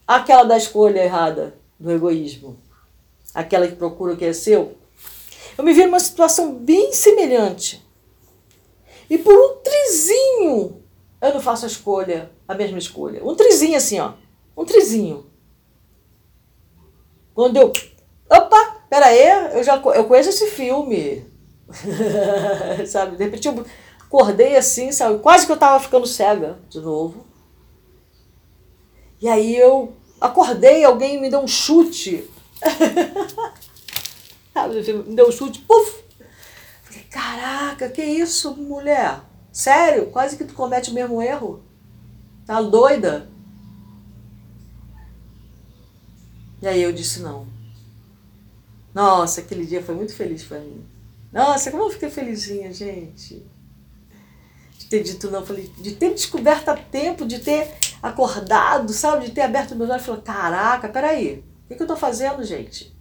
àquela 0.06 0.44
da 0.44 0.58
escolha 0.58 1.04
errada 1.04 1.56
do 1.80 1.92
egoísmo. 1.92 2.58
Aquela 3.34 3.68
que 3.68 3.76
procura 3.76 4.14
o 4.14 4.18
que 4.18 4.26
é 4.26 4.34
seu. 4.34 4.78
Eu 5.58 5.64
me 5.64 5.74
vi 5.74 5.86
numa 5.86 6.00
situação 6.00 6.54
bem 6.54 6.94
semelhante. 6.94 7.86
E 9.10 9.18
por 9.18 9.34
um 9.34 9.58
trizinho 9.64 10.84
eu 11.22 11.34
não 11.34 11.42
faço 11.42 11.66
a 11.66 11.68
escolha, 11.68 12.32
a 12.48 12.54
mesma 12.54 12.78
escolha. 12.78 13.26
Um 13.26 13.36
trizinho 13.36 13.76
assim, 13.76 14.00
ó. 14.00 14.14
Um 14.56 14.66
trizinho. 14.66 15.26
Quando 17.34 17.58
eu. 17.58 17.72
Opa, 18.30 18.86
peraí, 18.90 19.56
eu 19.56 19.64
já 19.64 19.78
eu 19.78 20.06
conheço 20.06 20.30
esse 20.30 20.48
filme. 20.48 21.26
sabe? 22.88 23.18
De 23.18 23.24
repente 23.24 23.48
eu 23.48 23.66
acordei 24.00 24.56
assim, 24.56 24.92
sabe? 24.92 25.20
Quase 25.20 25.46
que 25.46 25.52
eu 25.52 25.58
tava 25.58 25.84
ficando 25.84 26.06
cega 26.06 26.60
de 26.70 26.80
novo. 26.80 27.26
E 29.20 29.28
aí 29.28 29.56
eu 29.56 29.94
acordei, 30.22 30.84
alguém 30.84 31.20
me 31.20 31.30
deu 31.30 31.40
um 31.40 31.48
chute. 31.48 32.30
Me 34.66 35.16
deu 35.16 35.28
um 35.28 35.32
chute, 35.32 35.60
puf! 35.60 36.04
Falei, 36.84 37.04
caraca, 37.04 37.90
que 37.90 38.02
isso, 38.02 38.56
mulher? 38.56 39.22
Sério? 39.52 40.08
Quase 40.08 40.38
que 40.38 40.46
tu 40.46 40.54
comete 40.54 40.90
o 40.90 40.94
mesmo 40.94 41.22
erro? 41.22 41.64
Tá 42.46 42.62
doida? 42.62 43.30
E 46.62 46.68
aí 46.68 46.82
eu 46.82 46.92
disse 46.92 47.20
não. 47.20 47.48
Nossa, 48.94 49.42
aquele 49.42 49.66
dia 49.66 49.84
foi 49.84 49.94
muito 49.94 50.14
feliz 50.14 50.44
para 50.44 50.60
mim. 50.60 50.84
Nossa, 51.32 51.70
como 51.70 51.84
eu 51.84 51.90
fiquei 51.92 52.10
felizinha, 52.10 52.74
gente. 52.74 53.46
De 54.80 54.86
ter 54.88 55.04
dito 55.04 55.30
não, 55.30 55.46
falei, 55.46 55.72
de 55.78 55.96
ter 55.96 56.14
descoberto 56.14 56.70
a 56.70 56.76
tempo, 56.76 57.26
de 57.26 57.40
ter 57.40 57.76
acordado, 58.02 58.92
sabe? 58.94 59.26
De 59.26 59.32
ter 59.32 59.42
aberto 59.42 59.76
meus 59.76 59.90
olhos 59.90 60.02
e 60.02 60.06
falar, 60.06 60.22
caraca, 60.22 60.90
peraí, 60.90 61.44
o 61.66 61.68
que, 61.68 61.76
que 61.76 61.84
eu 61.84 61.88
tô 61.88 61.96
fazendo, 61.96 62.44
gente? 62.44 62.97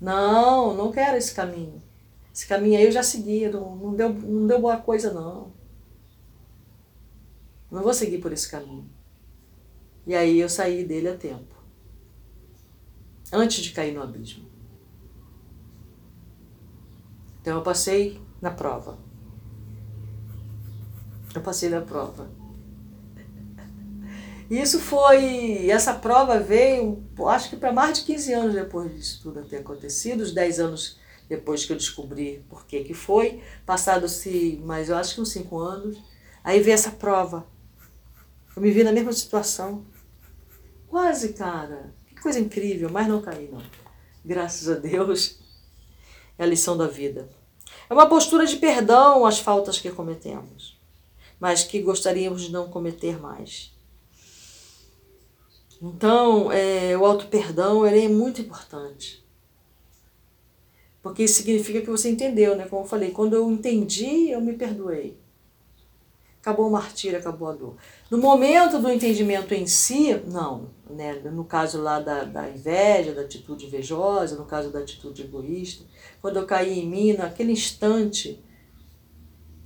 Não, 0.00 0.74
não 0.74 0.92
quero 0.92 1.16
esse 1.16 1.34
caminho. 1.34 1.82
Esse 2.32 2.46
caminho 2.46 2.78
aí 2.78 2.84
eu 2.84 2.92
já 2.92 3.02
segui, 3.02 3.48
não, 3.48 3.76
não, 3.76 3.94
deu, 3.94 4.12
não 4.12 4.46
deu 4.46 4.60
boa 4.60 4.76
coisa 4.78 5.12
não. 5.12 5.52
Não 7.70 7.82
vou 7.82 7.94
seguir 7.94 8.18
por 8.18 8.32
esse 8.32 8.50
caminho. 8.50 8.90
E 10.06 10.14
aí 10.14 10.38
eu 10.38 10.48
saí 10.48 10.84
dele 10.84 11.08
a 11.08 11.16
tempo. 11.16 11.54
Antes 13.32 13.62
de 13.62 13.72
cair 13.72 13.94
no 13.94 14.02
abismo. 14.02 14.48
Então 17.40 17.56
eu 17.56 17.62
passei 17.62 18.20
na 18.40 18.50
prova. 18.50 18.98
Eu 21.34 21.40
passei 21.40 21.68
na 21.68 21.80
prova. 21.80 22.28
Isso 24.50 24.78
foi. 24.78 25.68
Essa 25.70 25.94
prova 25.94 26.38
veio, 26.38 27.02
acho 27.26 27.50
que 27.50 27.56
para 27.56 27.72
mais 27.72 27.98
de 27.98 28.04
15 28.04 28.32
anos 28.32 28.54
depois 28.54 28.94
disso 28.94 29.20
tudo 29.22 29.42
ter 29.44 29.58
acontecido, 29.58 30.20
os 30.20 30.32
10 30.32 30.60
anos 30.60 30.98
depois 31.28 31.64
que 31.64 31.72
eu 31.72 31.76
descobri 31.76 32.44
por 32.48 32.66
que, 32.66 32.84
que 32.84 32.94
foi, 32.94 33.42
passado-se, 33.64 34.60
mas 34.64 34.88
eu 34.88 34.96
acho 34.96 35.14
que 35.14 35.20
uns 35.20 35.30
5 35.30 35.58
anos, 35.58 35.98
aí 36.42 36.60
veio 36.60 36.74
essa 36.74 36.90
prova. 36.90 37.46
Eu 38.54 38.62
me 38.62 38.70
vi 38.70 38.84
na 38.84 38.92
mesma 38.92 39.12
situação. 39.12 39.84
Quase, 40.86 41.32
cara. 41.32 41.92
Que 42.06 42.20
coisa 42.20 42.38
incrível, 42.38 42.88
mas 42.90 43.08
não 43.08 43.20
caí, 43.20 43.48
não. 43.50 43.62
Graças 44.24 44.68
a 44.68 44.74
Deus. 44.74 45.40
É 46.38 46.44
a 46.44 46.46
lição 46.46 46.76
da 46.76 46.86
vida. 46.86 47.28
É 47.88 47.94
uma 47.94 48.08
postura 48.08 48.46
de 48.46 48.56
perdão 48.56 49.26
às 49.26 49.38
faltas 49.38 49.78
que 49.78 49.90
cometemos, 49.90 50.78
mas 51.38 51.64
que 51.64 51.80
gostaríamos 51.80 52.42
de 52.42 52.52
não 52.52 52.68
cometer 52.68 53.20
mais. 53.20 53.73
Então, 55.86 56.50
é, 56.50 56.96
o 56.96 57.04
auto-perdão 57.04 57.84
é 57.84 58.08
muito 58.08 58.40
importante. 58.40 59.22
Porque 61.02 61.24
isso 61.24 61.34
significa 61.34 61.82
que 61.82 61.90
você 61.90 62.08
entendeu, 62.08 62.56
né? 62.56 62.66
Como 62.66 62.82
eu 62.82 62.88
falei, 62.88 63.10
quando 63.10 63.34
eu 63.34 63.50
entendi, 63.52 64.30
eu 64.30 64.40
me 64.40 64.54
perdoei. 64.54 65.18
Acabou 66.40 66.68
o 66.68 66.72
martírio, 66.72 67.18
acabou 67.18 67.48
a 67.48 67.52
dor. 67.52 67.76
No 68.10 68.16
momento 68.16 68.78
do 68.78 68.90
entendimento 68.90 69.52
em 69.52 69.66
si, 69.66 70.14
não. 70.26 70.70
Né? 70.88 71.20
No 71.30 71.44
caso 71.44 71.82
lá 71.82 72.00
da, 72.00 72.24
da 72.24 72.48
inveja, 72.48 73.12
da 73.12 73.20
atitude 73.20 73.66
invejosa, 73.66 74.36
no 74.36 74.46
caso 74.46 74.70
da 74.70 74.78
atitude 74.78 75.20
egoísta. 75.20 75.84
Quando 76.22 76.38
eu 76.38 76.46
caí 76.46 76.80
em 76.80 76.88
mim, 76.88 77.12
naquele 77.12 77.52
instante, 77.52 78.42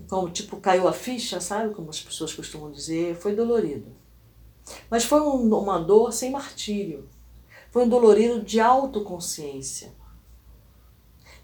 como 0.09 0.29
tipo 0.31 0.57
caiu 0.57 0.89
a 0.89 0.93
ficha, 0.93 1.41
sabe? 1.41 1.73
Como 1.75 1.91
as 1.91 2.01
pessoas 2.01 2.35
costumam 2.35 2.73
dizer, 2.73 3.15
foi 3.15 3.37
dolorido. 3.37 3.87
Mas 4.91 5.05
foi 5.05 5.21
um, 5.21 5.55
uma 5.55 5.79
dor 5.79 6.13
sem 6.13 6.31
martírio. 6.31 7.09
Foi 7.71 7.85
um 7.85 7.89
dolorido 7.89 8.43
de 8.43 8.61
autoconsciência. 8.61 9.93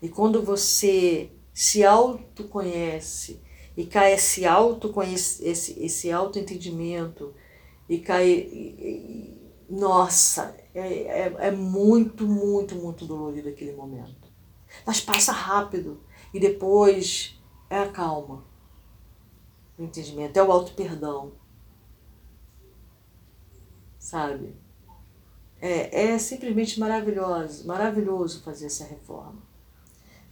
E 0.01 0.09
quando 0.09 0.43
você 0.43 1.31
se 1.53 1.85
autoconhece 1.85 3.41
e 3.77 3.85
cai 3.87 4.15
esse 4.15 4.45
autoconhece, 4.45 5.47
esse, 5.47 5.83
esse 5.83 6.11
autoentendimento 6.11 7.35
e 7.89 7.99
cai. 7.99 8.29
E, 8.29 8.75
e, 8.79 9.45
nossa, 9.69 10.57
é, 10.75 10.81
é, 10.81 11.35
é 11.39 11.51
muito, 11.51 12.27
muito, 12.27 12.75
muito 12.75 13.07
dolorido 13.07 13.49
aquele 13.49 13.73
momento. 13.73 14.29
Mas 14.85 15.01
passa 15.01 15.33
rápido 15.33 16.01
e 16.33 16.41
depois 16.41 17.41
é 17.71 17.79
a 17.79 17.89
calma. 17.89 18.45
O 19.79 19.83
entendimento, 19.83 20.37
é 20.37 20.43
o 20.43 20.53
auto-perdão 20.53 21.33
sabe? 24.15 24.55
É, 25.61 26.13
é 26.13 26.19
simplesmente 26.19 26.79
maravilhoso, 26.79 27.67
maravilhoso 27.67 28.43
fazer 28.43 28.67
essa 28.67 28.85
reforma. 28.85 29.43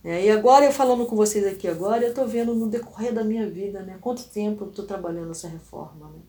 É, 0.05 0.25
e 0.25 0.31
agora, 0.31 0.65
eu 0.65 0.73
falando 0.73 1.05
com 1.05 1.17
vocês 1.17 1.45
aqui 1.45 1.67
agora, 1.67 2.05
eu 2.05 2.11
estou 2.11 2.27
vendo 2.29 2.55
no 2.55 2.69
decorrer 2.69 3.13
da 3.13 3.25
minha 3.25 3.49
vida, 3.51 3.83
né? 3.83 3.99
Quanto 4.01 4.29
tempo 4.29 4.65
eu 4.65 4.71
estou 4.71 4.87
trabalhando 4.87 5.33
essa 5.33 5.49
reforma, 5.49 6.09
né? 6.11 6.21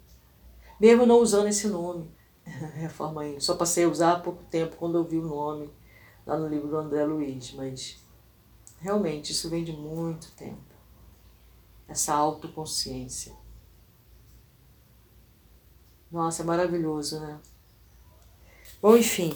Mesmo 0.79 1.05
não 1.05 1.17
usando 1.19 1.47
esse 1.47 1.67
nome, 1.67 2.09
reforma 2.73 3.21
aí. 3.21 3.39
Só 3.39 3.55
passei 3.55 3.83
a 3.83 3.89
usar 3.89 4.13
há 4.13 4.19
pouco 4.19 4.43
tempo, 4.45 4.75
quando 4.75 4.97
eu 4.97 5.03
vi 5.03 5.17
o 5.17 5.27
nome 5.27 5.69
lá 6.25 6.37
no 6.37 6.47
livro 6.47 6.67
do 6.67 6.77
André 6.77 7.05
Luiz, 7.05 7.53
mas 7.53 7.99
realmente 8.79 9.31
isso 9.31 9.47
vem 9.47 9.63
de 9.63 9.73
muito 9.73 10.31
tempo. 10.31 10.73
Essa 11.87 12.15
autoconsciência. 12.15 13.33
Nossa, 16.13 16.43
é 16.43 16.45
maravilhoso, 16.45 17.19
né? 17.19 17.39
Bom, 18.79 18.95
enfim, 18.95 19.35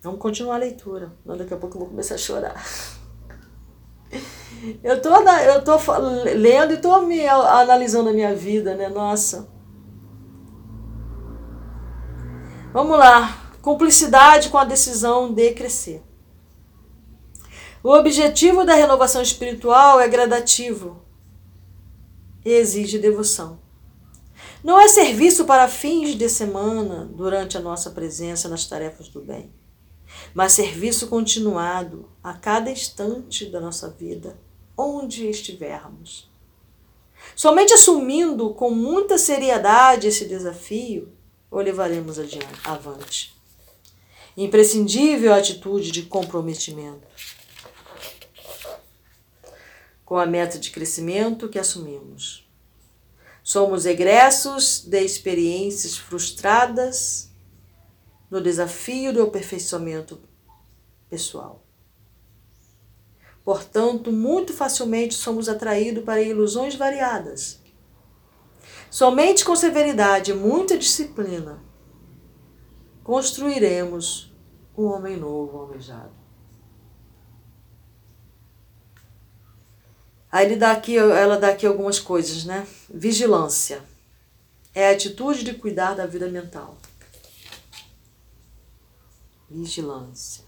vamos 0.00 0.20
continuar 0.20 0.54
a 0.54 0.58
leitura. 0.58 1.12
Daqui 1.26 1.52
a 1.52 1.56
pouco 1.56 1.74
eu 1.74 1.80
vou 1.80 1.88
começar 1.88 2.14
a 2.14 2.18
chorar. 2.18 2.64
Eu 4.84 5.02
tô, 5.02 5.08
eu 5.08 5.64
tô 5.64 5.76
lendo 6.36 6.74
e 6.74 6.76
tô 6.76 7.02
me 7.02 7.26
analisando 7.26 8.10
a 8.10 8.12
minha 8.12 8.32
vida, 8.32 8.76
né? 8.76 8.88
Nossa. 8.88 9.48
Vamos 12.72 12.96
lá. 12.96 13.50
Cumplicidade 13.60 14.50
com 14.50 14.58
a 14.58 14.64
decisão 14.64 15.34
de 15.34 15.52
crescer. 15.52 16.00
O 17.82 17.90
objetivo 17.90 18.64
da 18.64 18.74
renovação 18.74 19.20
espiritual 19.20 19.98
é 20.00 20.06
gradativo 20.06 21.02
e 22.44 22.50
exige 22.50 23.00
devoção. 23.00 23.61
Não 24.62 24.80
é 24.80 24.86
serviço 24.86 25.44
para 25.44 25.66
fins 25.68 26.14
de 26.14 26.28
semana 26.28 27.04
durante 27.04 27.56
a 27.56 27.60
nossa 27.60 27.90
presença 27.90 28.48
nas 28.48 28.64
tarefas 28.66 29.08
do 29.08 29.20
bem, 29.20 29.52
mas 30.32 30.52
serviço 30.52 31.08
continuado 31.08 32.08
a 32.22 32.34
cada 32.34 32.70
instante 32.70 33.46
da 33.46 33.60
nossa 33.60 33.90
vida, 33.90 34.38
onde 34.76 35.28
estivermos. 35.28 36.30
Somente 37.34 37.72
assumindo 37.72 38.54
com 38.54 38.70
muita 38.70 39.18
seriedade 39.18 40.06
esse 40.06 40.26
desafio, 40.26 41.12
o 41.50 41.58
levaremos 41.58 42.18
adiante, 42.18 42.60
avante. 42.64 43.34
Imprescindível 44.36 45.32
a 45.34 45.38
atitude 45.38 45.90
de 45.90 46.02
comprometimento 46.02 47.06
com 50.04 50.18
a 50.18 50.26
meta 50.26 50.58
de 50.58 50.70
crescimento 50.70 51.48
que 51.48 51.58
assumimos. 51.58 52.41
Somos 53.42 53.86
egressos 53.86 54.84
de 54.84 55.00
experiências 55.00 55.96
frustradas 55.96 57.30
no 58.30 58.40
desafio 58.40 59.12
do 59.12 59.22
aperfeiçoamento 59.22 60.20
pessoal. 61.10 61.64
Portanto, 63.44 64.12
muito 64.12 64.52
facilmente 64.52 65.14
somos 65.14 65.48
atraídos 65.48 66.04
para 66.04 66.22
ilusões 66.22 66.76
variadas. 66.76 67.60
Somente 68.88 69.44
com 69.44 69.56
severidade 69.56 70.30
e 70.30 70.34
muita 70.34 70.78
disciplina 70.78 71.62
construiremos 73.02 74.32
um 74.78 74.84
homem 74.84 75.16
novo 75.16 75.58
almejado. 75.58 76.21
Aí 80.32 80.46
ele 80.46 80.56
dá 80.56 80.72
aqui, 80.72 80.96
ela 80.96 81.36
dá 81.36 81.50
aqui 81.50 81.66
algumas 81.66 82.00
coisas, 82.00 82.46
né? 82.46 82.66
Vigilância. 82.88 83.82
É 84.74 84.88
a 84.88 84.92
atitude 84.92 85.44
de 85.44 85.52
cuidar 85.52 85.92
da 85.92 86.06
vida 86.06 86.26
mental. 86.26 86.78
Vigilância. 89.50 90.44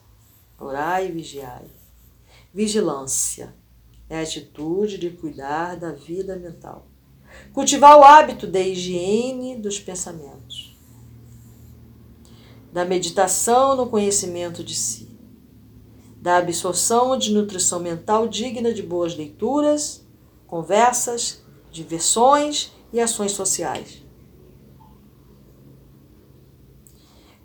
Orai 0.58 1.08
e 1.08 1.12
vigiai. 1.12 1.66
Vigilância. 2.52 3.54
É 4.08 4.18
a 4.18 4.22
atitude 4.22 4.96
de 4.96 5.10
cuidar 5.10 5.76
da 5.76 5.92
vida 5.92 6.34
mental. 6.36 6.86
Cultivar 7.52 7.98
o 7.98 8.04
hábito 8.04 8.46
da 8.46 8.60
higiene 8.60 9.54
dos 9.54 9.78
pensamentos. 9.78 10.74
Da 12.72 12.86
meditação 12.86 13.76
no 13.76 13.90
conhecimento 13.90 14.64
de 14.64 14.74
si 14.74 15.13
da 16.24 16.38
absorção 16.38 17.18
de 17.18 17.34
nutrição 17.34 17.78
mental 17.78 18.26
digna 18.26 18.72
de 18.72 18.82
boas 18.82 19.14
leituras, 19.14 20.06
conversas, 20.46 21.44
diversões 21.70 22.72
e 22.90 22.98
ações 22.98 23.32
sociais. 23.32 24.02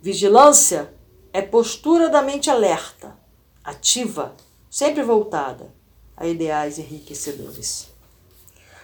Vigilância 0.02 0.94
é 1.34 1.42
postura 1.42 2.08
da 2.08 2.22
mente 2.22 2.50
alerta, 2.50 3.20
ativa, 3.62 4.34
sempre 4.70 5.04
voltada 5.04 5.76
a 6.16 6.26
ideais 6.26 6.80
enriquecedores. 6.80 7.90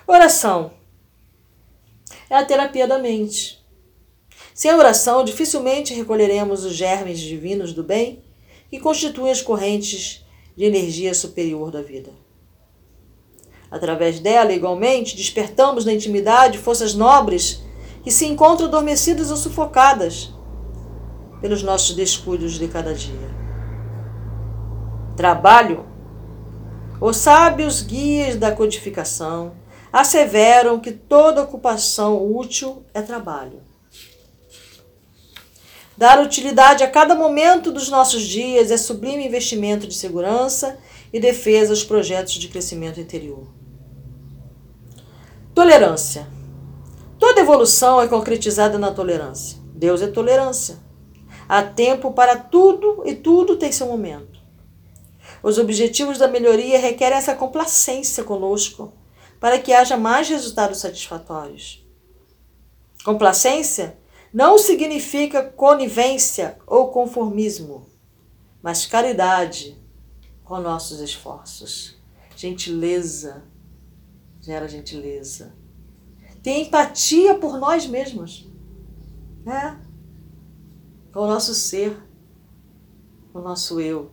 Oração 0.05 0.73
é 2.29 2.35
a 2.35 2.43
terapia 2.43 2.85
da 2.85 2.99
mente. 2.99 3.65
Sem 4.53 4.73
oração, 4.73 5.23
dificilmente 5.23 5.93
recolheremos 5.93 6.65
os 6.65 6.73
germes 6.73 7.17
divinos 7.17 7.71
do 7.71 7.81
bem 7.81 8.24
que 8.75 8.81
constituem 8.81 9.31
as 9.31 9.41
correntes 9.41 10.25
de 10.55 10.65
energia 10.65 11.13
superior 11.13 11.71
da 11.71 11.81
vida. 11.81 12.11
Através 13.71 14.19
dela, 14.19 14.51
igualmente, 14.51 15.15
despertamos 15.15 15.85
na 15.85 15.93
intimidade 15.93 16.57
forças 16.57 16.93
nobres 16.93 17.63
que 18.03 18.11
se 18.11 18.25
encontram 18.25 18.67
adormecidas 18.67 19.31
ou 19.31 19.37
sufocadas 19.37 20.33
pelos 21.39 21.63
nossos 21.63 21.95
descuidos 21.95 22.59
de 22.59 22.67
cada 22.67 22.93
dia. 22.93 23.33
Trabalho. 25.15 25.85
Os 26.99 27.17
sábios 27.17 27.81
guias 27.81 28.35
da 28.35 28.51
codificação 28.51 29.53
asseveram 29.91 30.79
que 30.79 30.91
toda 30.91 31.43
ocupação 31.43 32.35
útil 32.35 32.85
é 32.93 33.01
trabalho. 33.01 33.64
Dar 35.97 36.21
utilidade 36.21 36.83
a 36.83 36.89
cada 36.89 37.15
momento 37.15 37.71
dos 37.71 37.89
nossos 37.89 38.23
dias 38.23 38.69
é 38.69 38.77
sublime 38.77 39.25
investimento 39.25 39.87
de 39.87 39.93
segurança 39.93 40.77
e 41.13 41.19
defesa 41.19 41.71
aos 41.71 41.83
projetos 41.83 42.33
de 42.33 42.49
crescimento 42.49 42.99
interior. 42.99 43.47
Tolerância. 45.53 46.27
Toda 47.17 47.39
evolução 47.39 48.01
é 48.01 48.07
concretizada 48.07 48.77
na 48.77 48.91
tolerância. 48.91 49.57
Deus 49.73 50.01
é 50.01 50.07
tolerância. 50.07 50.77
Há 51.47 51.63
tempo 51.63 52.11
para 52.11 52.35
tudo 52.35 53.03
e 53.05 53.15
tudo 53.15 53.55
tem 53.55 53.71
seu 53.71 53.87
momento. 53.87 54.39
Os 55.41 55.57
objetivos 55.57 56.17
da 56.17 56.27
melhoria 56.27 56.77
requerem 56.77 57.17
essa 57.17 57.35
complacência 57.35 58.23
conosco 58.23 58.91
para 59.39 59.59
que 59.59 59.71
haja 59.71 59.95
mais 59.95 60.27
resultados 60.27 60.79
satisfatórios. 60.79 61.85
Complacência 63.05 63.97
não 64.35 64.57
significa 64.57 65.49
conivência 65.49 66.59
ou 66.67 66.91
conformismo, 66.91 67.89
mas 68.61 68.85
caridade 68.85 69.81
com 70.43 70.59
nossos 70.59 70.99
esforços. 70.99 71.97
Gentileza 72.35 73.45
gera 74.41 74.67
gentileza. 74.67 75.55
Tem 76.43 76.63
empatia 76.63 77.39
por 77.39 77.57
nós 77.57 77.87
mesmos, 77.87 78.45
né? 79.45 79.81
Com 81.13 81.21
o 81.21 81.27
nosso 81.27 81.55
ser, 81.55 81.97
com 83.31 83.39
o 83.39 83.41
nosso 83.41 83.79
eu. 83.79 84.11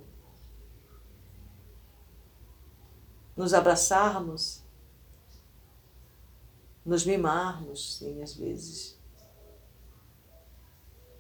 Nos 3.36 3.52
abraçarmos, 3.52 4.62
nos 6.86 7.04
mimarmos, 7.04 7.98
sim, 7.98 8.22
às 8.22 8.34
vezes 8.34 8.91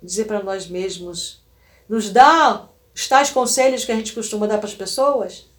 dizer 0.02 0.24
para 0.24 0.42
nós 0.42 0.66
mesmos, 0.66 1.42
nos 1.88 2.10
dá 2.10 2.68
os 2.94 3.08
tais 3.08 3.30
conselhos 3.30 3.84
que 3.84 3.92
a 3.92 3.96
gente 3.96 4.12
costuma 4.12 4.46
dar 4.46 4.58
para 4.58 4.68
as 4.68 4.74
pessoas, 4.74 5.50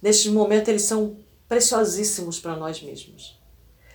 nesses 0.00 0.26
momentos 0.26 0.68
eles 0.68 0.82
são 0.82 1.16
preciosíssimos 1.48 2.38
para 2.38 2.56
nós 2.56 2.82
mesmos. 2.82 3.38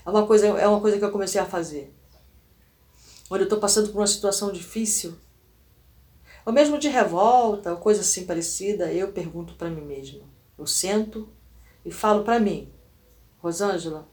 É 0.06 0.10
uma 0.10 0.26
coisa, 0.26 0.48
é 0.48 0.68
uma 0.68 0.82
coisa 0.82 0.98
que 0.98 1.06
eu 1.06 1.12
comecei 1.12 1.40
a 1.40 1.46
fazer. 1.46 1.94
Quando 3.30 3.42
eu 3.42 3.46
estou 3.46 3.60
passando 3.60 3.90
por 3.90 4.00
uma 4.00 4.08
situação 4.08 4.52
difícil, 4.52 5.16
ou 6.46 6.52
mesmo 6.52 6.78
de 6.78 6.90
revolta, 6.90 7.72
ou 7.72 7.78
coisa 7.78 8.02
assim 8.02 8.26
parecida, 8.26 8.92
eu 8.92 9.14
pergunto 9.14 9.56
para 9.56 9.70
mim 9.70 9.82
mesma. 9.82 10.22
Eu 10.58 10.68
sento 10.68 11.30
e 11.86 11.92
falo 11.92 12.24
para 12.24 12.40
mim, 12.40 12.70
Rosângela, 13.40 14.08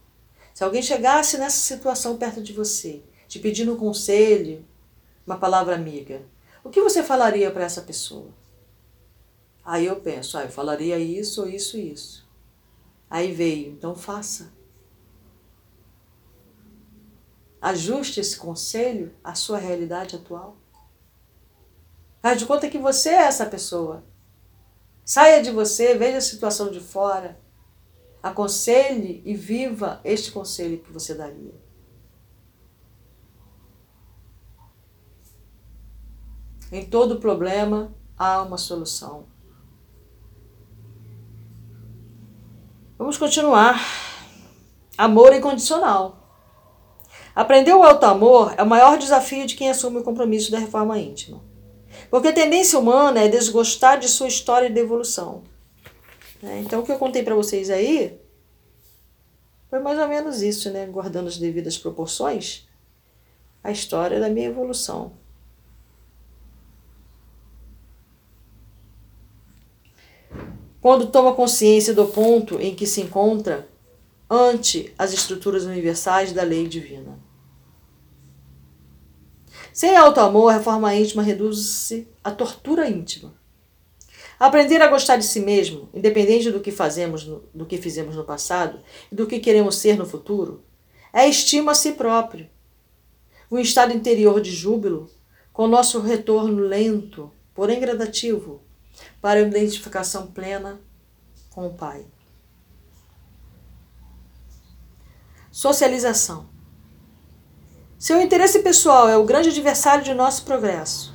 se 0.55 0.63
alguém 0.63 0.83
chegasse 0.83 1.39
nessa 1.39 1.57
situação 1.57 2.17
perto 2.17 2.43
de 2.43 2.53
você, 2.53 3.03
te 3.27 3.39
pedindo 3.39 3.73
um 3.73 3.77
conselho, 3.77 4.65
uma 5.31 5.39
palavra 5.39 5.77
amiga, 5.77 6.23
o 6.65 6.71
que 6.71 6.83
você 6.83 7.05
falaria 7.05 7.51
para 7.53 7.65
essa 7.65 7.83
pessoa? 7.83 8.35
Aí 9.65 9.87
eu 9.87 10.01
penso, 10.01 10.37
ah, 10.37 10.43
eu 10.43 10.51
falaria 10.51 10.99
isso, 10.99 11.49
isso, 11.49 11.79
isso. 11.79 12.29
Aí 13.09 13.33
veio, 13.33 13.71
então 13.73 13.95
faça. 13.95 14.53
Ajuste 17.63 18.19
esse 18.19 18.37
conselho 18.37 19.15
à 19.23 19.35
sua 19.35 19.59
realidade 19.59 20.17
atual. 20.17 20.57
Faz 22.21 22.39
de 22.39 22.47
conta 22.47 22.69
que 22.69 22.79
você 22.79 23.11
é 23.11 23.23
essa 23.23 23.47
pessoa. 23.47 24.05
Saia 25.05 25.43
de 25.43 25.51
você, 25.51 25.95
veja 25.95 26.19
a 26.19 26.23
situação 26.23 26.71
de 26.71 26.81
fora. 26.81 27.39
Aconselhe 28.23 29.23
e 29.25 29.35
viva 29.35 30.01
este 30.03 30.33
conselho 30.33 30.81
que 30.81 30.93
você 30.93 31.15
daria. 31.15 31.55
Em 36.71 36.85
todo 36.85 37.19
problema 37.19 37.95
há 38.17 38.43
uma 38.43 38.57
solução. 38.57 39.25
Vamos 42.97 43.17
continuar. 43.17 43.81
Amor 44.97 45.33
incondicional. 45.33 46.21
Aprender 47.35 47.73
o 47.73 47.83
alto 47.83 48.05
amor 48.05 48.55
é 48.57 48.63
o 48.63 48.67
maior 48.67 48.99
desafio 48.99 49.47
de 49.47 49.57
quem 49.57 49.71
assume 49.71 49.99
o 49.99 50.05
compromisso 50.05 50.51
da 50.51 50.59
reforma 50.59 50.99
íntima. 50.99 51.43
Porque 52.11 52.29
a 52.29 52.33
tendência 52.33 52.79
humana 52.79 53.21
é 53.21 53.29
desgostar 53.29 53.99
de 53.99 54.09
sua 54.09 54.29
história 54.29 54.71
de 54.71 54.79
evolução. 54.79 55.43
Né? 56.43 56.61
Então, 56.61 56.81
o 56.81 56.83
que 56.85 56.93
eu 56.93 56.99
contei 56.99 57.23
para 57.23 57.35
vocês 57.35 57.71
aí 57.71 58.21
foi 59.69 59.79
mais 59.79 59.99
ou 59.99 60.09
menos 60.09 60.43
isso, 60.43 60.71
né? 60.71 60.87
Guardando 60.87 61.29
as 61.29 61.39
devidas 61.39 61.79
proporções, 61.79 62.69
a 63.63 63.71
história 63.71 64.19
da 64.19 64.29
minha 64.29 64.49
evolução. 64.49 65.13
Quando 70.81 71.09
toma 71.09 71.35
consciência 71.35 71.93
do 71.93 72.07
ponto 72.07 72.59
em 72.61 72.75
que 72.75 72.87
se 72.87 73.01
encontra 73.01 73.69
ante 74.31 74.95
as 74.97 75.13
estruturas 75.13 75.65
universais 75.65 76.33
da 76.33 76.43
lei 76.43 76.69
divina. 76.69 77.19
Sem 79.73 79.97
auto-amor, 79.97 80.51
a 80.51 80.59
reforma 80.59 80.95
íntima 80.95 81.23
reduz-se 81.23 82.09
à 82.23 82.31
tortura 82.31 82.89
íntima. 82.89 83.35
Aprender 84.39 84.81
a 84.81 84.89
gostar 84.89 85.17
de 85.17 85.25
si 85.25 85.41
mesmo, 85.41 85.89
independente 85.93 86.51
do 86.51 86.61
que 86.61 86.71
fazemos, 86.71 87.25
do 87.25 87.67
que 87.67 87.77
fizemos 87.77 88.17
no 88.17 88.25
passado 88.25 88.81
e 89.13 89.15
do 89.15 89.27
que 89.27 89.39
queremos 89.39 89.77
ser 89.77 89.99
no 89.99 90.07
futuro, 90.07 90.65
é 91.13 91.29
estima 91.29 91.73
a 91.73 91.75
si 91.75 91.93
próprio. 91.93 92.49
Um 93.51 93.59
estado 93.59 93.93
interior 93.93 94.41
de 94.41 94.51
júbilo, 94.51 95.11
com 95.53 95.67
nosso 95.67 96.01
retorno 96.01 96.63
lento, 96.63 97.31
porém 97.55 97.81
gradativo, 97.81 98.63
para 99.21 99.41
a 99.41 99.43
identificação 99.43 100.29
plena 100.29 100.81
com 101.51 101.67
o 101.67 101.75
Pai. 101.75 102.07
Socialização. 105.51 106.49
Seu 107.99 108.21
interesse 108.21 108.61
pessoal 108.61 109.09
é 109.09 109.17
o 109.17 109.25
grande 109.25 109.51
adversário 109.51 110.03
de 110.03 110.15
nosso 110.15 110.45
progresso. 110.45 111.15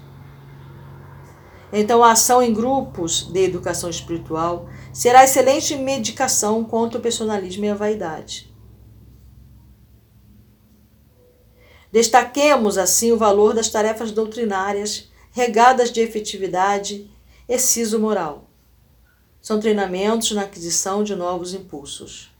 Então, 1.74 2.04
a 2.04 2.12
ação 2.12 2.44
em 2.44 2.54
grupos 2.54 3.24
de 3.24 3.44
educação 3.44 3.90
espiritual 3.90 4.70
será 4.94 5.24
excelente 5.24 5.76
medicação 5.76 6.64
contra 6.64 7.00
o 7.00 7.02
personalismo 7.02 7.66
e 7.66 7.70
a 7.70 7.76
vaidade. 7.76 8.54
Destaquemos, 11.92 12.78
assim, 12.78 13.12
o 13.12 13.18
valor 13.18 13.54
das 13.54 13.70
tarefas 13.70 14.12
doutrinárias 14.12 15.10
regadas 15.32 15.92
de 15.92 16.02
efetividade 16.02 17.10
siso 17.58 18.00
moral. 18.00 18.50
São 19.42 19.60
treinamentos 19.60 20.32
na 20.32 20.42
aquisição 20.42 21.04
de 21.04 21.16
novos 21.16 21.54
impulsos. 21.54 22.32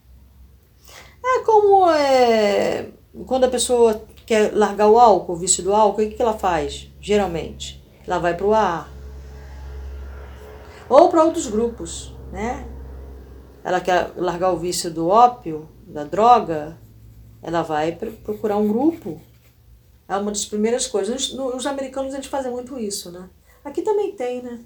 É 1.24 1.44
como 1.44 1.90
é, 1.90 2.92
quando 3.26 3.44
a 3.44 3.50
pessoa 3.50 4.04
quer 4.26 4.54
largar 4.56 4.88
o 4.88 4.98
álcool, 4.98 5.34
o 5.34 5.38
vício 5.38 5.64
do 5.64 5.74
álcool, 5.74 6.02
o 6.02 6.10
que, 6.10 6.16
que 6.16 6.22
ela 6.22 6.38
faz? 6.38 6.90
Geralmente, 7.00 7.84
ela 8.06 8.18
vai 8.18 8.36
para 8.36 8.46
o 8.46 8.54
ar. 8.54 8.90
Ou 10.90 11.10
para 11.10 11.24
outros 11.24 11.48
grupos, 11.48 12.14
né? 12.32 12.68
Ela 13.64 13.80
quer 13.80 14.12
largar 14.16 14.52
o 14.52 14.58
vício 14.58 14.92
do 14.92 15.08
ópio, 15.08 15.68
da 15.88 16.04
droga, 16.04 16.78
ela 17.42 17.62
vai 17.62 17.92
procurar 17.92 18.58
um 18.58 18.68
grupo. 18.68 19.22
É 20.08 20.16
uma 20.18 20.32
das 20.32 20.46
primeiras 20.46 20.88
coisas. 20.88 21.32
Os, 21.32 21.40
os 21.40 21.66
americanos 21.66 22.14
eles 22.14 22.28
fazem 22.28 22.52
muito 22.52 22.78
isso, 22.80 23.12
né? 23.12 23.30
Aqui 23.64 23.82
também 23.82 24.16
tem, 24.16 24.42
né? 24.42 24.60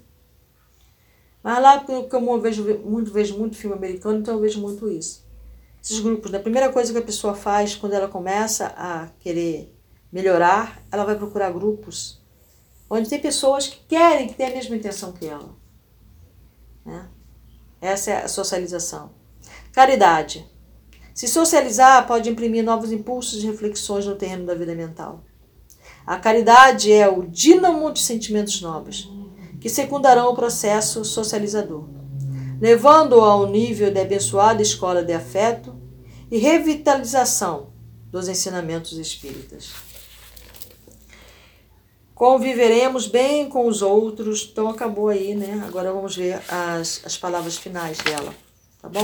Mas 1.42 1.62
lá, 1.62 1.84
como 2.10 2.32
eu 2.32 2.40
vejo 2.40 2.64
muito, 2.84 3.12
vejo 3.12 3.38
muito 3.38 3.56
filme 3.56 3.76
americano, 3.76 4.18
então 4.18 4.34
eu 4.34 4.40
vejo 4.40 4.60
muito 4.60 4.88
isso. 4.88 5.26
Esses 5.82 6.00
grupos, 6.00 6.30
né? 6.30 6.38
a 6.38 6.42
primeira 6.42 6.70
coisa 6.70 6.92
que 6.92 6.98
a 6.98 7.02
pessoa 7.02 7.34
faz 7.34 7.74
quando 7.74 7.94
ela 7.94 8.08
começa 8.08 8.66
a 8.76 9.08
querer 9.18 9.74
melhorar, 10.12 10.82
ela 10.92 11.04
vai 11.04 11.16
procurar 11.16 11.50
grupos 11.50 12.20
onde 12.90 13.08
tem 13.08 13.20
pessoas 13.20 13.68
que 13.68 13.78
querem, 13.86 14.26
que 14.26 14.34
têm 14.34 14.48
a 14.48 14.54
mesma 14.54 14.74
intenção 14.74 15.12
que 15.12 15.24
ela. 15.24 15.54
Né? 16.84 17.08
Essa 17.80 18.10
é 18.10 18.24
a 18.24 18.28
socialização. 18.28 19.12
Caridade. 19.72 20.44
Se 21.14 21.28
socializar 21.28 22.06
pode 22.06 22.28
imprimir 22.28 22.64
novos 22.64 22.90
impulsos 22.90 23.42
e 23.42 23.46
reflexões 23.46 24.06
no 24.06 24.16
terreno 24.16 24.44
da 24.44 24.54
vida 24.54 24.74
mental. 24.74 25.24
A 26.04 26.18
caridade 26.18 26.92
é 26.92 27.08
o 27.08 27.22
dínamo 27.22 27.92
de 27.92 28.00
sentimentos 28.00 28.60
nobres 28.60 29.08
que 29.60 29.68
secundarão 29.68 30.30
o 30.30 30.34
processo 30.34 31.04
socializador, 31.04 31.84
levando-o 32.60 33.20
ao 33.20 33.46
nível 33.46 33.92
de 33.92 34.00
abençoada 34.00 34.62
escola 34.62 35.04
de 35.04 35.12
afeto 35.12 35.76
e 36.30 36.38
revitalização 36.38 37.70
dos 38.10 38.28
ensinamentos 38.28 38.96
espíritas. 38.98 39.72
Conviveremos 42.20 43.06
bem 43.06 43.48
com 43.48 43.66
os 43.66 43.80
outros. 43.80 44.46
Então 44.52 44.68
acabou 44.68 45.08
aí, 45.08 45.34
né? 45.34 45.64
Agora 45.66 45.90
vamos 45.90 46.14
ver 46.14 46.38
as, 46.48 47.00
as 47.02 47.16
palavras 47.16 47.56
finais 47.56 47.96
dela, 47.96 48.34
tá 48.80 48.90
bom? 48.90 49.00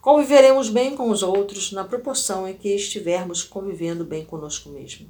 Conviveremos 0.00 0.70
bem 0.70 0.96
com 0.96 1.10
os 1.10 1.22
outros 1.22 1.70
na 1.70 1.84
proporção 1.84 2.48
em 2.48 2.54
que 2.54 2.74
estivermos 2.74 3.44
convivendo 3.44 4.04
bem 4.04 4.24
conosco 4.24 4.70
mesmo. 4.70 5.06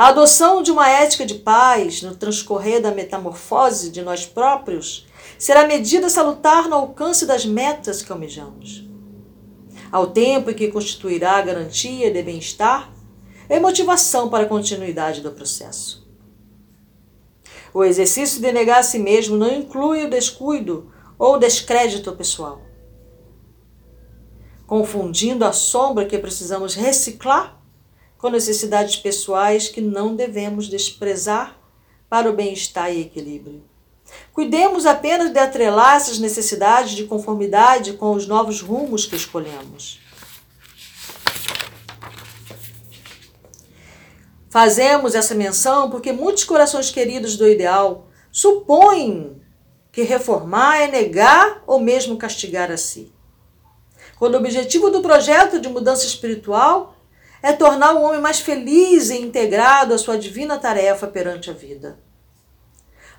A 0.00 0.06
adoção 0.08 0.62
de 0.62 0.70
uma 0.70 0.88
ética 0.88 1.26
de 1.26 1.34
paz 1.34 2.00
no 2.00 2.16
transcorrer 2.16 2.80
da 2.80 2.90
metamorfose 2.90 3.90
de 3.90 4.00
nós 4.00 4.24
próprios 4.24 5.06
será 5.38 5.66
medida 5.66 6.08
salutar 6.08 6.70
no 6.70 6.76
alcance 6.76 7.26
das 7.26 7.44
metas 7.44 8.00
que 8.00 8.10
almejamos. 8.10 8.88
Ao 9.92 10.06
tempo 10.06 10.50
em 10.50 10.54
que 10.54 10.68
constituirá 10.68 11.32
a 11.32 11.42
garantia 11.42 12.10
de 12.10 12.22
bem-estar 12.22 12.90
e 13.46 13.60
motivação 13.60 14.30
para 14.30 14.44
a 14.44 14.48
continuidade 14.48 15.20
do 15.20 15.32
processo. 15.32 16.08
O 17.74 17.84
exercício 17.84 18.40
de 18.40 18.50
negar 18.52 18.78
a 18.78 18.82
si 18.82 18.98
mesmo 18.98 19.36
não 19.36 19.52
inclui 19.52 20.06
o 20.06 20.10
descuido 20.10 20.90
ou 21.18 21.38
descrédito 21.38 22.10
pessoal. 22.12 22.62
Confundindo 24.66 25.44
a 25.44 25.52
sombra 25.52 26.06
que 26.06 26.16
precisamos 26.16 26.74
reciclar 26.74 27.59
com 28.20 28.28
necessidades 28.28 28.96
pessoais 28.96 29.68
que 29.68 29.80
não 29.80 30.14
devemos 30.14 30.68
desprezar 30.68 31.58
para 32.08 32.28
o 32.28 32.32
bem-estar 32.34 32.92
e 32.92 33.00
equilíbrio. 33.00 33.62
Cuidemos 34.32 34.84
apenas 34.86 35.32
de 35.32 35.38
atrelar 35.38 35.96
essas 35.96 36.18
necessidades 36.18 36.92
de 36.92 37.04
conformidade 37.04 37.94
com 37.94 38.12
os 38.12 38.26
novos 38.26 38.60
rumos 38.60 39.06
que 39.06 39.16
escolhemos. 39.16 40.00
Fazemos 44.50 45.14
essa 45.14 45.34
menção 45.34 45.88
porque 45.90 46.12
muitos 46.12 46.42
corações 46.42 46.90
queridos 46.90 47.36
do 47.36 47.48
ideal 47.48 48.08
supõem 48.32 49.40
que 49.92 50.02
reformar 50.02 50.78
é 50.78 50.88
negar 50.88 51.62
ou 51.66 51.80
mesmo 51.80 52.16
castigar 52.16 52.70
a 52.70 52.76
si. 52.76 53.12
Quando 54.18 54.34
o 54.34 54.38
objetivo 54.38 54.90
do 54.90 55.00
projeto 55.00 55.60
de 55.60 55.68
mudança 55.68 56.04
espiritual 56.04 56.96
é 57.42 57.52
tornar 57.52 57.94
o 57.94 58.02
homem 58.02 58.20
mais 58.20 58.40
feliz 58.40 59.10
e 59.10 59.20
integrado 59.20 59.94
à 59.94 59.98
sua 59.98 60.18
divina 60.18 60.58
tarefa 60.58 61.06
perante 61.06 61.50
a 61.50 61.52
vida. 61.52 61.98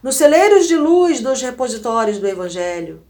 Nos 0.04 0.16
celeiros 0.16 0.68
de 0.68 0.76
luz 0.76 1.20
dos 1.20 1.42
repositórios 1.42 2.18
do 2.18 2.28
Evangelho, 2.28 3.04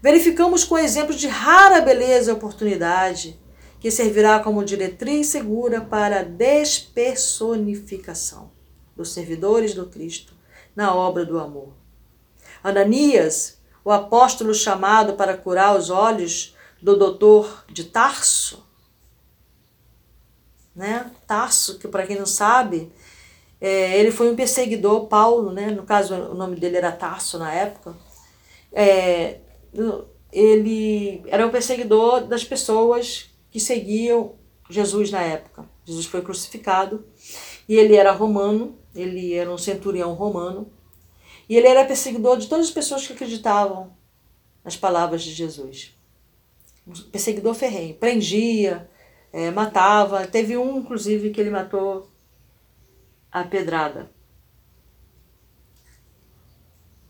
verificamos 0.00 0.64
com 0.64 0.78
exemplos 0.78 1.16
de 1.16 1.28
rara 1.28 1.80
beleza 1.80 2.30
e 2.30 2.34
oportunidade, 2.34 3.38
que 3.80 3.90
servirá 3.90 4.40
como 4.40 4.64
diretriz 4.64 5.28
segura 5.28 5.80
para 5.80 6.20
a 6.20 6.24
despersonificação 6.24 8.50
dos 8.96 9.12
servidores 9.12 9.74
do 9.74 9.86
Cristo 9.86 10.34
na 10.76 10.94
obra 10.94 11.24
do 11.24 11.38
amor. 11.38 11.72
Ananias, 12.62 13.58
o 13.84 13.90
apóstolo 13.90 14.54
chamado 14.54 15.14
para 15.14 15.36
curar 15.36 15.76
os 15.76 15.88
olhos 15.88 16.54
do 16.80 16.96
doutor 16.96 17.64
de 17.68 17.84
Tarso, 17.84 18.69
né? 20.74 21.10
Tarso, 21.26 21.78
que 21.78 21.88
para 21.88 22.06
quem 22.06 22.16
não 22.16 22.26
sabe, 22.26 22.92
é, 23.60 23.98
ele 23.98 24.10
foi 24.10 24.30
um 24.30 24.36
perseguidor, 24.36 25.06
Paulo, 25.06 25.52
né? 25.52 25.70
No 25.70 25.82
caso, 25.82 26.14
o 26.14 26.34
nome 26.34 26.56
dele 26.56 26.76
era 26.76 26.92
Tarso 26.92 27.38
na 27.38 27.52
época. 27.52 27.96
É, 28.72 29.38
ele 30.32 31.22
era 31.26 31.46
um 31.46 31.50
perseguidor 31.50 32.26
das 32.26 32.44
pessoas 32.44 33.30
que 33.50 33.60
seguiam 33.60 34.34
Jesus 34.68 35.10
na 35.10 35.20
época. 35.20 35.68
Jesus 35.84 36.06
foi 36.06 36.22
crucificado 36.22 37.04
E 37.68 37.76
ele 37.76 37.94
era 37.94 38.10
romano, 38.10 38.76
ele 38.94 39.34
era 39.34 39.48
um 39.48 39.58
centurião 39.58 40.14
romano, 40.14 40.72
e 41.48 41.56
ele 41.56 41.68
era 41.68 41.84
perseguidor 41.84 42.36
de 42.36 42.48
todas 42.48 42.66
as 42.66 42.72
pessoas 42.72 43.06
que 43.06 43.12
acreditavam 43.12 43.96
nas 44.64 44.76
palavras 44.76 45.22
de 45.22 45.32
Jesus. 45.32 45.96
Um 46.84 46.92
perseguidor 47.10 47.54
ferrenho, 47.54 47.94
prendia, 47.94 48.89
é, 49.32 49.50
matava. 49.50 50.26
Teve 50.26 50.56
um, 50.56 50.78
inclusive, 50.78 51.30
que 51.30 51.40
ele 51.40 51.50
matou 51.50 52.10
a 53.30 53.44
pedrada. 53.44 54.10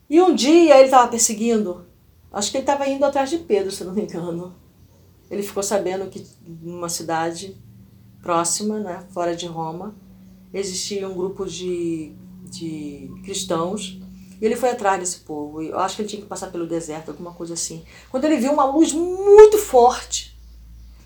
E 0.09 0.21
um 0.21 0.35
dia 0.35 0.75
ele 0.75 0.85
estava 0.85 1.07
perseguindo, 1.07 1.85
acho 2.33 2.51
que 2.51 2.57
ele 2.57 2.63
estava 2.63 2.85
indo 2.85 3.05
atrás 3.05 3.29
de 3.29 3.37
Pedro, 3.37 3.71
se 3.71 3.83
não 3.85 3.93
me 3.93 4.01
engano. 4.01 4.53
Ele 5.29 5.41
ficou 5.41 5.63
sabendo 5.63 6.09
que 6.09 6.27
numa 6.45 6.89
cidade 6.89 7.57
próxima, 8.21 8.79
né, 8.79 9.05
fora 9.11 9.33
de 9.33 9.45
Roma, 9.47 9.95
existia 10.53 11.07
um 11.07 11.13
grupo 11.13 11.45
de, 11.45 12.13
de 12.43 13.09
cristãos 13.23 14.01
e 14.41 14.45
ele 14.45 14.57
foi 14.57 14.71
atrás 14.71 14.99
desse 14.99 15.19
povo. 15.19 15.61
Eu 15.61 15.79
acho 15.79 15.95
que 15.95 16.01
ele 16.01 16.09
tinha 16.09 16.21
que 16.21 16.27
passar 16.27 16.51
pelo 16.51 16.67
deserto, 16.67 17.11
alguma 17.11 17.31
coisa 17.31 17.53
assim. 17.53 17.85
Quando 18.09 18.25
ele 18.25 18.37
viu 18.37 18.51
uma 18.51 18.65
luz 18.65 18.91
muito 18.91 19.57
forte, 19.57 20.30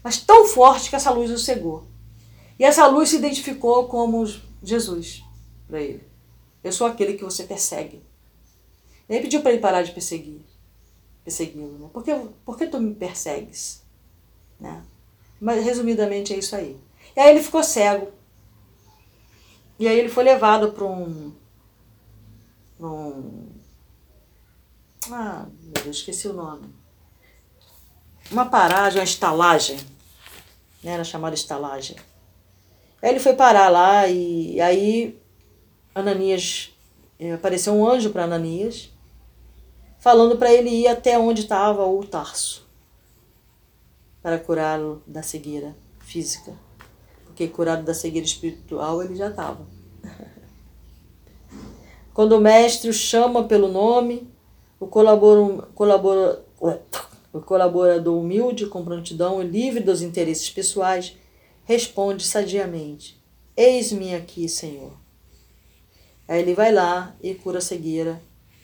mas 0.06 0.20
tão 0.20 0.46
forte 0.46 0.88
que 0.88 0.96
essa 0.96 1.10
luz 1.10 1.32
o 1.32 1.38
cegou. 1.40 1.88
E 2.60 2.64
essa 2.64 2.86
luz 2.86 3.10
se 3.10 3.16
identificou 3.16 3.88
como 3.88 4.24
Jesus 4.62 5.24
para 5.68 5.82
ele. 5.82 6.08
Eu 6.64 6.72
sou 6.72 6.86
aquele 6.86 7.16
que 7.16 7.24
você 7.24 7.44
persegue. 7.44 8.04
E 9.10 9.16
aí 9.16 9.20
pediu 9.20 9.42
para 9.42 9.52
ele 9.52 9.60
parar 9.60 9.82
de 9.82 9.92
perseguir, 9.92 10.42
persegui-lo. 11.24 11.80
Né? 11.80 11.90
Por, 11.92 12.04
que, 12.04 12.14
por 12.46 12.56
que 12.56 12.68
tu 12.68 12.80
me 12.80 12.94
persegues? 12.94 13.82
Né? 14.60 14.84
Mas 15.42 15.66
resumidamente 15.66 16.36
é 16.36 16.38
isso 16.38 16.56
aí. 16.56 16.80
E 17.16 17.20
aí 17.20 17.32
ele 17.32 17.42
ficou 17.42 17.64
cego. 17.64 18.12
E 19.80 19.88
aí 19.88 19.98
ele 19.98 20.10
foi 20.10 20.24
levado 20.24 20.72
para 20.72 20.86
um, 20.86 21.34
um. 22.80 23.48
Ah, 25.10 25.48
meu 25.64 25.84
Deus, 25.84 25.98
esqueci 25.98 26.28
o 26.28 26.34
nome. 26.34 26.72
Uma 28.30 28.46
paragem, 28.46 29.00
uma 29.00 29.04
estalagem. 29.04 29.95
Né? 30.86 30.92
Era 30.92 31.04
chamada 31.04 31.34
estalagem. 31.34 31.98
Aí 33.02 33.10
ele 33.10 33.20
foi 33.20 33.34
parar 33.34 33.70
lá 33.70 34.08
e, 34.08 34.54
e 34.54 34.62
aí 34.62 35.20
Ananias 35.94 36.72
eh, 37.20 37.34
apareceu 37.34 37.74
um 37.74 37.88
anjo 37.88 38.12
para 38.12 38.24
Ananias, 38.24 38.92
falando 40.00 40.38
para 40.38 40.54
ele 40.54 40.70
ir 40.70 40.88
até 40.88 41.18
onde 41.18 41.42
estava 41.42 41.86
o 41.86 42.06
Tarso, 42.06 42.68
para 44.22 44.38
curá-lo 44.38 45.02
da 45.08 45.24
cegueira 45.24 45.76
física, 46.00 46.54
porque 47.26 47.48
curado 47.48 47.84
da 47.84 47.94
cegueira 47.94 48.26
espiritual 48.26 49.02
ele 49.02 49.16
já 49.16 49.30
estava. 49.30 49.66
Quando 52.14 52.34
o 52.34 52.42
mestre 52.42 52.90
o 52.90 52.94
chama 52.94 53.44
pelo 53.44 53.68
nome, 53.68 54.30
o, 54.80 54.88
colabora, 54.88 55.68
colabora, 55.74 56.46
o 57.36 57.42
colaborador 57.42 58.18
humilde, 58.18 58.66
com 58.66 58.86
prontidão 58.86 59.44
e 59.44 59.46
livre 59.46 59.84
dos 59.84 60.02
interesses 60.02 60.50
pessoais, 60.50 61.18
responde 61.66 62.24
sadiamente: 62.24 63.22
Eis-me 63.58 64.16
aqui, 64.16 64.48
Senhor. 64.48 64.94
Aí 66.30 66.42
ele 66.42 66.54
vai 66.54 66.72
lá 66.72 67.14
e 67.22 67.36
cura 67.36 67.58
a 67.58 67.62
cegueira 67.62 68.22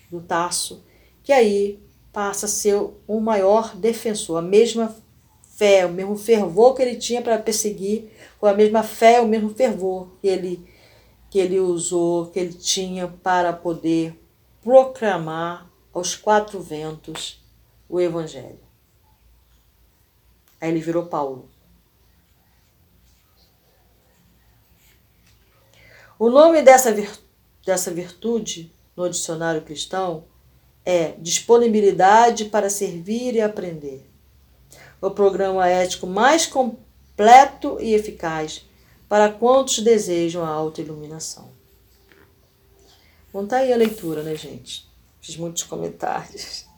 do 0.09 0.21
Tasso, 0.21 0.85
que 1.21 1.33
aí 1.33 1.83
passa 2.13 2.45
a 2.45 2.49
ser 2.49 2.81
o 3.05 3.19
maior 3.19 3.75
defensor, 3.75 4.37
a 4.37 4.41
mesma 4.41 4.95
fé, 5.57 5.85
o 5.85 5.91
mesmo 5.91 6.17
fervor 6.17 6.73
que 6.73 6.81
ele 6.81 6.95
tinha 6.95 7.21
para 7.21 7.37
perseguir, 7.37 8.09
foi 8.39 8.49
a 8.49 8.53
mesma 8.53 8.83
fé, 8.83 9.19
o 9.19 9.27
mesmo 9.27 9.49
fervor 9.49 10.07
que 10.21 10.27
ele 10.27 10.65
que 11.29 11.39
ele 11.39 11.59
usou, 11.59 12.27
que 12.27 12.39
ele 12.39 12.53
tinha 12.53 13.07
para 13.07 13.53
poder 13.53 14.17
proclamar 14.61 15.69
aos 15.93 16.13
quatro 16.13 16.59
ventos 16.61 17.40
o 17.91 17.99
evangelho. 17.99 18.59
Aí 20.61 20.69
ele 20.69 20.79
virou 20.79 21.07
Paulo. 21.07 21.49
O 26.17 26.29
nome 26.29 26.61
dessa, 26.61 26.95
dessa 27.65 27.91
virtude 27.91 28.73
no 28.95 29.09
dicionário 29.09 29.61
cristão 29.63 30.23
é 30.85 31.11
disponibilidade 31.17 32.45
para 32.45 32.69
servir 32.69 33.35
e 33.35 33.41
aprender. 33.41 34.09
O 35.01 35.11
programa 35.11 35.67
ético 35.67 36.07
mais 36.07 36.45
completo 36.45 37.77
e 37.81 37.93
eficaz 37.93 38.65
para 39.09 39.29
quantos 39.29 39.79
desejam 39.79 40.45
a 40.45 40.49
autoiluminação. 40.49 41.51
Bom, 43.33 43.45
tá 43.45 43.57
aí 43.57 43.73
a 43.73 43.77
leitura, 43.77 44.23
né, 44.23 44.35
gente? 44.35 44.89
Fiz 45.19 45.35
muitos 45.35 45.63
comentários. 45.63 46.70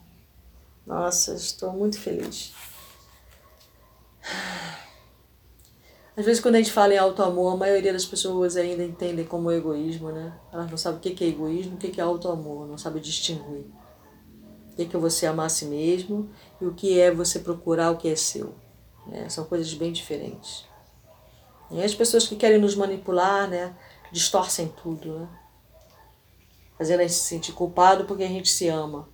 Nossa, 0.86 1.34
estou 1.34 1.72
muito 1.72 1.98
feliz. 1.98 2.52
Às 6.16 6.24
vezes, 6.24 6.40
quando 6.40 6.54
a 6.54 6.58
gente 6.58 6.70
fala 6.70 6.94
em 6.94 6.98
auto-amor, 6.98 7.54
a 7.54 7.56
maioria 7.56 7.92
das 7.92 8.06
pessoas 8.06 8.56
ainda 8.56 8.84
entendem 8.84 9.24
como 9.24 9.50
egoísmo, 9.50 10.12
né? 10.12 10.32
Elas 10.52 10.70
não 10.70 10.76
sabem 10.76 10.98
o 10.98 11.02
que 11.02 11.24
é 11.24 11.28
egoísmo, 11.28 11.74
o 11.74 11.78
que 11.78 12.00
é 12.00 12.04
auto-amor, 12.04 12.68
não 12.68 12.78
sabem 12.78 13.02
distinguir. 13.02 13.66
O 14.72 14.76
que 14.76 14.94
é 14.94 14.98
você 14.98 15.26
amar 15.26 15.46
a 15.46 15.48
si 15.48 15.66
mesmo 15.66 16.30
e 16.60 16.66
o 16.66 16.74
que 16.74 17.00
é 17.00 17.10
você 17.10 17.40
procurar 17.40 17.90
o 17.90 17.96
que 17.96 18.08
é 18.08 18.14
seu. 18.14 18.54
Né? 19.06 19.28
São 19.28 19.44
coisas 19.44 19.72
bem 19.74 19.92
diferentes. 19.92 20.64
E 21.70 21.82
as 21.82 21.94
pessoas 21.94 22.28
que 22.28 22.36
querem 22.36 22.58
nos 22.58 22.76
manipular, 22.76 23.48
né, 23.48 23.74
distorcem 24.12 24.72
tudo, 24.82 25.18
né? 25.18 25.28
Fazendo 26.78 27.00
a 27.00 27.02
gente 27.02 27.14
se 27.14 27.24
sentir 27.24 27.52
culpado 27.52 28.04
porque 28.04 28.22
a 28.22 28.28
gente 28.28 28.48
se 28.48 28.68
ama. 28.68 29.08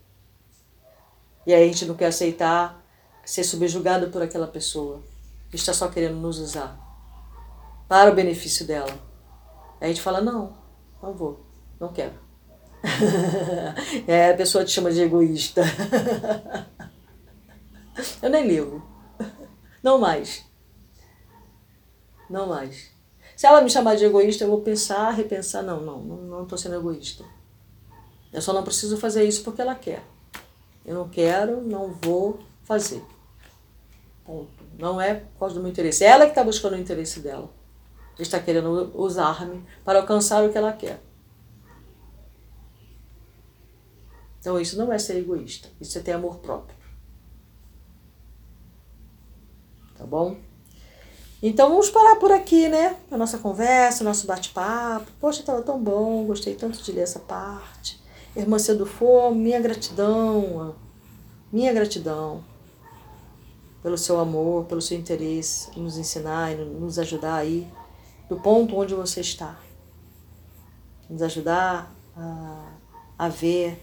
E 1.47 1.55
aí 1.55 1.65
a 1.65 1.67
gente 1.67 1.87
não 1.87 1.95
quer 1.95 2.07
aceitar 2.07 2.85
ser 3.25 3.45
subjugado 3.45 4.09
por 4.09 4.23
aquela 4.23 4.47
pessoa 4.47 5.03
que 5.49 5.57
está 5.57 5.73
só 5.73 5.89
querendo 5.89 6.17
nos 6.17 6.39
usar 6.39 6.79
para 7.89 8.11
o 8.11 8.15
benefício 8.15 8.67
dela. 8.67 8.93
Aí 9.81 9.87
a 9.87 9.89
gente 9.89 10.03
fala, 10.03 10.21
não, 10.21 10.57
não 11.03 11.13
vou, 11.13 11.45
não 11.79 11.93
quero. 11.93 12.15
é, 14.07 14.31
a 14.31 14.37
pessoa 14.37 14.65
te 14.65 14.71
chama 14.71 14.91
de 14.91 15.03
egoísta. 15.03 15.63
Eu 18.23 18.31
nem 18.31 18.47
ligo. 18.47 18.83
Não 19.83 19.99
mais. 19.99 20.45
Não 22.29 22.47
mais. 22.47 22.91
Se 23.37 23.47
ela 23.47 23.61
me 23.61 23.71
chamar 23.71 23.97
de 23.97 24.05
egoísta, 24.05 24.45
eu 24.45 24.51
vou 24.51 24.61
pensar, 24.61 25.11
repensar, 25.11 25.63
não, 25.63 25.81
não, 25.81 25.99
não 26.01 26.43
estou 26.43 26.59
sendo 26.59 26.77
egoísta. 26.77 27.25
Eu 28.33 28.43
só 28.43 28.53
não 28.53 28.63
preciso 28.63 28.97
fazer 28.99 29.25
isso 29.25 29.43
porque 29.43 29.63
ela 29.63 29.75
quer. 29.75 30.05
Eu 30.85 30.95
não 30.95 31.09
quero, 31.09 31.61
não 31.61 31.93
vou 31.93 32.41
fazer. 32.65 33.05
Ponto. 34.25 34.51
Não 34.79 35.01
é 35.01 35.15
por 35.15 35.39
causa 35.41 35.55
do 35.55 35.61
meu 35.61 35.71
interesse. 35.71 36.05
Ela 36.05 36.25
que 36.25 36.33
está 36.33 36.43
buscando 36.43 36.75
o 36.75 36.79
interesse 36.79 37.21
dela 37.21 37.51
está 38.23 38.39
querendo 38.39 38.93
usar-me 38.95 39.65
para 39.85 40.01
alcançar 40.01 40.45
o 40.45 40.51
que 40.51 40.59
ela 40.59 40.73
quer. 40.73 41.01
Então 44.39 44.59
isso 44.59 44.79
não 44.79 44.93
é 44.93 44.99
ser 44.99 45.19
egoísta, 45.19 45.69
isso 45.81 45.99
é 45.99 46.01
ter 46.01 46.13
amor 46.13 46.39
próprio. 46.39 46.77
Tá 49.97 50.07
bom? 50.07 50.39
Então 51.43 51.69
vamos 51.69 51.91
parar 51.91 52.17
por 52.17 52.33
aqui, 52.33 52.69
né? 52.69 52.97
A 53.11 53.19
nossa 53.19 53.39
conversa, 53.39 54.05
nosso 54.05 54.27
bate-papo. 54.27 55.11
Poxa, 55.21 55.41
estava 55.41 55.63
tão 55.63 55.83
bom, 55.83 56.25
gostei 56.25 56.55
tanto 56.55 56.83
de 56.83 56.93
ler 56.93 57.03
essa 57.03 57.19
parte. 57.19 58.00
Irmã 58.37 58.61
Cedo 58.61 58.89
minha 59.35 59.59
gratidão, 59.59 60.77
minha 61.53 61.73
gratidão 61.73 62.45
pelo 63.83 63.99
seu 63.99 64.21
amor, 64.21 64.67
pelo 64.67 64.81
seu 64.81 64.97
interesse 64.97 65.71
em 65.77 65.83
nos 65.83 65.99
ensinar 65.99 66.53
e 66.53 66.57
nos 66.57 66.99
ajudar 66.99 67.35
aí 67.35 67.67
do 68.29 68.39
ponto 68.39 68.77
onde 68.77 68.95
você 68.95 69.21
está. 69.21 69.59
Nos 71.09 71.23
ajudar 71.23 71.93
a, 72.17 72.73
a 73.19 73.29
ver, 73.29 73.83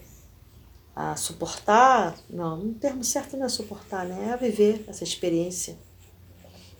a 0.96 1.14
suportar, 1.14 2.16
não, 2.30 2.58
o 2.58 2.74
termo 2.74 3.04
certo 3.04 3.36
não 3.36 3.44
é 3.44 3.48
suportar, 3.50 4.06
né? 4.06 4.28
É 4.30 4.32
a 4.32 4.36
viver 4.36 4.82
essa 4.88 5.04
experiência. 5.04 5.76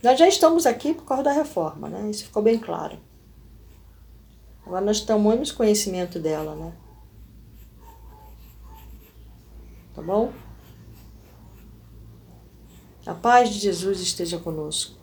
Nós 0.03 0.19
já 0.19 0.27
estamos 0.27 0.65
aqui 0.65 0.95
por 0.95 1.05
causa 1.05 1.25
da 1.25 1.33
reforma, 1.33 1.91
né? 1.91 2.09
Isso 2.09 2.25
ficou 2.25 2.43
bem 2.43 2.59
claro. 2.59 2.99
Agora 4.65 4.85
nós 4.85 5.01
tomamos 5.01 5.53
conhecimento 5.53 6.19
dela, 6.19 6.55
né? 6.55 6.73
Tá 9.99 10.05
bom? 10.05 10.33
A 13.05 13.15
paz 13.15 13.51
de 13.51 13.59
Jesus 13.59 14.01
esteja 14.01 14.39
conosco. 14.39 14.97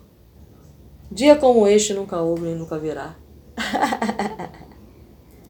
Dia 1.12 1.36
como 1.36 1.68
este 1.68 1.92
nunca 1.92 2.22
houve 2.22 2.44
nem 2.44 2.54
nunca 2.54 2.76
haverá. 2.76 3.14